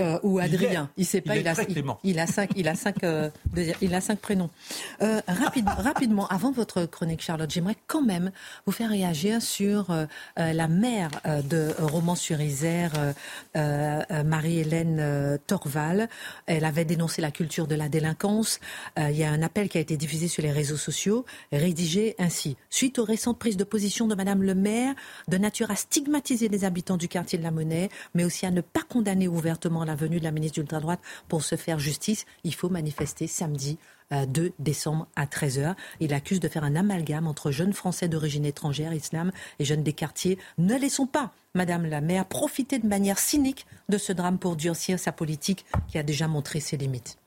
euh, 0.00 0.18
ou 0.22 0.38
Adrien. 0.38 0.90
Il, 0.96 1.06
sait 1.06 1.22
pas, 1.22 1.36
il, 1.36 1.48
a, 1.48 1.52
il, 2.04 2.18
a 2.18 2.26
cinq, 2.26 2.50
il 2.56 2.68
a 2.68 2.74
cinq, 2.74 2.96
il 3.80 3.94
a 3.94 4.00
cinq 4.00 4.18
prénoms. 4.18 4.50
rapidement, 5.28 6.26
avant 6.28 6.52
votre 6.52 6.84
chronique, 6.84 7.22
Charlotte, 7.22 7.50
j'aimerais 7.50 7.76
quand 7.86 8.02
même 8.02 8.30
vous 8.66 8.72
faire 8.72 8.90
réagir 8.90 9.40
sur 9.40 9.94
la 10.36 10.68
mère 10.68 11.10
de 11.48 11.70
Romans-sur-Isère, 11.78 12.92
Marie-Hélène 13.54 15.38
Torval. 15.46 16.08
Elle 16.46 16.64
avait 16.64 16.84
dénoncé 16.84 17.22
la 17.22 17.30
culture 17.30 17.66
de 17.66 17.74
la 17.74 17.88
délinquance. 17.88 18.60
il 18.98 19.16
y 19.16 19.24
a 19.24 19.30
un 19.30 19.42
appel 19.42 19.68
qui 19.68 19.78
a 19.78 19.80
été 19.80 19.96
diffusé 19.96 20.28
sur 20.28 20.42
les 20.42 20.52
réseaux 20.52 20.76
sociaux, 20.76 21.24
rédigé 21.52 22.14
ainsi. 22.18 22.56
Suite 22.70 22.98
aux 22.98 23.04
récentes 23.04 23.38
prises 23.38 23.56
de 23.56 23.64
position 23.64 24.06
de 24.06 24.14
Madame 24.14 24.42
Le 24.42 24.54
de 25.28 25.38
nature 25.38 25.70
à 25.70 25.76
stigmatiser 25.76 26.48
les 26.48 26.64
habitants 26.64 26.96
du 26.96 27.08
quartier 27.08 27.38
de 27.38 27.42
la 27.42 27.50
Monnaie, 27.50 27.88
mais 28.14 28.24
aussi 28.24 28.46
à 28.46 28.50
ne 28.50 28.60
pas 28.60 28.82
condamner 28.82 29.28
ouvertement 29.28 29.84
la 29.84 29.94
venue 29.94 30.18
de 30.18 30.24
la 30.24 30.32
ministre 30.32 30.60
d'ultra-droite 30.60 31.00
pour 31.28 31.42
se 31.42 31.56
faire 31.56 31.78
justice. 31.78 32.26
Il 32.44 32.54
faut 32.54 32.68
manifester 32.68 33.26
samedi 33.26 33.78
2 34.10 34.42
euh, 34.42 34.50
décembre 34.58 35.08
à 35.16 35.26
13h. 35.26 35.74
Il 36.00 36.14
accuse 36.14 36.40
de 36.40 36.48
faire 36.48 36.64
un 36.64 36.76
amalgame 36.76 37.26
entre 37.26 37.50
jeunes 37.50 37.72
Français 37.72 38.08
d'origine 38.08 38.44
étrangère, 38.44 38.92
islam, 38.92 39.30
et 39.58 39.64
jeunes 39.64 39.82
des 39.82 39.92
quartiers. 39.92 40.38
Ne 40.58 40.76
laissons 40.76 41.06
pas, 41.06 41.32
Madame 41.54 41.86
la 41.86 42.00
maire, 42.00 42.26
profiter 42.26 42.78
de 42.78 42.86
manière 42.86 43.18
cynique 43.18 43.66
de 43.88 43.98
ce 43.98 44.12
drame 44.12 44.38
pour 44.38 44.56
durcir 44.56 44.98
sa 44.98 45.12
politique 45.12 45.64
qui 45.88 45.98
a 45.98 46.02
déjà 46.02 46.28
montré 46.28 46.60
ses 46.60 46.76
limites. 46.76 47.18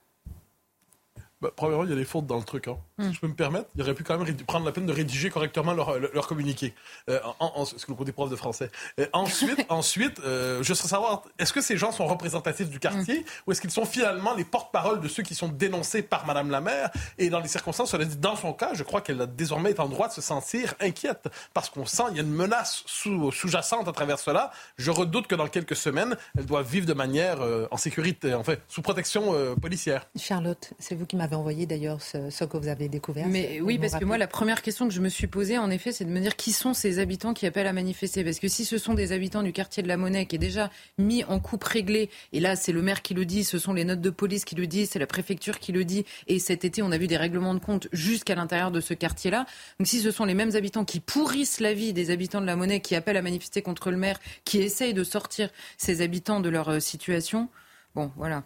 Bah, 1.42 1.52
premièrement, 1.56 1.86
il 1.86 1.90
y 1.90 1.94
a 1.94 1.96
des 1.96 2.04
fautes 2.04 2.26
dans 2.26 2.38
le 2.38 2.44
truc. 2.44 2.68
Hein. 2.68 2.78
Si 3.00 3.06
hmm. 3.06 3.14
je 3.14 3.20
peux 3.22 3.28
me 3.28 3.34
permettre, 3.34 3.70
il 3.76 3.82
aurait 3.82 3.94
pu 3.94 4.04
quand 4.04 4.18
même 4.18 4.36
prendre 4.46 4.66
la 4.66 4.74
peine 4.74 4.86
de 4.86 4.92
rédiger 4.92 5.30
correctement 5.30 5.74
leur, 5.74 5.98
leur, 5.98 6.28
communiqué. 6.28 6.74
Euh, 7.10 7.20
en, 7.40 7.64
ce 7.64 7.86
que 7.86 7.92
le 7.92 7.96
côté 7.96 8.12
prof 8.12 8.30
de 8.30 8.36
français. 8.36 8.70
Euh, 9.00 9.08
ensuite, 9.14 9.66
ensuite 9.70 10.20
euh, 10.20 10.62
je 10.64 10.74
serais 10.74 10.90
savoir, 10.90 11.24
est-ce 11.38 11.54
que 11.54 11.62
ces 11.62 11.78
gens 11.78 11.94
sont 11.94 12.08
représentatifs 12.08 12.70
du 12.70 12.80
quartier 12.80 13.20
hmm. 13.22 13.48
ou 13.48 13.52
est-ce 13.54 13.62
qu'ils 13.62 13.72
sont 13.72 13.86
finalement 13.86 14.34
les 14.34 14.44
porte-parole 14.44 15.00
de 15.00 15.08
ceux 15.08 15.24
qui 15.24 15.34
sont 15.34 15.48
dénoncés 15.48 16.02
par 16.02 16.26
Madame 16.26 16.50
la 16.50 16.60
maire? 16.60 16.90
Et 17.18 17.30
dans 17.30 17.40
les 17.40 17.48
circonstances, 17.48 17.96
dit, 17.96 18.18
dans 18.18 18.36
son 18.36 18.52
cas, 18.52 18.74
je 18.74 18.84
crois 18.84 19.00
qu'elle 19.00 19.22
a 19.22 19.26
désormais 19.26 19.70
est 19.70 19.80
en 19.80 19.88
droit 19.88 20.08
de 20.08 20.14
se 20.14 20.22
sentir 20.22 20.74
inquiète 20.82 21.30
parce 21.54 21.70
qu'on 21.70 21.86
sent 21.86 22.04
il 22.12 22.18
y 22.18 22.20
a 22.20 22.24
une 22.24 22.34
menace 22.34 22.84
sous, 22.86 23.32
sous-jacente 23.32 23.88
à 23.88 23.92
travers 23.94 24.20
cela. 24.20 24.52
Je 24.78 24.92
redoute 24.92 25.28
que 25.28 25.36
dans 25.36 25.48
quelques 25.48 25.76
semaines, 25.76 26.18
elle 26.38 26.46
doit 26.46 26.64
vivre 26.64 26.86
de 26.86 26.94
manière 26.94 27.42
euh, 27.42 27.68
en 27.72 27.78
sécurité, 27.78 28.34
en 28.34 28.44
fait, 28.44 28.62
sous 28.68 28.82
protection 28.82 29.56
policière. 29.56 30.06
Charlotte, 30.18 30.74
c'est 30.80 30.96
vous 30.96 31.06
qui 31.06 31.16
m'avez 31.16 31.29
envoyé 31.36 31.66
d'ailleurs 31.66 32.02
ce, 32.02 32.44
que 32.44 32.58
vous 32.58 32.68
avez 32.68 32.90
découvert. 32.90 33.28
Mais 33.28 33.60
oui, 33.62 33.78
parce 33.78 33.96
que 33.96 34.06
moi, 34.06 34.18
la 34.18 34.28
première 34.28 34.62
question 34.62 34.88
que 34.88 34.94
je 34.94 35.02
me 35.02 35.10
suis 35.10 35.28
posée, 35.28 35.58
en 35.58 35.70
effet, 35.70 35.92
c'est 35.92 36.06
de 36.06 36.10
me 36.10 36.20
dire 36.20 36.36
qui 36.36 36.52
sont 36.52 36.74
ces 36.74 37.00
habitants 37.00 37.34
qui 37.34 37.46
appellent 37.46 37.68
à 37.68 37.74
manifester. 37.74 38.24
Parce 38.24 38.40
que 38.40 38.48
si 38.48 38.66
ce 38.66 38.78
sont 38.78 38.94
des 38.94 39.12
habitants 39.12 39.44
du 39.44 39.54
quartier 39.54 39.84
de 39.84 39.88
la 39.88 39.98
Monnaie 39.98 40.26
qui 40.26 40.36
est 40.36 40.40
déjà 40.40 40.70
mis 40.98 41.24
en 41.26 41.40
coupe 41.40 41.64
réglée, 41.64 42.10
et 42.34 42.40
là, 42.40 42.56
c'est 42.56 42.72
le 42.72 42.82
maire 42.82 43.02
qui 43.02 43.14
le 43.14 43.26
dit, 43.26 43.44
ce 43.44 43.60
sont 43.60 43.74
les 43.74 43.86
notes 43.86 44.02
de 44.02 44.10
police 44.10 44.46
qui 44.46 44.56
le 44.56 44.68
disent, 44.68 44.92
c'est 44.92 45.00
la 45.00 45.08
préfecture 45.08 45.60
qui 45.60 45.72
le 45.72 45.84
dit, 45.84 46.06
et 46.28 46.40
cet 46.40 46.66
été, 46.66 46.82
on 46.82 46.92
a 46.92 46.98
vu 46.98 47.08
des 47.08 47.18
règlements 47.18 47.54
de 47.54 47.60
compte 47.60 47.88
jusqu'à 47.92 48.36
l'intérieur 48.36 48.72
de 48.72 48.82
ce 48.82 48.94
quartier-là. 48.94 49.46
Donc 49.80 49.88
si 49.88 50.00
ce 50.00 50.12
sont 50.12 50.26
les 50.26 50.34
mêmes 50.34 50.56
habitants 50.56 50.86
qui 50.86 51.00
pourrissent 51.00 51.60
la 51.60 51.74
vie 51.74 51.94
des 51.94 52.12
habitants 52.12 52.42
de 52.42 52.46
la 52.46 52.56
Monnaie, 52.56 52.80
qui 52.80 52.96
appellent 52.96 53.18
à 53.18 53.22
manifester 53.22 53.62
contre 53.62 53.92
le 53.92 53.98
maire, 53.98 54.20
qui 54.46 54.60
essayent 54.60 54.94
de 54.94 55.04
sortir 55.04 55.50
ces 55.78 56.02
habitants 56.02 56.40
de 56.40 56.50
leur 56.50 56.70
euh, 56.70 56.80
situation, 56.80 57.50
bon, 57.96 58.12
voilà. 58.16 58.44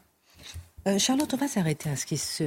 Euh, 0.85 0.99
Charlotte, 0.99 1.33
on 1.33 1.37
va 1.37 1.47
s'arrêter 1.47 1.89
à 1.89 1.95
ce 1.95 2.05
qui, 2.05 2.17
se, 2.17 2.43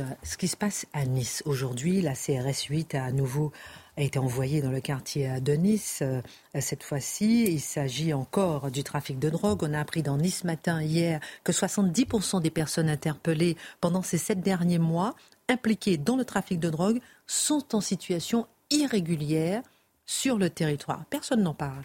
passe 0.56 0.84
à 0.92 1.06
Nice. 1.06 1.42
Aujourd'hui, 1.46 2.02
la 2.02 2.12
CRS 2.12 2.66
8 2.68 2.94
a 2.94 3.04
à 3.04 3.10
nouveau 3.10 3.50
été 3.96 4.18
envoyée 4.18 4.60
dans 4.60 4.70
le 4.70 4.80
quartier 4.80 5.40
de 5.40 5.54
Nice. 5.54 6.00
Euh, 6.02 6.20
cette 6.60 6.82
fois-ci, 6.82 7.44
il 7.44 7.60
s'agit 7.60 8.12
encore 8.12 8.70
du 8.70 8.84
trafic 8.84 9.18
de 9.18 9.30
drogue. 9.30 9.62
On 9.62 9.72
a 9.72 9.80
appris 9.80 10.02
dans 10.02 10.18
Nice 10.18 10.44
matin 10.44 10.82
hier 10.82 11.20
que 11.44 11.52
70% 11.52 12.42
des 12.42 12.50
personnes 12.50 12.90
interpellées 12.90 13.56
pendant 13.80 14.02
ces 14.02 14.18
sept 14.18 14.42
derniers 14.42 14.78
mois 14.78 15.14
impliquées 15.48 15.96
dans 15.96 16.16
le 16.16 16.26
trafic 16.26 16.60
de 16.60 16.68
drogue 16.68 17.00
sont 17.26 17.74
en 17.74 17.80
situation 17.80 18.46
irrégulière 18.70 19.62
sur 20.04 20.36
le 20.36 20.50
territoire. 20.50 21.06
Personne 21.08 21.42
n'en 21.42 21.54
parle. 21.54 21.84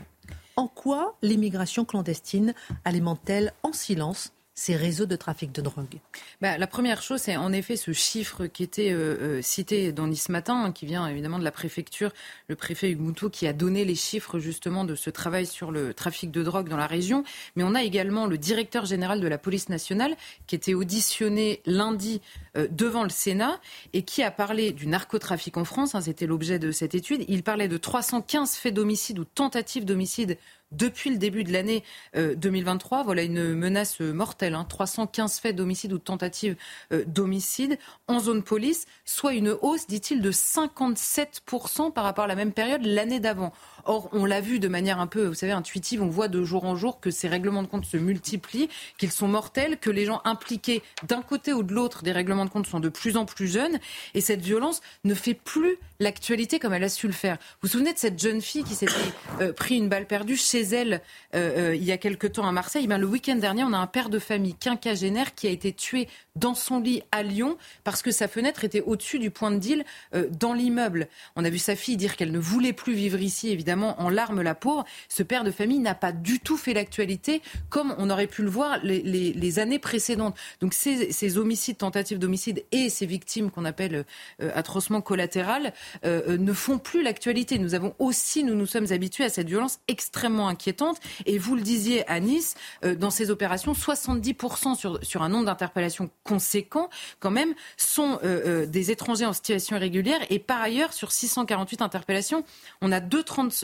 En 0.58 0.68
quoi 0.68 1.16
l'immigration 1.22 1.86
clandestine 1.86 2.54
alimente-t-elle 2.84 3.54
en 3.64 3.72
silence 3.72 4.34
ces 4.62 4.76
réseaux 4.76 5.07
de 5.07 5.16
trafic 5.16 5.51
de 5.51 5.59
drogue 5.59 5.97
bah, 6.39 6.59
La 6.59 6.68
première 6.68 7.01
chose, 7.01 7.22
c'est 7.22 7.36
en 7.36 7.51
effet 7.51 7.76
ce 7.76 7.93
chiffre 7.93 8.45
qui 8.45 8.62
était 8.62 8.91
euh, 8.91 9.18
euh, 9.20 9.41
cité 9.41 9.91
dans 9.91 10.05
Nice 10.05 10.30
Matin, 10.30 10.66
hein, 10.66 10.72
qui 10.72 10.86
vient 10.86 11.07
évidemment 11.07 11.39
de 11.39 11.43
la 11.43 11.51
préfecture, 11.51 12.12
le 12.47 12.55
préfet 12.55 12.91
Hugues 12.91 13.32
qui 13.32 13.47
a 13.47 13.53
donné 13.53 13.86
les 13.86 13.95
chiffres 13.95 14.38
justement 14.38 14.86
de 14.86 14.93
ce 14.93 15.09
travail 15.09 15.47
sur 15.47 15.72
le 15.72 15.95
trafic 15.95 16.30
de 16.30 16.43
drogue 16.43 16.70
dans 16.70 16.78
la 16.78 16.86
région. 16.86 17.24
Mais 17.55 17.64
on 17.64 17.74
a 17.74 17.82
également 17.82 18.28
le 18.28 18.38
directeur 18.38 18.86
général 18.86 19.20
de 19.20 19.28
la 19.28 19.39
police 19.39 19.68
nationale 19.68 20.16
qui 20.45 20.53
était 20.53 20.76
auditionné 20.76 21.62
lundi 21.66 22.22
euh, 22.55 22.68
devant 22.70 23.01
le 23.01 23.09
Sénat 23.09 23.59
et 23.93 24.03
qui 24.03 24.22
a 24.22 24.30
parlé 24.30 24.74
du 24.74 24.86
narcotrafic 24.86 25.57
en 25.57 25.66
France. 25.66 25.95
Hein, 25.95 26.01
c'était 26.01 26.28
l'objet 26.28 26.59
de 26.59 26.72
cette 26.72 26.93
étude. 26.93 27.26
Il 27.28 27.41
parlait 27.41 27.68
de 27.68 27.78
315 27.78 28.53
faits 28.57 28.76
d'homicide 28.76 29.18
ou 29.18 29.26
tentatives 29.26 29.86
d'homicide 29.86 30.38
depuis 30.72 31.09
le 31.09 31.17
début 31.17 31.43
de 31.43 31.51
l'année 31.51 31.84
2023. 32.15 32.99
Euh, 32.99 33.03
voilà 33.03 33.24
une 33.24 33.53
menace 33.53 33.99
mortelle. 33.99 34.57
315 34.67 35.32
hein. 35.32 35.39
faits 35.41 35.55
d'homicide 35.55 35.93
ou 35.93 35.97
de 35.97 36.03
tentatives 36.03 36.55
euh, 36.91 37.03
d'homicide 37.05 37.78
en 38.07 38.19
zone 38.19 38.43
police, 38.43 38.86
soit 39.05 39.34
une 39.34 39.49
hausse, 39.61 39.88
dit-il, 39.88 40.22
de 40.22 40.32
57% 40.32 41.91
par 41.91 42.03
rapport 42.03 42.26
à 42.26 42.28
la 42.28 42.36
même 42.36 42.53
période 42.53 42.86
l'année 42.86 43.19
d'avant. 43.19 43.53
Or, 43.86 44.09
on 44.11 44.25
l'a 44.25 44.41
vu 44.41 44.59
de 44.59 44.67
manière 44.67 44.99
un 44.99 45.07
peu, 45.07 45.25
vous 45.25 45.34
savez, 45.34 45.51
intuitive, 45.51 46.01
on 46.01 46.07
voit 46.07 46.27
de 46.27 46.43
jour 46.43 46.65
en 46.65 46.75
jour 46.75 46.99
que 46.99 47.11
ces 47.11 47.27
règlements 47.27 47.63
de 47.63 47.67
compte 47.67 47.86
se 47.86 47.97
multiplient, 47.97 48.69
qu'ils 48.97 49.11
sont 49.11 49.27
mortels, 49.27 49.77
que 49.77 49.89
les 49.89 50.05
gens 50.05 50.21
impliqués 50.25 50.82
d'un 51.07 51.21
côté 51.21 51.53
ou 51.53 51.63
de 51.63 51.73
l'autre 51.73 52.03
des 52.03 52.11
règlements 52.11 52.45
de 52.45 52.49
compte 52.49 52.67
sont 52.67 52.79
de 52.79 52.89
plus 52.89 53.17
en 53.17 53.25
plus 53.25 53.47
jeunes, 53.47 53.79
et 54.13 54.21
cette 54.21 54.41
violence 54.41 54.82
ne 55.03 55.13
fait 55.13 55.34
plus 55.34 55.77
l'actualité 55.99 56.59
comme 56.59 56.73
elle 56.73 56.84
a 56.84 56.89
su 56.89 57.07
le 57.07 57.13
faire. 57.13 57.38
Vous 57.61 57.67
vous 57.67 57.69
souvenez 57.69 57.93
de 57.93 57.97
cette 57.97 58.19
jeune 58.19 58.41
fille 58.41 58.63
qui 58.63 58.75
s'était 58.75 58.91
euh, 59.39 59.53
pris 59.53 59.77
une 59.77 59.89
balle 59.89 60.07
perdue 60.07 60.36
chez 60.36 60.61
elle 60.61 61.01
euh, 61.36 61.69
euh, 61.71 61.75
il 61.75 61.84
y 61.84 61.91
a 61.91 61.97
quelque 61.97 62.27
temps 62.27 62.47
à 62.47 62.51
Marseille? 62.51 62.88
Eh 62.89 62.97
Le 62.97 63.05
week-end 63.05 63.36
dernier, 63.36 63.63
on 63.63 63.73
a 63.73 63.77
un 63.77 63.88
père 63.88 64.09
de 64.09 64.19
famille 64.19 64.55
quinquagénaire 64.55 65.36
qui 65.36 65.47
a 65.47 65.49
été 65.49 65.73
tué 65.73 66.07
dans 66.36 66.55
son 66.55 66.79
lit 66.79 67.03
à 67.11 67.23
Lyon 67.23 67.57
parce 67.84 68.01
que 68.01 68.11
sa 68.11 68.27
fenêtre 68.27 68.63
était 68.63 68.82
au-dessus 68.82 69.19
du 69.19 69.32
point 69.32 69.51
de 69.51 69.57
deal 69.57 69.86
dans 70.32 70.53
l'immeuble. 70.53 71.07
On 71.36 71.45
a 71.45 71.49
vu 71.49 71.57
sa 71.59 71.75
fille 71.75 71.97
dire 71.97 72.15
qu'elle 72.15 72.32
ne 72.32 72.39
voulait 72.39 72.73
plus 72.73 72.93
vivre 72.93 73.19
ici, 73.19 73.49
évidemment, 73.49 73.70
en 73.72 74.09
larmes 74.09 74.41
la 74.41 74.55
pauvre. 74.55 74.86
Ce 75.09 75.24
père 75.24 75.43
de 75.43 75.51
famille 75.51 75.80
n'a 75.80 75.95
pas 75.95 76.11
du 76.11 76.39
tout 76.39 76.57
fait 76.57 76.74
l'actualité 76.74 77.41
comme 77.69 77.95
on 77.97 78.09
aurait 78.09 78.28
pu 78.28 78.43
le 78.43 78.49
voir 78.49 78.78
les, 78.84 79.59
années 79.59 79.80
précédentes. 79.80 80.38
Donc 80.61 80.74
ces, 80.74 81.38
homicides, 81.38 81.78
tentatives 81.78 82.19
d'homicide 82.19 82.63
et 82.72 82.89
ces 82.89 83.05
victimes 83.05 83.51
qu'on 83.51 83.65
appelle 83.65 84.05
atrocement 84.39 85.01
collatérales 85.01 85.74
euh, 86.05 86.38
ne 86.38 86.53
font 86.53 86.78
plus 86.78 87.03
l'actualité. 87.03 87.59
Nous 87.59 87.76
avons 87.76 87.93
aussi, 87.99 88.43
nous 88.43 88.55
nous 88.55 88.65
sommes 88.65 88.91
habitués 88.91 89.24
à 89.24 89.30
cette 89.30 89.47
violence 89.47 89.80
extrêmement 89.88 90.47
inquiétante. 90.47 90.97
Et 91.26 91.38
vous 91.38 91.55
le 91.55 91.61
disiez 91.61 92.07
à 92.09 92.19
Nice, 92.19 92.55
euh, 92.84 92.95
dans 92.95 93.11
ces 93.11 93.30
opérations, 93.30 93.74
70% 93.74 94.76
sur, 94.76 95.03
sur 95.03 95.22
un 95.22 95.30
nombre 95.30 95.45
d'interpellations 95.45 96.09
conséquent, 96.24 96.89
quand 97.19 97.32
même, 97.32 97.53
sont 97.78 98.19
euh, 98.24 98.65
des 98.65 98.91
étrangers 98.91 99.26
en 99.26 99.34
situation 99.34 99.76
irrégulière. 99.76 100.19
Et 100.30 100.39
par 100.39 100.61
ailleurs, 100.61 100.93
sur 100.93 101.11
648 101.11 101.82
interpellations, 101.82 102.43
on 102.82 102.91
a 102.91 102.99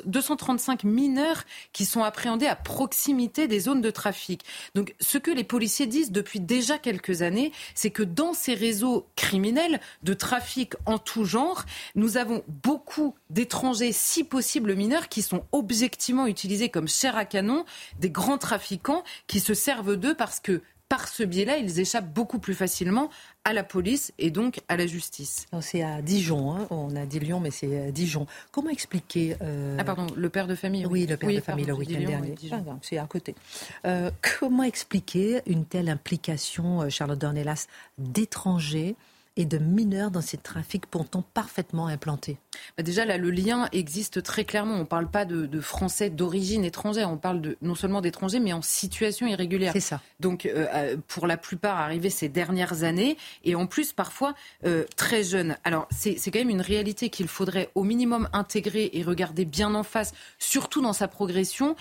235 0.05 0.83
mineurs 0.83 1.43
qui 1.73 1.85
sont 1.85 2.03
appréhendés 2.03 2.47
à 2.47 2.55
proximité 2.55 3.47
des 3.47 3.59
zones 3.59 3.81
de 3.81 3.89
trafic. 3.89 4.43
Donc, 4.75 4.95
ce 4.99 5.17
que 5.17 5.31
les 5.31 5.43
policiers 5.43 5.87
disent 5.87 6.11
depuis 6.11 6.39
déjà 6.39 6.77
quelques 6.77 7.21
années, 7.21 7.51
c'est 7.75 7.91
que 7.91 8.03
dans 8.03 8.33
ces 8.33 8.53
réseaux 8.53 9.07
criminels 9.15 9.79
de 10.03 10.13
trafic 10.13 10.73
en 10.85 10.97
tout 10.97 11.25
genre, 11.25 11.65
nous 11.95 12.17
avons 12.17 12.43
beaucoup 12.47 13.15
d'étrangers, 13.29 13.91
si 13.91 14.23
possible 14.23 14.75
mineurs, 14.75 15.09
qui 15.09 15.21
sont 15.21 15.45
objectivement 15.51 16.27
utilisés 16.27 16.69
comme 16.69 16.87
chair 16.87 17.15
à 17.17 17.25
canon, 17.25 17.65
des 17.99 18.09
grands 18.09 18.37
trafiquants 18.37 19.03
qui 19.27 19.39
se 19.39 19.53
servent 19.53 19.95
d'eux 19.95 20.15
parce 20.15 20.39
que 20.39 20.61
par 20.89 21.07
ce 21.07 21.23
biais-là, 21.23 21.57
ils 21.57 21.79
échappent 21.79 22.11
beaucoup 22.11 22.39
plus 22.39 22.55
facilement 22.55 23.09
à 23.43 23.53
la 23.53 23.63
police 23.63 24.13
et 24.17 24.31
donc 24.31 24.61
à 24.67 24.77
la 24.77 24.87
justice. 24.87 25.45
C'est 25.61 25.83
à 25.83 26.01
Dijon, 26.01 26.53
hein. 26.53 26.67
on 26.69 26.95
a 26.95 27.05
dit 27.05 27.19
Lyon, 27.19 27.39
mais 27.39 27.51
c'est 27.51 27.91
Dijon. 27.91 28.25
Comment 28.51 28.69
expliquer... 28.69 29.35
Euh, 29.41 29.77
ah 29.79 29.83
pardon, 29.83 30.07
le 30.15 30.29
père 30.29 30.47
de 30.47 30.55
famille. 30.55 30.85
Oui, 30.85 31.05
le 31.05 31.17
père 31.17 31.29
de 31.29 31.39
famille 31.41 31.65
le 31.65 31.73
week-end 31.73 31.99
dernier. 31.99 32.35
Ah, 32.51 32.61
c'est 32.81 32.97
à 32.97 33.05
côté. 33.05 33.35
Euh, 33.85 34.11
comment 34.39 34.63
expliquer 34.63 35.41
une 35.45 35.65
telle 35.65 35.89
implication, 35.89 36.83
euh, 36.83 36.89
Charlotte 36.89 37.19
Dornelas, 37.19 37.67
d'étrangers 37.97 38.95
et 39.37 39.45
de 39.45 39.59
mineurs 39.59 40.11
dans 40.11 40.21
ces 40.21 40.37
trafics 40.37 40.87
pourtant 40.87 41.23
parfaitement 41.33 41.87
implantés 41.87 42.37
bah 42.75 42.83
Déjà, 42.83 43.05
là, 43.05 43.17
le 43.17 43.29
lien 43.29 43.69
existe 43.71 44.23
très 44.23 44.43
clairement. 44.43 44.73
On 44.75 44.79
ne 44.79 44.83
parle 44.83 45.09
pas 45.09 45.25
de, 45.25 45.61
Français 45.61 46.09
d'origine 46.09 46.65
étrangère, 46.65 47.09
on 47.11 47.17
parle 47.17 47.41
de, 47.41 47.57
non 47.61 47.75
seulement 47.75 48.01
d'étrangers, 48.01 48.39
mais 48.39 48.53
en 48.53 48.61
situation 48.61 49.27
irrégulière. 49.27 49.73
C'est 49.73 49.79
ça. 49.79 50.01
Donc, 50.19 50.45
euh, 50.45 50.65
euh, 50.73 50.97
pour 51.07 51.27
la 51.27 51.37
plupart, 51.37 51.77
arrivés 51.77 52.09
ces 52.09 52.29
dernières 52.29 52.83
années, 52.83 53.17
et 53.43 53.55
en 53.55 53.67
plus, 53.67 53.93
parfois, 53.93 54.33
euh, 54.65 54.85
très 54.95 55.23
jeunes. 55.23 55.55
Alors, 55.63 55.87
c'est 55.91 56.17
quand 56.31 56.39
même 56.39 56.49
une 56.49 56.61
réalité 56.61 57.09
qu'il 57.09 57.27
faudrait 57.27 57.69
au 57.75 57.83
minimum 57.83 58.27
intégrer 58.33 58.89
et 58.93 59.03
regarder 59.03 59.45
bien 59.45 59.75
en 59.75 59.83
face, 59.83 60.13
surtout 60.39 60.81
dans 60.81 60.93
sa 60.93 61.07
progression, 61.07 61.75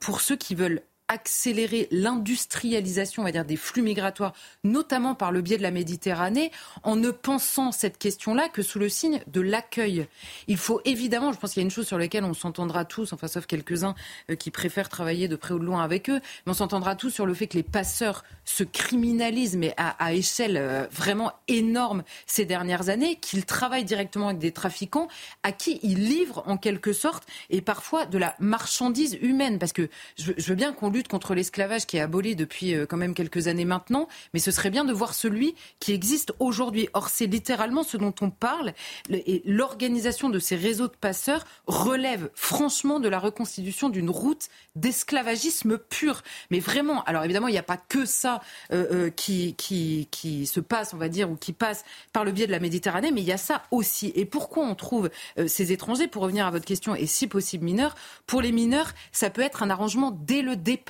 pour 0.00 0.20
ceux 0.20 0.36
qui 0.36 0.54
veulent 0.54 0.82
accélérer 1.08 1.86
l'industrialisation, 1.90 3.22
on 3.22 3.24
va 3.24 3.32
dire, 3.32 3.44
des 3.44 3.56
flux 3.56 3.82
migratoires, 3.82 4.32
notamment 4.64 5.14
par 5.14 5.30
le 5.30 5.40
biais 5.40 5.56
de 5.56 5.62
la 5.62 5.70
Méditerranée, 5.70 6.50
en 6.82 6.96
ne 6.96 7.10
pensant 7.10 7.70
cette 7.70 7.98
question-là 7.98 8.48
que 8.48 8.62
sous 8.62 8.78
le 8.78 8.88
signe 8.88 9.20
de 9.28 9.40
l'accueil. 9.40 10.06
Il 10.48 10.56
faut 10.56 10.80
évidemment, 10.84 11.32
je 11.32 11.38
pense 11.38 11.52
qu'il 11.52 11.60
y 11.60 11.64
a 11.64 11.66
une 11.66 11.70
chose 11.70 11.86
sur 11.86 11.98
laquelle 11.98 12.24
on 12.24 12.34
s'entendra 12.34 12.84
tous, 12.84 13.12
enfin 13.12 13.28
sauf 13.28 13.46
quelques-uns 13.46 13.94
euh, 14.30 14.34
qui 14.34 14.50
préfèrent 14.50 14.88
travailler 14.88 15.28
de 15.28 15.36
près 15.36 15.54
ou 15.54 15.58
de 15.58 15.64
loin 15.64 15.82
avec 15.82 16.10
eux, 16.10 16.20
mais 16.44 16.50
on 16.50 16.54
s'entendra 16.54 16.96
tous 16.96 17.10
sur 17.10 17.26
le 17.26 17.34
fait 17.34 17.46
que 17.46 17.56
les 17.56 17.62
passeurs 17.62 18.24
se 18.44 18.64
criminalisent, 18.64 19.56
mais 19.56 19.74
à, 19.76 20.12
échelle 20.12 20.56
euh, 20.56 20.86
vraiment 20.90 21.32
énorme 21.46 22.02
ces 22.26 22.44
dernières 22.44 22.88
années, 22.88 23.16
qu'ils 23.16 23.44
travaillent 23.44 23.84
directement 23.84 24.28
avec 24.28 24.38
des 24.38 24.52
trafiquants 24.52 25.08
à 25.42 25.52
qui 25.52 25.78
ils 25.82 26.08
livrent 26.08 26.42
en 26.46 26.56
quelque 26.56 26.92
sorte, 26.92 27.24
et 27.50 27.60
parfois 27.60 28.06
de 28.06 28.18
la 28.18 28.34
marchandise 28.40 29.18
humaine, 29.20 29.58
parce 29.58 29.72
que 29.72 29.88
je 30.16 30.32
veux 30.32 30.54
bien 30.54 30.72
qu'on 30.72 30.90
contre 31.04 31.34
l'esclavage 31.34 31.86
qui 31.86 31.96
est 31.96 32.00
aboli 32.00 32.36
depuis 32.36 32.74
euh, 32.74 32.86
quand 32.86 32.96
même 32.96 33.14
quelques 33.14 33.48
années 33.48 33.64
maintenant, 33.64 34.08
mais 34.34 34.40
ce 34.40 34.50
serait 34.50 34.70
bien 34.70 34.84
de 34.84 34.92
voir 34.92 35.14
celui 35.14 35.54
qui 35.80 35.92
existe 35.92 36.32
aujourd'hui. 36.38 36.88
Or, 36.94 37.08
c'est 37.08 37.26
littéralement 37.26 37.82
ce 37.82 37.96
dont 37.96 38.14
on 38.20 38.30
parle. 38.30 38.72
Et 39.10 39.42
l'organisation 39.44 40.28
de 40.28 40.38
ces 40.38 40.56
réseaux 40.56 40.88
de 40.88 40.96
passeurs 40.96 41.44
relève 41.66 42.30
franchement 42.34 43.00
de 43.00 43.08
la 43.08 43.18
reconstitution 43.18 43.88
d'une 43.88 44.10
route 44.10 44.48
d'esclavagisme 44.74 45.78
pur. 45.78 46.22
Mais 46.50 46.60
vraiment, 46.60 47.02
alors 47.04 47.24
évidemment, 47.24 47.48
il 47.48 47.52
n'y 47.52 47.58
a 47.58 47.62
pas 47.62 47.76
que 47.76 48.04
ça 48.04 48.40
euh, 48.72 49.06
euh, 49.06 49.10
qui 49.10 50.46
se 50.46 50.60
passe, 50.60 50.94
on 50.94 50.98
va 50.98 51.08
dire, 51.08 51.30
ou 51.30 51.36
qui 51.36 51.52
passe 51.52 51.84
par 52.12 52.24
le 52.24 52.32
biais 52.32 52.46
de 52.46 52.52
la 52.52 52.60
Méditerranée, 52.60 53.10
mais 53.10 53.20
il 53.20 53.26
y 53.26 53.32
a 53.32 53.36
ça 53.36 53.62
aussi. 53.70 54.12
Et 54.14 54.24
pourquoi 54.24 54.64
on 54.64 54.74
trouve 54.74 55.10
ces 55.46 55.72
étrangers, 55.72 56.08
pour 56.08 56.22
revenir 56.22 56.46
à 56.46 56.50
votre 56.50 56.64
question, 56.64 56.94
et 56.94 57.06
si 57.06 57.26
possible 57.26 57.64
mineurs, 57.64 57.94
pour 58.26 58.40
les 58.40 58.52
mineurs, 58.52 58.92
ça 59.12 59.30
peut 59.30 59.42
être 59.42 59.62
un 59.62 59.70
arrangement 59.70 60.10
dès 60.10 60.42
le 60.42 60.56
départ, 60.56 60.85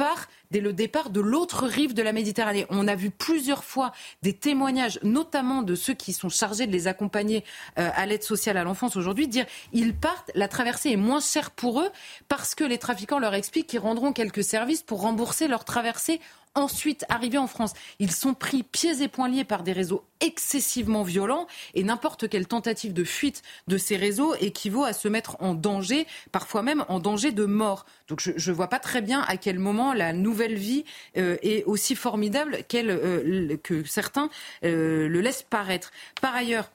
dès 0.51 0.61
le 0.61 0.73
départ 0.73 1.11
de 1.11 1.21
l'autre 1.21 1.67
rive 1.67 1.95
de 1.95 2.03
la 2.03 2.13
Méditerranée. 2.13 2.67
On 2.71 2.87
a 2.89 2.95
vu 2.95 3.11
plusieurs 3.11 3.65
fois 3.65 3.93
des 4.23 4.33
témoignages, 4.33 4.99
notamment 5.03 5.63
de 5.63 5.75
ceux 5.75 5.95
qui 5.95 6.13
sont 6.13 6.29
chargés 6.29 6.67
de 6.67 6.73
les 6.73 6.87
accompagner 6.87 7.45
euh, 7.79 7.91
à 7.95 8.07
l'aide 8.07 8.23
sociale 8.23 8.57
à 8.57 8.65
l'enfance 8.65 8.97
aujourd'hui, 8.97 9.29
dire 9.29 9.47
ils 9.73 9.95
partent, 9.95 10.31
la 10.35 10.49
traversée 10.49 10.91
est 10.91 10.97
moins 10.97 11.21
chère 11.21 11.51
pour 11.51 11.81
eux 11.81 11.91
parce 12.29 12.55
que 12.55 12.65
les 12.65 12.79
trafiquants 12.79 13.19
leur 13.19 13.35
expliquent 13.35 13.67
qu'ils 13.67 13.81
rendront 13.81 14.13
quelques 14.13 14.45
services 14.45 14.83
pour 14.83 15.01
rembourser 15.01 15.49
leur 15.49 15.65
traversée 15.65 16.21
ensuite 16.57 17.05
arrivés 17.09 17.39
en 17.39 17.47
France. 17.47 17.73
Ils 17.99 18.11
sont 18.11 18.35
pris 18.35 18.63
pieds 18.63 19.03
et 19.03 19.09
poings 19.09 19.29
liés 19.29 19.45
par 19.45 19.63
des 19.63 19.73
réseaux 19.73 20.05
excessivement 20.21 21.03
violents 21.03 21.47
et 21.75 21.85
n'importe 21.85 22.29
quelle 22.29 22.47
tentative 22.47 22.93
de 22.93 23.05
fuite 23.05 23.43
de 23.69 23.77
ces 23.77 23.97
réseaux 23.97 24.35
équivaut 24.37 24.85
à 24.85 24.93
se 24.93 25.09
mettre 25.09 25.37
en 25.41 25.55
danger, 25.55 26.07
parfois 26.33 26.63
même 26.63 26.85
en 26.89 26.99
danger 26.99 27.33
de 27.33 27.45
mort. 27.45 27.87
Donc 28.09 28.21
je 28.21 28.51
ne 28.51 28.57
vois 28.57 28.69
pas 28.69 28.79
très 28.79 29.03
bien 29.03 29.21
à 29.29 29.37
quel 29.37 29.59
moment 29.59 29.93
la 29.93 30.13
nouvelle 30.13 30.55
vie 30.55 30.85
euh, 31.17 31.37
est 31.43 31.65
aussi 31.65 31.95
formidable 31.95 32.59
euh, 32.75 33.57
que 33.63 33.85
certains 33.85 34.31
euh, 34.65 35.09
le 35.09 35.21
laissent 35.21 35.43
paraître. 35.43 35.93
Par 36.21 36.35
ailleurs, 36.35 36.71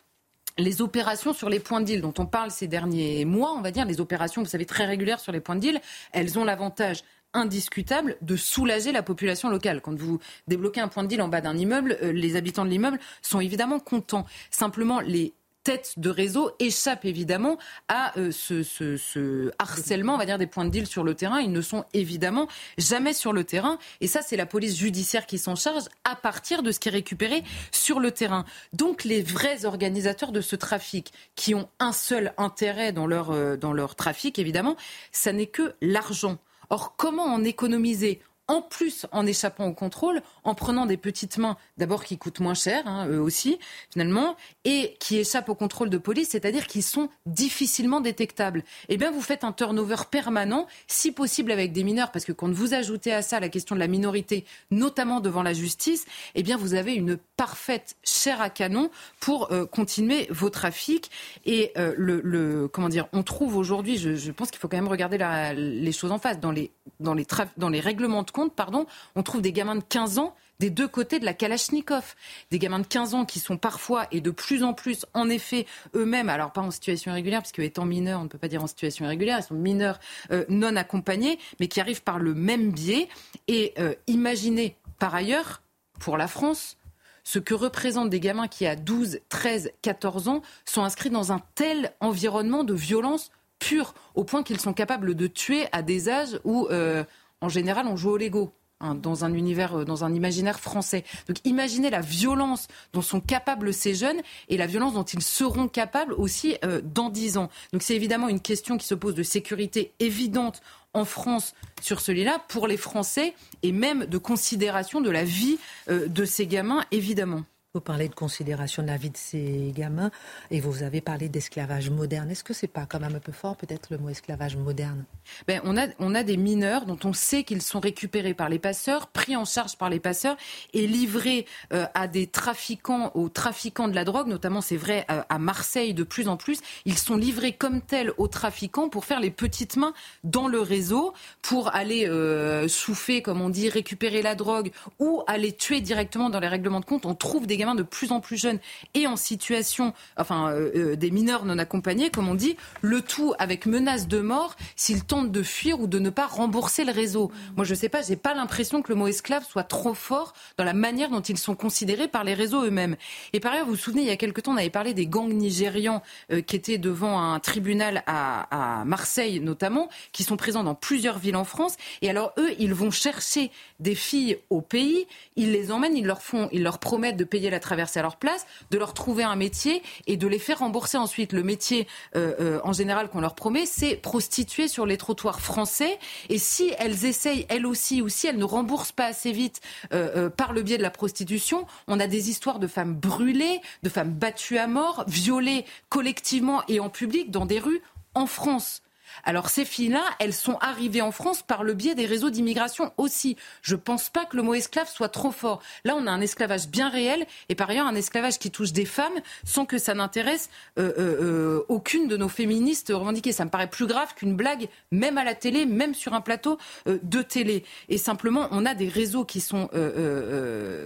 les 0.57 0.81
opérations 0.81 1.33
sur 1.33 1.49
les 1.49 1.59
points 1.59 1.81
d'île 1.81 2.01
dont 2.01 2.13
on 2.17 2.25
parle 2.25 2.51
ces 2.51 2.67
derniers 2.67 3.25
mois, 3.25 3.53
on 3.53 3.61
va 3.61 3.71
dire, 3.71 3.85
les 3.85 4.01
opérations, 4.01 4.43
vous 4.43 4.49
savez, 4.49 4.65
très 4.65 4.85
régulières 4.85 5.19
sur 5.19 5.31
les 5.31 5.39
points 5.39 5.55
d'île, 5.55 5.81
elles 6.11 6.37
ont 6.37 6.43
l'avantage 6.43 7.03
indiscutable 7.33 8.17
de 8.21 8.35
soulager 8.35 8.91
la 8.91 9.03
population 9.03 9.49
locale. 9.49 9.81
Quand 9.81 9.97
vous 9.97 10.19
débloquez 10.47 10.81
un 10.81 10.87
point 10.87 11.03
de 11.03 11.07
deal 11.07 11.21
en 11.21 11.27
bas 11.27 11.41
d'un 11.41 11.57
immeuble, 11.57 11.97
euh, 12.01 12.11
les 12.11 12.35
habitants 12.35 12.65
de 12.65 12.69
l'immeuble 12.69 12.99
sont 13.21 13.39
évidemment 13.39 13.79
contents. 13.79 14.25
Simplement, 14.49 14.99
les 14.99 15.33
têtes 15.63 15.93
de 15.97 16.09
réseau 16.09 16.51
échappent 16.59 17.05
évidemment 17.05 17.57
à 17.87 18.17
euh, 18.17 18.31
ce, 18.31 19.51
harcèlement, 19.59 20.15
on 20.15 20.17
va 20.17 20.25
dire, 20.25 20.37
des 20.37 20.47
points 20.47 20.65
de 20.65 20.71
deal 20.71 20.87
sur 20.87 21.03
le 21.03 21.13
terrain. 21.15 21.39
Ils 21.39 21.51
ne 21.51 21.61
sont 21.61 21.85
évidemment 21.93 22.47
jamais 22.77 23.13
sur 23.13 23.33
le 23.33 23.43
terrain. 23.43 23.77
Et 23.99 24.07
ça, 24.07 24.21
c'est 24.21 24.37
la 24.37 24.45
police 24.45 24.77
judiciaire 24.77 25.25
qui 25.25 25.37
s'en 25.37 25.55
charge 25.55 25.83
à 26.03 26.15
partir 26.15 26.63
de 26.63 26.71
ce 26.71 26.79
qui 26.79 26.89
est 26.89 26.91
récupéré 26.91 27.43
sur 27.71 27.99
le 27.99 28.11
terrain. 28.11 28.45
Donc, 28.73 29.03
les 29.03 29.21
vrais 29.21 29.65
organisateurs 29.65 30.31
de 30.31 30.41
ce 30.41 30.55
trafic, 30.55 31.13
qui 31.35 31.53
ont 31.53 31.69
un 31.79 31.93
seul 31.93 32.33
intérêt 32.37 32.91
dans 32.91 33.07
leur, 33.07 33.31
euh, 33.31 33.55
dans 33.55 33.73
leur 33.73 33.95
trafic, 33.95 34.39
évidemment, 34.39 34.75
ça 35.11 35.33
n'est 35.33 35.47
que 35.47 35.75
l'argent. 35.81 36.37
Or, 36.71 36.95
comment 36.95 37.25
en 37.25 37.43
économiser? 37.43 38.21
En 38.47 38.61
plus 38.61 39.05
en 39.11 39.25
échappant 39.25 39.67
au 39.67 39.73
contrôle, 39.73 40.21
en 40.43 40.55
prenant 40.55 40.85
des 40.85 40.97
petites 40.97 41.37
mains, 41.37 41.57
d'abord 41.77 42.03
qui 42.03 42.17
coûtent 42.17 42.39
moins 42.39 42.53
cher, 42.53 42.85
hein, 42.85 43.07
eux 43.07 43.19
aussi, 43.19 43.59
finalement, 43.91 44.35
et 44.65 44.95
qui 44.99 45.17
échappent 45.17 45.49
au 45.49 45.55
contrôle 45.55 45.89
de 45.89 45.97
police, 45.97 46.29
c'est-à-dire 46.29 46.67
qu'ils 46.67 46.83
sont 46.83 47.09
difficilement 47.25 48.01
détectables. 48.01 48.63
Eh 48.89 48.97
bien, 48.97 49.11
vous 49.11 49.21
faites 49.21 49.43
un 49.43 49.51
turnover 49.51 49.95
permanent, 50.09 50.67
si 50.87 51.11
possible 51.11 51.51
avec 51.51 51.71
des 51.71 51.83
mineurs, 51.83 52.11
parce 52.11 52.25
que 52.25 52.31
quand 52.31 52.51
vous 52.51 52.73
ajoutez 52.73 53.13
à 53.13 53.21
ça 53.21 53.39
la 53.39 53.49
question 53.49 53.75
de 53.75 53.79
la 53.79 53.87
minorité, 53.87 54.45
notamment 54.69 55.19
devant 55.19 55.43
la 55.43 55.53
justice, 55.53 56.05
eh 56.35 56.43
bien, 56.43 56.57
vous 56.57 56.73
avez 56.73 56.93
une 56.93 57.17
parfaite 57.37 57.95
chair 58.03 58.41
à 58.41 58.49
canon 58.49 58.89
pour 59.19 59.51
euh, 59.51 59.65
continuer 59.65 60.27
vos 60.29 60.49
trafics. 60.49 61.09
Et 61.45 61.71
euh, 61.77 61.93
le, 61.97 62.67
comment 62.67 62.89
dire, 62.89 63.07
on 63.13 63.23
trouve 63.23 63.55
aujourd'hui, 63.55 63.97
je, 63.97 64.31
pense 64.31 64.51
qu'il 64.51 64.59
faut 64.59 64.67
quand 64.67 64.77
même 64.77 64.87
regarder 64.87 65.17
les 65.55 65.91
choses 65.91 66.11
en 66.11 66.19
face, 66.19 66.39
dans 66.39 66.51
les, 66.51 66.71
dans 66.99 67.13
les, 67.13 67.25
dans 67.57 67.69
les 67.69 67.79
règlements 67.79 68.23
compte 68.31 68.55
pardon, 68.55 68.85
on 69.15 69.23
trouve 69.23 69.41
des 69.41 69.51
gamins 69.51 69.75
de 69.75 69.83
15 69.83 70.19
ans 70.19 70.35
des 70.61 70.69
deux 70.69 70.87
côtés 70.87 71.19
de 71.19 71.25
la 71.25 71.33
Kalachnikov. 71.33 72.15
Des 72.51 72.59
gamins 72.59 72.79
de 72.79 72.85
15 72.85 73.15
ans 73.15 73.25
qui 73.25 73.39
sont 73.39 73.57
parfois 73.57 74.05
et 74.11 74.21
de 74.21 74.29
plus 74.29 74.63
en 74.63 74.73
plus, 74.73 75.07
en 75.15 75.27
effet, 75.27 75.65
eux-mêmes, 75.95 76.29
alors 76.29 76.51
pas 76.51 76.61
en 76.61 76.69
situation 76.69 77.11
irrégulière, 77.11 77.41
puisque 77.41 77.59
étant 77.59 77.83
mineurs, 77.83 78.21
on 78.21 78.25
ne 78.25 78.29
peut 78.29 78.37
pas 78.37 78.47
dire 78.47 78.63
en 78.63 78.67
situation 78.67 79.05
irrégulière, 79.05 79.39
ils 79.39 79.43
sont 79.43 79.55
mineurs 79.55 79.99
euh, 80.31 80.45
non 80.49 80.75
accompagnés, 80.75 81.39
mais 81.59 81.67
qui 81.67 81.81
arrivent 81.81 82.03
par 82.03 82.19
le 82.19 82.35
même 82.35 82.71
biais. 82.71 83.09
Et 83.47 83.73
euh, 83.79 83.95
imaginez, 84.05 84.77
par 84.99 85.15
ailleurs, 85.15 85.63
pour 85.99 86.15
la 86.15 86.27
France, 86.27 86.77
ce 87.23 87.39
que 87.39 87.55
représentent 87.55 88.11
des 88.11 88.19
gamins 88.19 88.47
qui, 88.47 88.67
à 88.67 88.75
12, 88.75 89.19
13, 89.29 89.71
14 89.81 90.27
ans, 90.27 90.43
sont 90.65 90.83
inscrits 90.83 91.09
dans 91.09 91.31
un 91.31 91.41
tel 91.55 91.91
environnement 92.01 92.63
de 92.63 92.75
violence 92.75 93.31
pure, 93.57 93.95
au 94.13 94.23
point 94.23 94.43
qu'ils 94.43 94.59
sont 94.59 94.73
capables 94.73 95.15
de 95.15 95.25
tuer 95.25 95.65
à 95.71 95.81
des 95.81 96.07
âges 96.07 96.39
où... 96.43 96.67
Euh, 96.69 97.03
en 97.41 97.49
général, 97.49 97.87
on 97.87 97.97
joue 97.97 98.11
au 98.11 98.17
Lego. 98.17 98.53
Hein, 98.83 98.95
dans 98.95 99.25
un 99.25 99.33
univers, 99.35 99.75
euh, 99.75 99.85
dans 99.85 100.03
un 100.03 100.13
imaginaire 100.13 100.59
français. 100.59 101.03
Donc 101.27 101.37
imaginez 101.43 101.91
la 101.91 102.01
violence 102.01 102.67
dont 102.93 103.03
sont 103.03 103.21
capables 103.21 103.75
ces 103.75 103.93
jeunes 103.93 104.19
et 104.49 104.57
la 104.57 104.65
violence 104.65 104.95
dont 104.95 105.03
ils 105.03 105.21
seront 105.21 105.67
capables 105.67 106.13
aussi 106.13 106.57
euh, 106.65 106.81
dans 106.83 107.09
dix 107.09 107.37
ans. 107.37 107.49
Donc 107.73 107.83
c'est 107.83 107.95
évidemment 107.95 108.27
une 108.27 108.39
question 108.39 108.77
qui 108.77 108.87
se 108.87 108.95
pose 108.95 109.13
de 109.13 109.21
sécurité 109.21 109.93
évidente 109.99 110.61
en 110.95 111.05
France 111.05 111.53
sur 111.79 112.01
celui-là 112.01 112.41
pour 112.47 112.65
les 112.65 112.77
Français 112.77 113.35
et 113.61 113.71
même 113.71 114.07
de 114.07 114.17
considération 114.17 114.99
de 114.99 115.11
la 115.11 115.23
vie 115.23 115.59
euh, 115.89 116.07
de 116.07 116.25
ces 116.25 116.47
gamins, 116.47 116.83
évidemment. 116.89 117.43
Vous 117.73 117.79
parlez 117.79 118.09
de 118.09 118.13
considération 118.13 118.83
de 118.83 118.87
la 118.89 118.97
vie 118.97 119.11
de 119.11 119.15
ces 119.15 119.71
gamins 119.73 120.11
et 120.49 120.59
vous 120.59 120.83
avez 120.83 120.99
parlé 120.99 121.29
d'esclavage 121.29 121.89
moderne. 121.89 122.29
Est-ce 122.29 122.43
que 122.43 122.53
c'est 122.53 122.67
pas 122.67 122.85
quand 122.85 122.99
même 122.99 123.15
un 123.15 123.21
peu 123.21 123.31
fort, 123.31 123.55
peut-être, 123.55 123.87
le 123.91 123.97
mot 123.97 124.09
esclavage 124.09 124.57
moderne? 124.57 125.05
Ben, 125.47 125.61
on, 125.63 125.77
a, 125.77 125.87
on 125.99 126.13
a 126.13 126.23
des 126.23 126.35
mineurs 126.35 126.85
dont 126.85 126.99
on 127.05 127.13
sait 127.13 127.45
qu'ils 127.45 127.61
sont 127.61 127.79
récupérés 127.79 128.33
par 128.33 128.49
les 128.49 128.59
passeurs, 128.59 129.07
pris 129.07 129.37
en 129.37 129.45
charge 129.45 129.77
par 129.77 129.89
les 129.89 130.01
passeurs 130.01 130.35
et 130.73 130.85
livrés 130.85 131.45
euh, 131.71 131.85
à 131.93 132.09
des 132.09 132.27
trafiquants, 132.27 133.09
aux 133.15 133.29
trafiquants 133.29 133.87
de 133.87 133.95
la 133.95 134.03
drogue, 134.03 134.27
notamment, 134.27 134.59
c'est 134.59 134.75
vrai, 134.75 135.05
euh, 135.09 135.21
à 135.29 135.39
Marseille 135.39 135.93
de 135.93 136.03
plus 136.03 136.27
en 136.27 136.35
plus. 136.35 136.59
Ils 136.83 136.97
sont 136.97 137.15
livrés 137.15 137.53
comme 137.53 137.79
tels 137.79 138.11
aux 138.17 138.27
trafiquants 138.27 138.89
pour 138.89 139.05
faire 139.05 139.21
les 139.21 139.31
petites 139.31 139.77
mains 139.77 139.93
dans 140.25 140.49
le 140.49 140.59
réseau, 140.59 141.13
pour 141.41 141.73
aller 141.73 142.05
euh, 142.05 142.67
souffler, 142.67 143.21
comme 143.21 143.39
on 143.39 143.47
dit, 143.49 143.69
récupérer 143.69 144.21
la 144.21 144.35
drogue 144.35 144.73
ou 144.99 145.23
aller 145.25 145.53
tuer 145.53 145.79
directement 145.79 146.29
dans 146.29 146.41
les 146.41 146.49
règlements 146.49 146.81
de 146.81 146.85
compte. 146.85 147.05
On 147.05 147.15
trouve 147.15 147.47
des 147.47 147.60
gamins 147.61 147.75
de 147.75 147.83
plus 147.83 148.11
en 148.11 148.19
plus 148.19 148.37
jeunes 148.37 148.59
et 148.93 149.07
en 149.07 149.15
situation, 149.15 149.93
enfin 150.17 150.51
euh, 150.51 150.71
euh, 150.75 150.95
des 150.95 151.11
mineurs 151.11 151.45
non 151.45 151.57
accompagnés, 151.57 152.09
comme 152.09 152.27
on 152.27 152.35
dit, 152.35 152.57
le 152.81 153.01
tout 153.01 153.33
avec 153.39 153.65
menace 153.65 154.07
de 154.07 154.19
mort 154.19 154.55
s'ils 154.75 155.03
tentent 155.03 155.31
de 155.31 155.43
fuir 155.43 155.79
ou 155.79 155.87
de 155.87 155.99
ne 155.99 156.09
pas 156.09 156.27
rembourser 156.27 156.83
le 156.83 156.91
réseau. 156.91 157.31
Moi, 157.55 157.65
je 157.65 157.73
ne 157.73 157.77
sais 157.77 157.89
pas, 157.89 158.01
j'ai 158.01 158.15
pas 158.15 158.33
l'impression 158.33 158.81
que 158.81 158.91
le 158.91 158.95
mot 158.95 159.07
esclave 159.07 159.45
soit 159.47 159.63
trop 159.63 159.93
fort 159.93 160.33
dans 160.57 160.63
la 160.63 160.73
manière 160.73 161.09
dont 161.09 161.21
ils 161.21 161.37
sont 161.37 161.55
considérés 161.55 162.07
par 162.07 162.23
les 162.23 162.33
réseaux 162.33 162.63
eux-mêmes. 162.63 162.95
Et 163.33 163.39
par 163.39 163.53
ailleurs, 163.53 163.65
vous 163.65 163.71
vous 163.71 163.77
souvenez, 163.77 164.01
il 164.01 164.07
y 164.07 164.11
a 164.11 164.17
quelque 164.17 164.41
temps, 164.41 164.53
on 164.53 164.57
avait 164.57 164.69
parlé 164.69 164.93
des 164.93 165.07
gangs 165.07 165.31
nigérians 165.31 166.01
euh, 166.31 166.41
qui 166.41 166.55
étaient 166.55 166.77
devant 166.77 167.21
un 167.21 167.39
tribunal 167.39 168.03
à, 168.07 168.79
à 168.81 168.85
Marseille 168.85 169.39
notamment, 169.39 169.89
qui 170.11 170.23
sont 170.23 170.37
présents 170.37 170.63
dans 170.63 170.75
plusieurs 170.75 171.19
villes 171.19 171.35
en 171.35 171.45
France. 171.45 171.75
Et 172.01 172.09
alors 172.09 172.33
eux, 172.37 172.51
ils 172.59 172.73
vont 172.73 172.91
chercher 172.91 173.51
des 173.79 173.95
filles 173.95 174.37
au 174.49 174.61
pays, 174.61 175.07
ils 175.35 175.51
les 175.51 175.71
emmènent, 175.71 175.95
ils 175.95 176.05
leur 176.05 176.21
font, 176.21 176.49
ils 176.51 176.63
leur 176.63 176.79
promettent 176.79 177.17
de 177.17 177.23
payer 177.23 177.50
la 177.51 177.59
traverser 177.59 177.99
à 177.99 178.01
leur 178.01 178.17
place, 178.17 178.45
de 178.71 178.77
leur 178.77 178.93
trouver 178.93 179.23
un 179.23 179.35
métier 179.35 179.83
et 180.07 180.17
de 180.17 180.27
les 180.27 180.39
faire 180.39 180.59
rembourser 180.59 180.97
ensuite. 180.97 181.33
Le 181.33 181.43
métier, 181.43 181.87
euh, 182.15 182.33
euh, 182.39 182.59
en 182.63 182.73
général, 182.73 183.09
qu'on 183.09 183.21
leur 183.21 183.35
promet, 183.35 183.65
c'est 183.65 183.95
prostituer 183.95 184.67
sur 184.67 184.85
les 184.85 184.97
trottoirs 184.97 185.41
français. 185.41 185.99
Et 186.29 186.37
si 186.37 186.73
elles 186.79 187.05
essayent, 187.05 187.45
elles 187.49 187.65
aussi, 187.65 188.01
ou 188.01 188.09
si 188.09 188.27
elles 188.27 188.37
ne 188.37 188.43
remboursent 188.43 188.91
pas 188.91 189.05
assez 189.05 189.31
vite 189.31 189.61
euh, 189.93 190.29
par 190.29 190.53
le 190.53 190.61
biais 190.61 190.77
de 190.77 190.83
la 190.83 190.91
prostitution, 190.91 191.67
on 191.87 191.99
a 191.99 192.07
des 192.07 192.29
histoires 192.29 192.59
de 192.59 192.67
femmes 192.67 192.95
brûlées, 192.95 193.61
de 193.83 193.89
femmes 193.89 194.13
battues 194.13 194.57
à 194.57 194.67
mort, 194.67 195.03
violées 195.07 195.65
collectivement 195.89 196.63
et 196.67 196.79
en 196.79 196.89
public 196.89 197.31
dans 197.31 197.45
des 197.45 197.59
rues 197.59 197.81
en 198.13 198.25
France. 198.25 198.81
Alors 199.23 199.49
ces 199.49 199.65
filles-là, 199.65 200.03
elles 200.19 200.33
sont 200.33 200.57
arrivées 200.61 201.01
en 201.01 201.11
France 201.11 201.41
par 201.41 201.63
le 201.63 201.73
biais 201.73 201.95
des 201.95 202.05
réseaux 202.05 202.29
d'immigration 202.29 202.93
aussi. 202.97 203.37
Je 203.61 203.75
ne 203.75 203.79
pense 203.79 204.09
pas 204.09 204.25
que 204.25 204.37
le 204.37 204.43
mot 204.43 204.53
esclave 204.53 204.89
soit 204.89 205.09
trop 205.09 205.31
fort. 205.31 205.61
Là, 205.83 205.95
on 205.97 206.07
a 206.07 206.11
un 206.11 206.21
esclavage 206.21 206.67
bien 206.67 206.89
réel 206.89 207.25
et 207.49 207.55
par 207.55 207.69
ailleurs 207.69 207.87
un 207.87 207.95
esclavage 207.95 208.39
qui 208.39 208.51
touche 208.51 208.71
des 208.71 208.85
femmes 208.85 209.19
sans 209.43 209.65
que 209.65 209.77
ça 209.77 209.93
n'intéresse 209.93 210.49
euh, 210.77 210.91
euh, 210.97 211.21
euh, 211.21 211.65
aucune 211.67 212.07
de 212.07 212.17
nos 212.17 212.29
féministes 212.29 212.91
revendiquées. 212.93 213.31
Ça 213.31 213.45
me 213.45 213.49
paraît 213.49 213.69
plus 213.69 213.87
grave 213.87 214.13
qu'une 214.15 214.35
blague, 214.35 214.67
même 214.91 215.17
à 215.17 215.23
la 215.23 215.35
télé, 215.35 215.65
même 215.65 215.93
sur 215.93 216.13
un 216.13 216.21
plateau 216.21 216.57
de 216.85 217.21
télé. 217.21 217.63
Et 217.89 217.97
simplement, 217.97 218.47
on 218.51 218.65
a 218.65 218.73
des 218.73 218.87
réseaux 218.87 219.25
qui 219.25 219.41
sont 219.41 219.69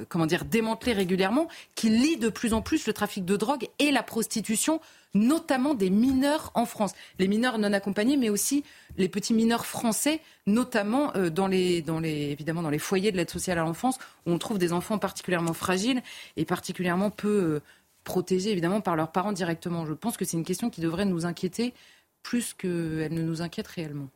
comment 0.10 0.26
dire 0.26 0.46
démantelés 0.46 0.94
régulièrement, 0.94 1.48
qui 1.76 1.90
lient 1.90 2.18
de 2.18 2.30
plus 2.30 2.54
en 2.54 2.62
plus 2.62 2.88
le 2.88 2.94
trafic 2.94 3.26
de 3.26 3.36
drogue 3.36 3.68
et 3.80 3.92
la 3.92 4.04
prostitution 4.04 4.80
notamment 5.16 5.74
des 5.74 5.90
mineurs 5.90 6.52
en 6.54 6.66
France. 6.66 6.94
Les 7.18 7.28
mineurs 7.28 7.58
non 7.58 7.74
accompagnés, 7.74 8.18
mais 8.18 8.30
aussi 8.30 8.64
les 8.98 9.10
petits 9.10 9.34
mineurs 9.34 9.66
français, 9.66 10.22
notamment 10.46 11.16
euh, 11.16 11.32
dans 11.32 11.48
les, 11.48 11.84
évidemment 12.06 12.62
dans 12.62 12.70
les 12.70 12.80
foyers 12.80 13.12
de 13.12 13.18
l'aide 13.18 13.32
sociale 13.32 13.58
à 13.58 13.64
l'enfance, 13.64 13.98
où 14.26 14.32
on 14.32 14.38
trouve 14.38 14.60
des 14.60 14.74
enfants 14.74 15.00
particulièrement 15.00 15.54
fragiles 15.54 16.04
et 16.38 16.46
particulièrement 16.46 17.10
peu 17.10 17.28
euh, 17.28 17.62
protégés, 18.04 18.52
évidemment, 18.52 18.82
par 18.82 18.96
leurs 18.96 19.12
parents 19.12 19.32
directement. 19.32 19.86
Je 19.86 19.94
pense 19.94 20.18
que 20.18 20.26
c'est 20.26 20.38
une 20.38 20.44
question 20.44 20.70
qui 20.70 20.82
devrait 20.82 21.06
nous 21.06 21.26
inquiéter 21.26 21.74
plus 22.22 22.54
qu'elle 22.54 23.14
ne 23.14 23.22
nous 23.22 23.42
inquiète 23.42 23.68
réellement. 23.68 24.10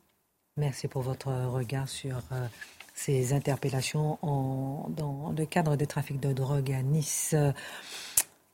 Merci 0.57 0.87
pour 0.87 1.01
votre 1.01 1.29
regard 1.29 1.87
sur 1.87 2.17
euh, 2.33 2.45
ces 2.93 3.33
interpellations 3.33 4.19
dans 4.21 5.33
le 5.35 5.45
cadre 5.45 5.77
de 5.77 5.85
trafic 5.85 6.19
de 6.19 6.33
drogue 6.33 6.71
à 6.73 6.81
Nice. 6.81 7.33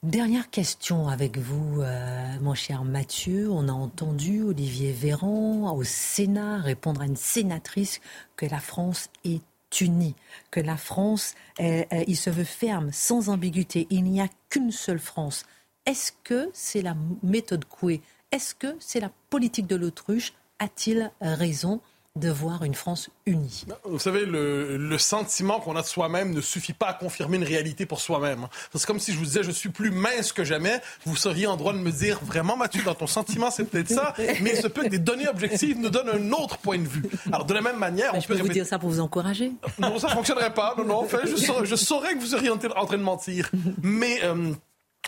Dernière 0.04 0.52
question 0.52 1.08
avec 1.08 1.40
vous, 1.40 1.82
euh, 1.82 2.40
mon 2.40 2.54
cher 2.54 2.84
Mathieu. 2.84 3.50
On 3.50 3.68
a 3.68 3.72
entendu 3.72 4.44
Olivier 4.44 4.92
Véran 4.92 5.76
au 5.76 5.84
Sénat 5.84 6.60
répondre 6.60 7.02
à 7.02 7.06
une 7.06 7.16
sénatrice 7.16 8.02
que 8.36 8.46
la 8.46 8.60
France 8.60 9.10
est 9.24 9.42
unie, 9.82 10.16
que 10.52 10.60
la 10.60 10.78
France, 10.78 11.34
il 11.60 12.16
se 12.16 12.30
veut 12.30 12.44
ferme, 12.44 12.92
sans 12.94 13.30
ambiguïté. 13.30 13.88
Il 13.90 14.04
n'y 14.04 14.22
a 14.22 14.30
qu'une 14.50 14.72
seule 14.72 15.00
France. 15.00 15.44
Est-ce 15.86 16.12
que 16.24 16.50
c'est 16.54 16.82
la 16.82 16.96
méthode 17.24 17.66
Coué? 17.66 18.02
Est-ce 18.32 18.54
que 18.56 18.76
c'est 18.80 19.00
la 19.00 19.12
politique 19.30 19.68
de 19.68 19.76
l'autruche? 19.76 20.34
A-t-il 20.60 21.12
raison? 21.20 21.82
De 22.16 22.30
voir 22.30 22.64
une 22.64 22.76
France 22.76 23.10
unie. 23.26 23.66
Vous 23.84 24.00
savez, 24.00 24.26
le, 24.26 24.98
sentiment 24.98 25.60
qu'on 25.60 25.76
a 25.76 25.82
de 25.82 25.88
soi-même 25.88 26.34
ne 26.34 26.40
suffit 26.40 26.74
pas 26.74 26.88
à 26.88 26.94
confirmer 26.94 27.38
une 27.38 27.44
réalité 27.44 27.86
pour 27.86 28.00
soi-même. 28.00 28.48
C'est 28.74 28.86
comme 28.86 29.00
si 29.00 29.12
je 29.12 29.18
vous 29.18 29.26
disais, 29.26 29.44
je 29.44 29.52
suis 29.52 29.70
plus 29.70 29.92
mince 29.92 30.32
que 30.32 30.46
jamais. 30.46 30.80
Vous 31.06 31.18
seriez 31.18 31.48
en 31.48 31.58
droit 31.58 31.74
de 31.74 31.78
me 31.78 31.92
dire, 31.92 32.20
vraiment, 32.24 32.56
Mathieu, 32.56 32.82
dans 32.84 32.96
ton 32.96 33.08
sentiment, 33.08 33.52
c'est 33.52 33.66
peut-être 33.66 33.90
ça, 33.90 34.14
mais 34.18 34.52
il 34.52 34.58
se 34.58 34.68
peut 34.68 34.84
que 34.84 34.90
des 34.90 35.00
données 35.00 35.28
objectives 35.28 35.78
nous 35.78 35.90
donnent 35.90 36.10
un 36.10 36.32
autre 36.32 36.58
point 36.58 36.78
de 36.78 36.88
vue. 36.88 37.04
Alors, 37.28 37.46
de 37.46 37.54
la 37.54 37.62
même 37.62 37.78
manière, 37.78 38.14
on 38.14 38.22
je 38.22 38.28
peut 38.28 38.36
peux 38.36 38.42
vous 38.42 38.48
dire 38.48 38.66
ça 38.66 38.80
pour 38.80 38.90
vous 38.90 39.02
encourager. 39.02 39.52
Non, 39.78 40.00
ça 40.00 40.08
fonctionnerait 40.10 40.54
pas. 40.54 40.74
Non, 40.78 40.86
non. 40.86 41.00
Enfin, 41.04 41.20
je, 41.26 41.36
saurais, 41.36 41.66
je 41.66 41.76
saurais 41.76 42.14
que 42.14 42.20
vous 42.20 42.28
seriez 42.28 42.50
en, 42.50 42.58
train 42.58 42.98
de 42.98 43.04
mentir. 43.04 43.52
Mais 43.84 44.22
euh, 44.24 44.54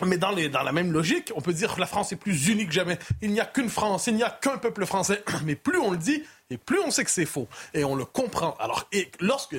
mais 0.06 0.18
dans, 0.18 0.30
les, 0.30 0.48
dans 0.48 0.62
la 0.62 0.72
même 0.72 0.92
logique, 0.92 1.32
on 1.34 1.40
peut 1.40 1.52
dire 1.52 1.74
que 1.74 1.80
la 1.80 1.86
France 1.86 2.12
est 2.12 2.16
plus 2.16 2.48
unie 2.48 2.66
que 2.66 2.72
jamais. 2.72 2.98
Il 3.20 3.32
n'y 3.32 3.40
a 3.40 3.44
qu'une 3.44 3.68
France, 3.68 4.06
il 4.06 4.14
n'y 4.14 4.22
a 4.22 4.30
qu'un 4.30 4.58
peuple 4.58 4.86
français. 4.86 5.22
Mais 5.44 5.56
plus 5.56 5.78
on 5.78 5.90
le 5.90 5.96
dit, 5.96 6.22
et 6.50 6.58
plus 6.58 6.80
on 6.80 6.90
sait 6.90 7.04
que 7.04 7.10
c'est 7.10 7.26
faux. 7.26 7.48
Et 7.74 7.84
on 7.84 7.94
le 7.94 8.04
comprend. 8.04 8.56
Alors, 8.58 8.86
et 8.92 9.10
lorsque 9.20 9.56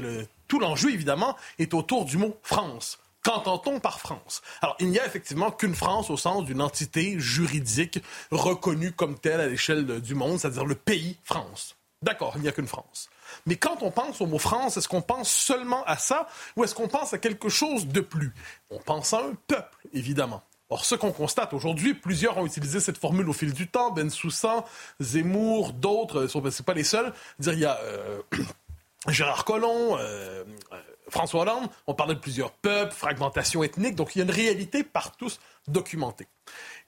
tout 0.47 0.59
l'enjeu, 0.59 0.91
évidemment, 0.91 1.35
est 1.57 1.73
autour 1.73 2.05
du 2.05 2.17
mot 2.17 2.37
France. 2.43 2.99
Qu'entend-on 3.23 3.79
par 3.79 3.99
France? 3.99 4.41
Alors, 4.61 4.77
il 4.79 4.89
n'y 4.89 4.99
a 4.99 5.05
effectivement 5.05 5.51
qu'une 5.51 5.75
France 5.75 6.09
au 6.09 6.17
sens 6.17 6.45
d'une 6.45 6.61
entité 6.61 7.19
juridique 7.19 8.01
reconnue 8.31 8.93
comme 8.93 9.19
telle 9.19 9.41
à 9.41 9.47
l'échelle 9.47 9.99
du 10.01 10.15
monde, 10.15 10.39
c'est-à-dire 10.39 10.65
le 10.65 10.75
pays 10.75 11.17
France. 11.23 11.75
D'accord, 12.01 12.33
il 12.37 12.41
n'y 12.41 12.47
a 12.47 12.53
qu'une 12.53 12.67
France. 12.67 13.09
Mais 13.45 13.57
quand 13.57 13.83
on 13.83 13.91
pense 13.91 14.21
au 14.21 14.25
mot 14.25 14.39
France, 14.39 14.77
est-ce 14.77 14.87
qu'on 14.87 15.01
pense 15.01 15.29
seulement 15.29 15.83
à 15.83 15.97
ça 15.97 16.27
ou 16.55 16.63
est-ce 16.63 16.73
qu'on 16.73 16.87
pense 16.87 17.13
à 17.13 17.17
quelque 17.17 17.49
chose 17.49 17.87
de 17.87 17.99
plus? 17.99 18.33
On 18.71 18.79
pense 18.79 19.13
à 19.13 19.19
un 19.19 19.33
peuple, 19.47 19.77
évidemment. 19.93 20.41
Or, 20.69 20.85
ce 20.85 20.95
qu'on 20.95 21.11
constate 21.11 21.53
aujourd'hui, 21.53 21.93
plusieurs 21.95 22.37
ont 22.37 22.45
utilisé 22.45 22.79
cette 22.79 22.97
formule 22.97 23.27
au 23.27 23.33
fil 23.33 23.53
du 23.53 23.67
temps. 23.67 23.91
Ben 23.91 24.09
Soussan, 24.09 24.63
Zemmour, 24.99 25.73
d'autres, 25.73 26.27
ce 26.27 26.37
n'est 26.37 26.65
pas 26.65 26.73
les 26.73 26.83
seuls. 26.83 27.11
Dire, 27.39 27.53
il 27.53 27.59
y 27.59 27.65
a 27.65 27.77
euh, 27.79 28.21
Gérard 29.07 29.45
Collomb, 29.45 29.97
euh, 29.97 30.43
euh, 30.73 30.81
François 31.09 31.41
Hollande, 31.41 31.69
on 31.87 31.93
parlait 31.93 32.13
de 32.13 32.19
plusieurs 32.19 32.51
peuples, 32.51 32.93
fragmentation 32.93 33.63
ethnique, 33.63 33.95
donc 33.95 34.15
il 34.15 34.19
y 34.19 34.21
a 34.21 34.25
une 34.25 34.31
réalité 34.31 34.83
par 34.83 35.15
tous 35.15 35.39
documentée. 35.67 36.27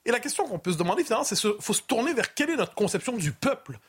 Et 0.05 0.11
la 0.11 0.19
question 0.19 0.47
qu'on 0.47 0.59
peut 0.59 0.73
se 0.73 0.77
demander, 0.77 1.03
finalement, 1.03 1.23
c'est 1.23 1.35
qu'il 1.35 1.53
faut 1.59 1.73
se 1.73 1.81
tourner 1.81 2.13
vers 2.13 2.33
quelle 2.33 2.49
est 2.49 2.55
notre 2.55 2.73
conception 2.73 3.13
du 3.13 3.31
peuple? 3.31 3.79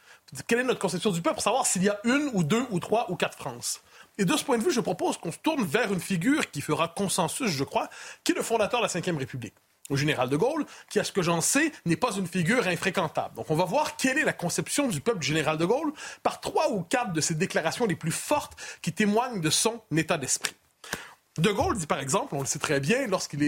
Quelle 0.47 0.61
est 0.61 0.65
notre 0.65 0.79
conception 0.79 1.11
du 1.11 1.21
peuple? 1.21 1.35
Pour 1.35 1.43
savoir 1.43 1.67
s'il 1.67 1.83
y 1.83 1.89
a 1.89 1.99
une 2.05 2.31
ou 2.35 2.45
deux 2.45 2.65
ou 2.71 2.81
trois 2.81 3.11
ou 3.11 3.17
quatre 3.17 3.37
France. 3.37 3.83
Et 4.19 4.25
de 4.25 4.37
ce 4.37 4.45
point 4.45 4.59
de 4.59 4.63
vue, 4.63 4.73
je 4.73 4.81
propose 4.81 5.17
qu'on 5.17 5.33
se 5.33 5.39
tourne 5.39 5.65
vers 5.65 5.93
une 5.93 6.01
figure 6.01 6.51
qui 6.51 6.61
fera 6.61 6.89
consensus, 6.89 7.51
je 7.51 7.65
crois, 7.65 7.89
qui 8.25 8.33
est 8.33 8.35
le 8.35 8.43
fondateur 8.43 8.81
de 8.81 8.87
la 8.87 9.01
Ve 9.01 9.17
République, 9.19 9.55
le 9.93 9.99
général 9.99 10.29
de 10.29 10.37
Gaulle, 10.37 10.67
qui, 10.91 10.99
à 10.99 11.05
ce 11.05 11.13
que 11.13 11.23
j'en 11.23 11.41
sais, 11.41 11.73
n'est 11.87 11.97
pas 11.97 12.13
une 12.13 12.27
figure 12.27 12.67
infréquentable. 12.67 13.37
Donc 13.37 13.51
on 13.51 13.57
va 13.57 13.65
voir 13.65 13.97
quelle 13.97 14.19
est 14.19 14.25
la 14.25 14.33
conception 14.33 14.89
du 14.89 15.01
peuple 15.01 15.19
du 15.19 15.27
général 15.27 15.57
de 15.57 15.65
Gaulle 15.65 15.93
par 16.23 16.41
trois 16.41 16.71
ou 16.71 16.83
quatre 16.83 17.13
de 17.13 17.21
ses 17.21 17.35
déclarations 17.35 17.87
les 17.87 17.97
plus 17.97 18.13
fortes 18.13 18.53
qui 18.83 18.93
témoignent 18.93 19.41
de 19.41 19.51
son 19.51 19.81
état 19.97 20.19
d'esprit. 20.19 20.55
De 21.39 21.51
Gaulle 21.51 21.79
dit 21.79 21.87
par 21.87 21.99
exemple, 21.99 22.35
on 22.35 22.41
le 22.41 22.47
sait 22.47 22.59
très 22.59 22.79
bien, 22.79 23.07
lorsqu'il 23.07 23.43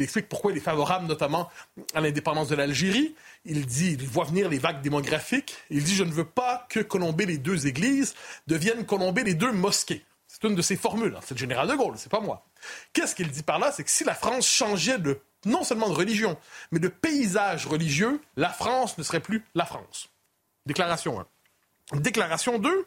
explique 0.00 0.28
pourquoi 0.28 0.52
il 0.52 0.58
est 0.58 0.60
favorable 0.60 1.06
notamment 1.06 1.50
à 1.92 2.00
l'indépendance 2.00 2.48
de 2.48 2.54
l'Algérie, 2.54 3.16
il 3.44 3.66
dit, 3.66 3.96
il 3.98 4.06
voit 4.06 4.24
venir 4.24 4.48
les 4.48 4.58
vagues 4.58 4.82
démographiques, 4.82 5.56
il 5.68 5.82
dit 5.82 5.96
je 5.96 6.04
ne 6.04 6.12
veux 6.12 6.24
pas 6.24 6.64
que 6.68 6.78
colomber 6.78 7.26
les 7.26 7.38
deux 7.38 7.66
églises 7.66 8.14
deviennent 8.46 8.86
colomber 8.86 9.24
les 9.24 9.34
deux 9.34 9.50
mosquées. 9.50 10.04
C'est 10.40 10.48
une 10.48 10.54
de 10.54 10.62
ses 10.62 10.76
formules, 10.76 11.14
hein. 11.16 11.20
c'est 11.24 11.34
le 11.34 11.38
général 11.38 11.68
de 11.68 11.74
Gaulle, 11.74 11.94
c'est 11.96 12.10
pas 12.10 12.20
moi. 12.20 12.46
Qu'est-ce 12.92 13.14
qu'il 13.14 13.30
dit 13.30 13.42
par 13.42 13.58
là? 13.58 13.72
C'est 13.72 13.84
que 13.84 13.90
si 13.90 14.04
la 14.04 14.14
France 14.14 14.46
changeait 14.46 14.98
de 14.98 15.20
non 15.44 15.64
seulement 15.64 15.88
de 15.88 15.94
religion, 15.94 16.36
mais 16.70 16.78
de 16.78 16.88
paysage 16.88 17.66
religieux, 17.66 18.20
la 18.36 18.50
France 18.50 18.98
ne 18.98 19.02
serait 19.02 19.20
plus 19.20 19.44
la 19.54 19.64
France. 19.64 20.10
Déclaration 20.66 21.20
1. 21.20 21.26
Déclaration 21.94 22.58
2, 22.58 22.86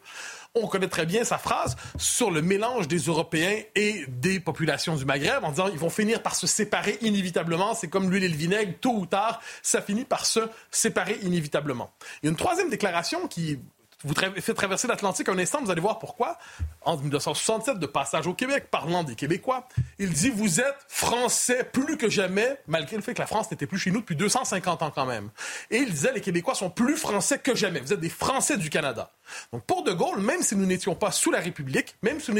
on 0.54 0.68
connaît 0.68 0.88
très 0.88 1.06
bien 1.06 1.24
sa 1.24 1.36
phrase 1.36 1.76
sur 1.98 2.30
le 2.30 2.40
mélange 2.40 2.86
des 2.86 2.98
Européens 2.98 3.60
et 3.74 4.04
des 4.06 4.38
populations 4.38 4.94
du 4.94 5.04
Maghreb 5.04 5.42
en 5.42 5.50
disant 5.50 5.68
ils 5.68 5.78
vont 5.78 5.90
finir 5.90 6.22
par 6.22 6.36
se 6.36 6.46
séparer 6.46 6.98
inévitablement. 7.00 7.74
C'est 7.74 7.88
comme 7.88 8.10
l'huile 8.10 8.22
et 8.22 8.28
le 8.28 8.36
vinaigre, 8.36 8.74
tôt 8.80 8.94
ou 8.94 9.06
tard, 9.06 9.40
ça 9.60 9.82
finit 9.82 10.04
par 10.04 10.24
se 10.24 10.40
séparer 10.70 11.18
inévitablement. 11.22 11.92
Il 12.22 12.26
y 12.26 12.28
a 12.28 12.30
une 12.30 12.36
troisième 12.36 12.70
déclaration 12.70 13.26
qui 13.26 13.58
vous 14.04 14.14
faites 14.14 14.56
traverser 14.56 14.88
l'Atlantique 14.88 15.28
un 15.28 15.38
instant, 15.38 15.60
vous 15.62 15.70
allez 15.70 15.80
voir 15.80 15.98
pourquoi. 15.98 16.38
En 16.82 16.96
1967, 16.96 17.78
de 17.78 17.86
passage 17.86 18.26
au 18.26 18.34
Québec, 18.34 18.66
parlant 18.70 19.04
des 19.04 19.14
Québécois, 19.14 19.68
il 19.98 20.10
dit 20.10 20.30
Vous 20.30 20.60
êtes 20.60 20.76
français 20.88 21.64
plus 21.64 21.96
que 21.96 22.08
jamais, 22.08 22.58
malgré 22.66 22.96
le 22.96 23.02
fait 23.02 23.14
que 23.14 23.20
la 23.20 23.26
France 23.26 23.50
n'était 23.50 23.66
plus 23.66 23.78
chez 23.78 23.90
nous 23.90 24.00
depuis 24.00 24.16
250 24.16 24.82
ans 24.82 24.90
quand 24.94 25.06
même. 25.06 25.30
Et 25.70 25.78
il 25.78 25.90
disait 25.90 26.12
Les 26.12 26.20
Québécois 26.20 26.54
sont 26.54 26.70
plus 26.70 26.96
français 26.96 27.38
que 27.38 27.54
jamais. 27.54 27.80
Vous 27.80 27.92
êtes 27.92 28.00
des 28.00 28.08
Français 28.08 28.56
du 28.56 28.70
Canada. 28.70 29.10
Donc 29.52 29.64
pour 29.64 29.84
De 29.84 29.92
Gaulle, 29.92 30.20
même 30.20 30.42
si 30.42 30.56
nous 30.56 30.66
n'étions 30.66 30.94
pas 30.94 31.10
sous 31.10 31.30
la 31.30 31.40
République, 31.40 31.94
même 32.02 32.20
si 32.20 32.32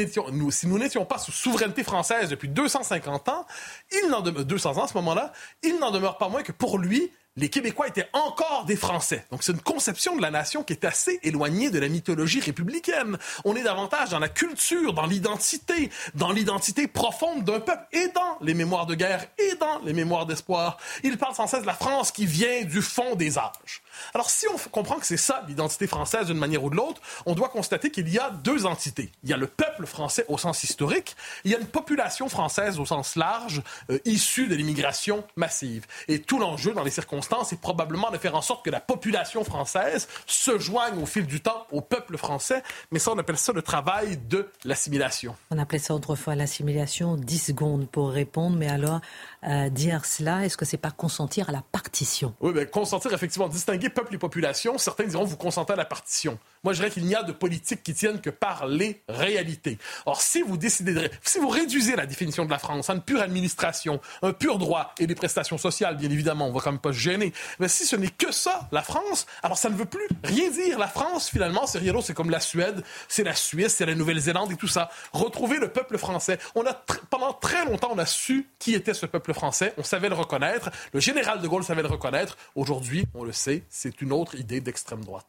nous 0.67 0.77
n'étions 0.77 1.05
pas 1.05 1.17
sous 1.17 1.31
souveraineté 1.31 1.83
française 1.83 2.29
depuis 2.29 2.49
250 2.49 3.29
ans, 3.29 3.45
il 3.91 4.09
n'en 4.09 4.21
demeure 4.21 4.45
200 4.45 4.77
ans 4.77 4.83
à 4.83 4.87
ce 4.87 4.93
moment-là, 4.95 5.31
il 5.63 5.79
n'en 5.79 5.91
demeure 5.91 6.17
pas 6.17 6.29
moins 6.29 6.43
que 6.43 6.51
pour 6.51 6.77
lui, 6.77 7.11
les 7.35 7.49
Québécois 7.49 7.87
étaient 7.87 8.09
encore 8.13 8.65
des 8.65 8.75
Français. 8.75 9.25
Donc 9.31 9.41
c'est 9.43 9.53
une 9.53 9.61
conception 9.61 10.15
de 10.15 10.21
la 10.21 10.29
nation 10.29 10.63
qui 10.63 10.73
est 10.73 10.85
assez 10.85 11.19
éloignée 11.23 11.71
de 11.71 11.79
la 11.79 11.87
mythologie 11.87 12.39
républicaine. 12.39 13.17
On 13.43 13.55
est 13.55 13.63
davantage 13.63 14.09
dans 14.09 14.19
la 14.19 14.29
culture, 14.29 14.93
dans 14.93 15.07
l'identité, 15.07 15.89
dans 16.13 16.31
l'identité 16.31 16.87
profonde 16.87 17.43
d'un 17.43 17.59
peuple 17.59 17.87
et 17.91 18.07
dans 18.09 18.37
les 18.41 18.53
mémoires 18.53 18.85
de 18.85 18.93
guerre 18.93 19.25
et 19.39 19.55
dans 19.55 19.79
les 19.79 19.93
mémoires 19.93 20.27
d'espoir. 20.27 20.77
Il 21.03 21.17
parle 21.17 21.33
sans 21.33 21.47
cesse 21.47 21.61
de 21.61 21.67
la 21.67 21.73
France 21.73 22.11
qui 22.11 22.27
vient 22.27 22.63
du 22.65 22.83
fond 22.83 23.15
des 23.15 23.39
âges. 23.39 23.81
Alors 24.13 24.29
si 24.29 24.45
on 24.47 24.57
comprend 24.69 24.95
que 24.95 25.05
c'est 25.05 25.17
ça 25.17 25.43
l'identité 25.47 25.87
française 25.87 26.27
d'une 26.27 26.37
manière 26.37 26.63
ou 26.63 26.69
de 26.69 26.75
l'autre, 26.75 27.01
on 27.25 27.33
doit 27.33 27.49
constater 27.49 27.89
qu'il 27.89 28.09
y 28.09 28.19
a 28.19 28.29
deux 28.29 28.67
entités. 28.67 29.11
Il 29.23 29.29
y 29.29 29.33
a 29.33 29.37
le 29.37 29.47
peuple 29.47 29.87
français 29.87 30.25
au 30.27 30.37
sens 30.37 30.63
historique, 30.63 31.15
il 31.45 31.51
y 31.51 31.55
a 31.55 31.59
une 31.59 31.65
population 31.65 32.29
française 32.29 32.79
au 32.79 32.85
sens 32.85 33.15
large, 33.15 33.63
euh, 33.89 33.97
issue 34.05 34.47
de 34.47 34.55
l'immigration 34.55 35.23
massive. 35.35 35.85
Et 36.07 36.19
tout 36.19 36.37
l'enjeu 36.37 36.73
dans 36.73 36.83
les 36.83 36.91
circonstances 36.91 37.22
est 37.51 37.61
probablement 37.61 38.11
de 38.11 38.17
faire 38.17 38.35
en 38.35 38.41
sorte 38.41 38.63
que 38.65 38.69
la 38.69 38.79
population 38.79 39.43
française 39.43 40.07
se 40.25 40.57
joigne 40.59 41.01
au 41.01 41.05
fil 41.05 41.25
du 41.25 41.41
temps 41.41 41.67
au 41.71 41.81
peuple 41.81 42.17
français, 42.17 42.63
mais 42.91 42.99
ça 42.99 43.11
on 43.11 43.17
appelle 43.17 43.37
ça 43.37 43.53
le 43.53 43.61
travail 43.61 44.17
de 44.17 44.49
l'assimilation. 44.65 45.35
On 45.51 45.57
appelait 45.57 45.79
ça 45.79 45.93
autrefois 45.93 46.35
l'assimilation, 46.35 47.15
10 47.15 47.39
secondes 47.39 47.87
pour 47.87 48.11
répondre, 48.11 48.57
mais 48.57 48.69
alors 48.69 49.01
euh, 49.47 49.69
dire 49.69 50.05
cela, 50.05 50.45
est-ce 50.45 50.57
que 50.57 50.65
c'est 50.65 50.77
pas 50.77 50.91
consentir 50.91 51.49
à 51.49 51.51
la 51.51 51.61
partition? 51.71 52.33
Oui, 52.39 52.51
mais 52.53 52.65
consentir 52.65 53.13
effectivement, 53.13 53.47
distinguer 53.47 53.89
peuple 53.89 54.15
et 54.15 54.17
population, 54.17 54.77
certains 54.77 55.05
diront 55.05 55.25
vous 55.25 55.37
consentez 55.37 55.73
à 55.73 55.77
la 55.77 55.85
partition. 55.85 56.37
Moi, 56.63 56.73
je 56.73 56.79
dirais 56.79 56.91
qu'il 56.91 57.05
n'y 57.05 57.15
a 57.15 57.23
de 57.23 57.33
politique 57.33 57.83
qui 57.83 57.93
tienne 57.93 58.21
que 58.21 58.29
par 58.29 58.67
les 58.67 59.01
réalités. 59.09 59.77
Or, 60.05 60.21
si 60.21 60.41
vous 60.41 60.55
décidez 60.55 60.93
de, 60.93 61.09
si 61.21 61.39
vous 61.39 61.49
réduisez 61.49 61.95
la 61.95 62.05
définition 62.05 62.45
de 62.45 62.51
la 62.51 62.59
France 62.59 62.89
à 62.89 62.93
une 62.93 63.01
pure 63.01 63.21
administration, 63.21 63.99
un 64.21 64.31
pur 64.31 64.57
droit 64.57 64.95
et 64.97 65.05
des 65.05 65.15
prestations 65.15 65.57
sociales, 65.57 65.97
bien 65.97 66.09
évidemment, 66.09 66.47
on 66.47 66.53
va 66.53 66.61
quand 66.61 66.71
même 66.71 66.79
pas 66.79 66.93
se 66.93 66.97
gêner. 66.99 67.33
Mais 67.59 67.67
si 67.67 67.85
ce 67.85 67.97
n'est 67.97 68.07
que 68.07 68.31
ça, 68.31 68.69
la 68.71 68.81
France, 68.81 69.25
alors 69.41 69.57
ça 69.57 69.69
ne 69.69 69.75
veut 69.75 69.85
plus 69.85 70.07
rien 70.23 70.49
dire. 70.51 70.79
La 70.79 70.87
France, 70.87 71.29
finalement, 71.29 71.67
c'est 71.67 71.79
rien 71.79 71.91
d'autre. 71.91 72.07
C'est 72.07 72.13
comme 72.13 72.29
la 72.29 72.39
Suède, 72.39 72.83
c'est 73.09 73.23
la 73.23 73.35
Suisse, 73.35 73.75
c'est 73.75 73.85
la 73.85 73.95
Nouvelle-Zélande 73.95 74.51
et 74.53 74.55
tout 74.55 74.67
ça. 74.67 74.89
Retrouver 75.11 75.57
le 75.57 75.67
peuple 75.67 75.97
français. 75.97 76.39
On 76.55 76.65
a 76.65 76.73
pendant 77.09 77.33
très 77.33 77.65
longtemps, 77.65 77.89
on 77.91 77.97
a 77.97 78.05
su 78.05 78.47
qui 78.57 78.73
était 78.73 78.93
ce 78.93 79.05
peuple 79.05 79.33
français. 79.33 79.73
On 79.77 79.83
savait 79.83 80.09
le 80.09 80.15
reconnaître. 80.15 80.69
Le 80.93 81.01
général 81.01 81.41
de 81.41 81.47
Gaulle 81.47 81.63
savait 81.65 81.81
le 81.81 81.89
reconnaître. 81.89 82.37
Aujourd'hui, 82.55 83.05
on 83.13 83.25
le 83.25 83.33
sait, 83.33 83.63
c'est 83.69 84.01
une 84.01 84.13
autre 84.13 84.35
idée 84.35 84.61
d'extrême 84.61 85.03
droite. 85.03 85.27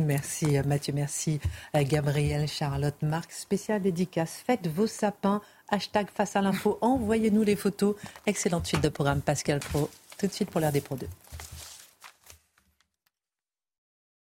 Merci 0.00 0.58
Mathieu, 0.66 0.92
merci 0.94 1.40
Gabriel, 1.74 2.48
Charlotte, 2.48 3.00
Marc, 3.02 3.32
spécial 3.32 3.82
dédicace. 3.82 4.42
Faites 4.46 4.66
vos 4.66 4.86
sapins, 4.86 5.42
hashtag 5.68 6.08
face 6.12 6.36
à 6.36 6.42
l'info, 6.42 6.78
envoyez-nous 6.80 7.42
les 7.42 7.56
photos. 7.56 7.96
Excellente 8.26 8.66
suite 8.66 8.82
de 8.82 8.88
programme 8.88 9.20
Pascal 9.20 9.60
Pro, 9.60 9.90
tout 10.18 10.26
de 10.26 10.32
suite 10.32 10.50
pour 10.50 10.60
l'heure 10.60 10.72
des 10.72 10.80
Pro 10.80 10.96
2. 10.96 11.06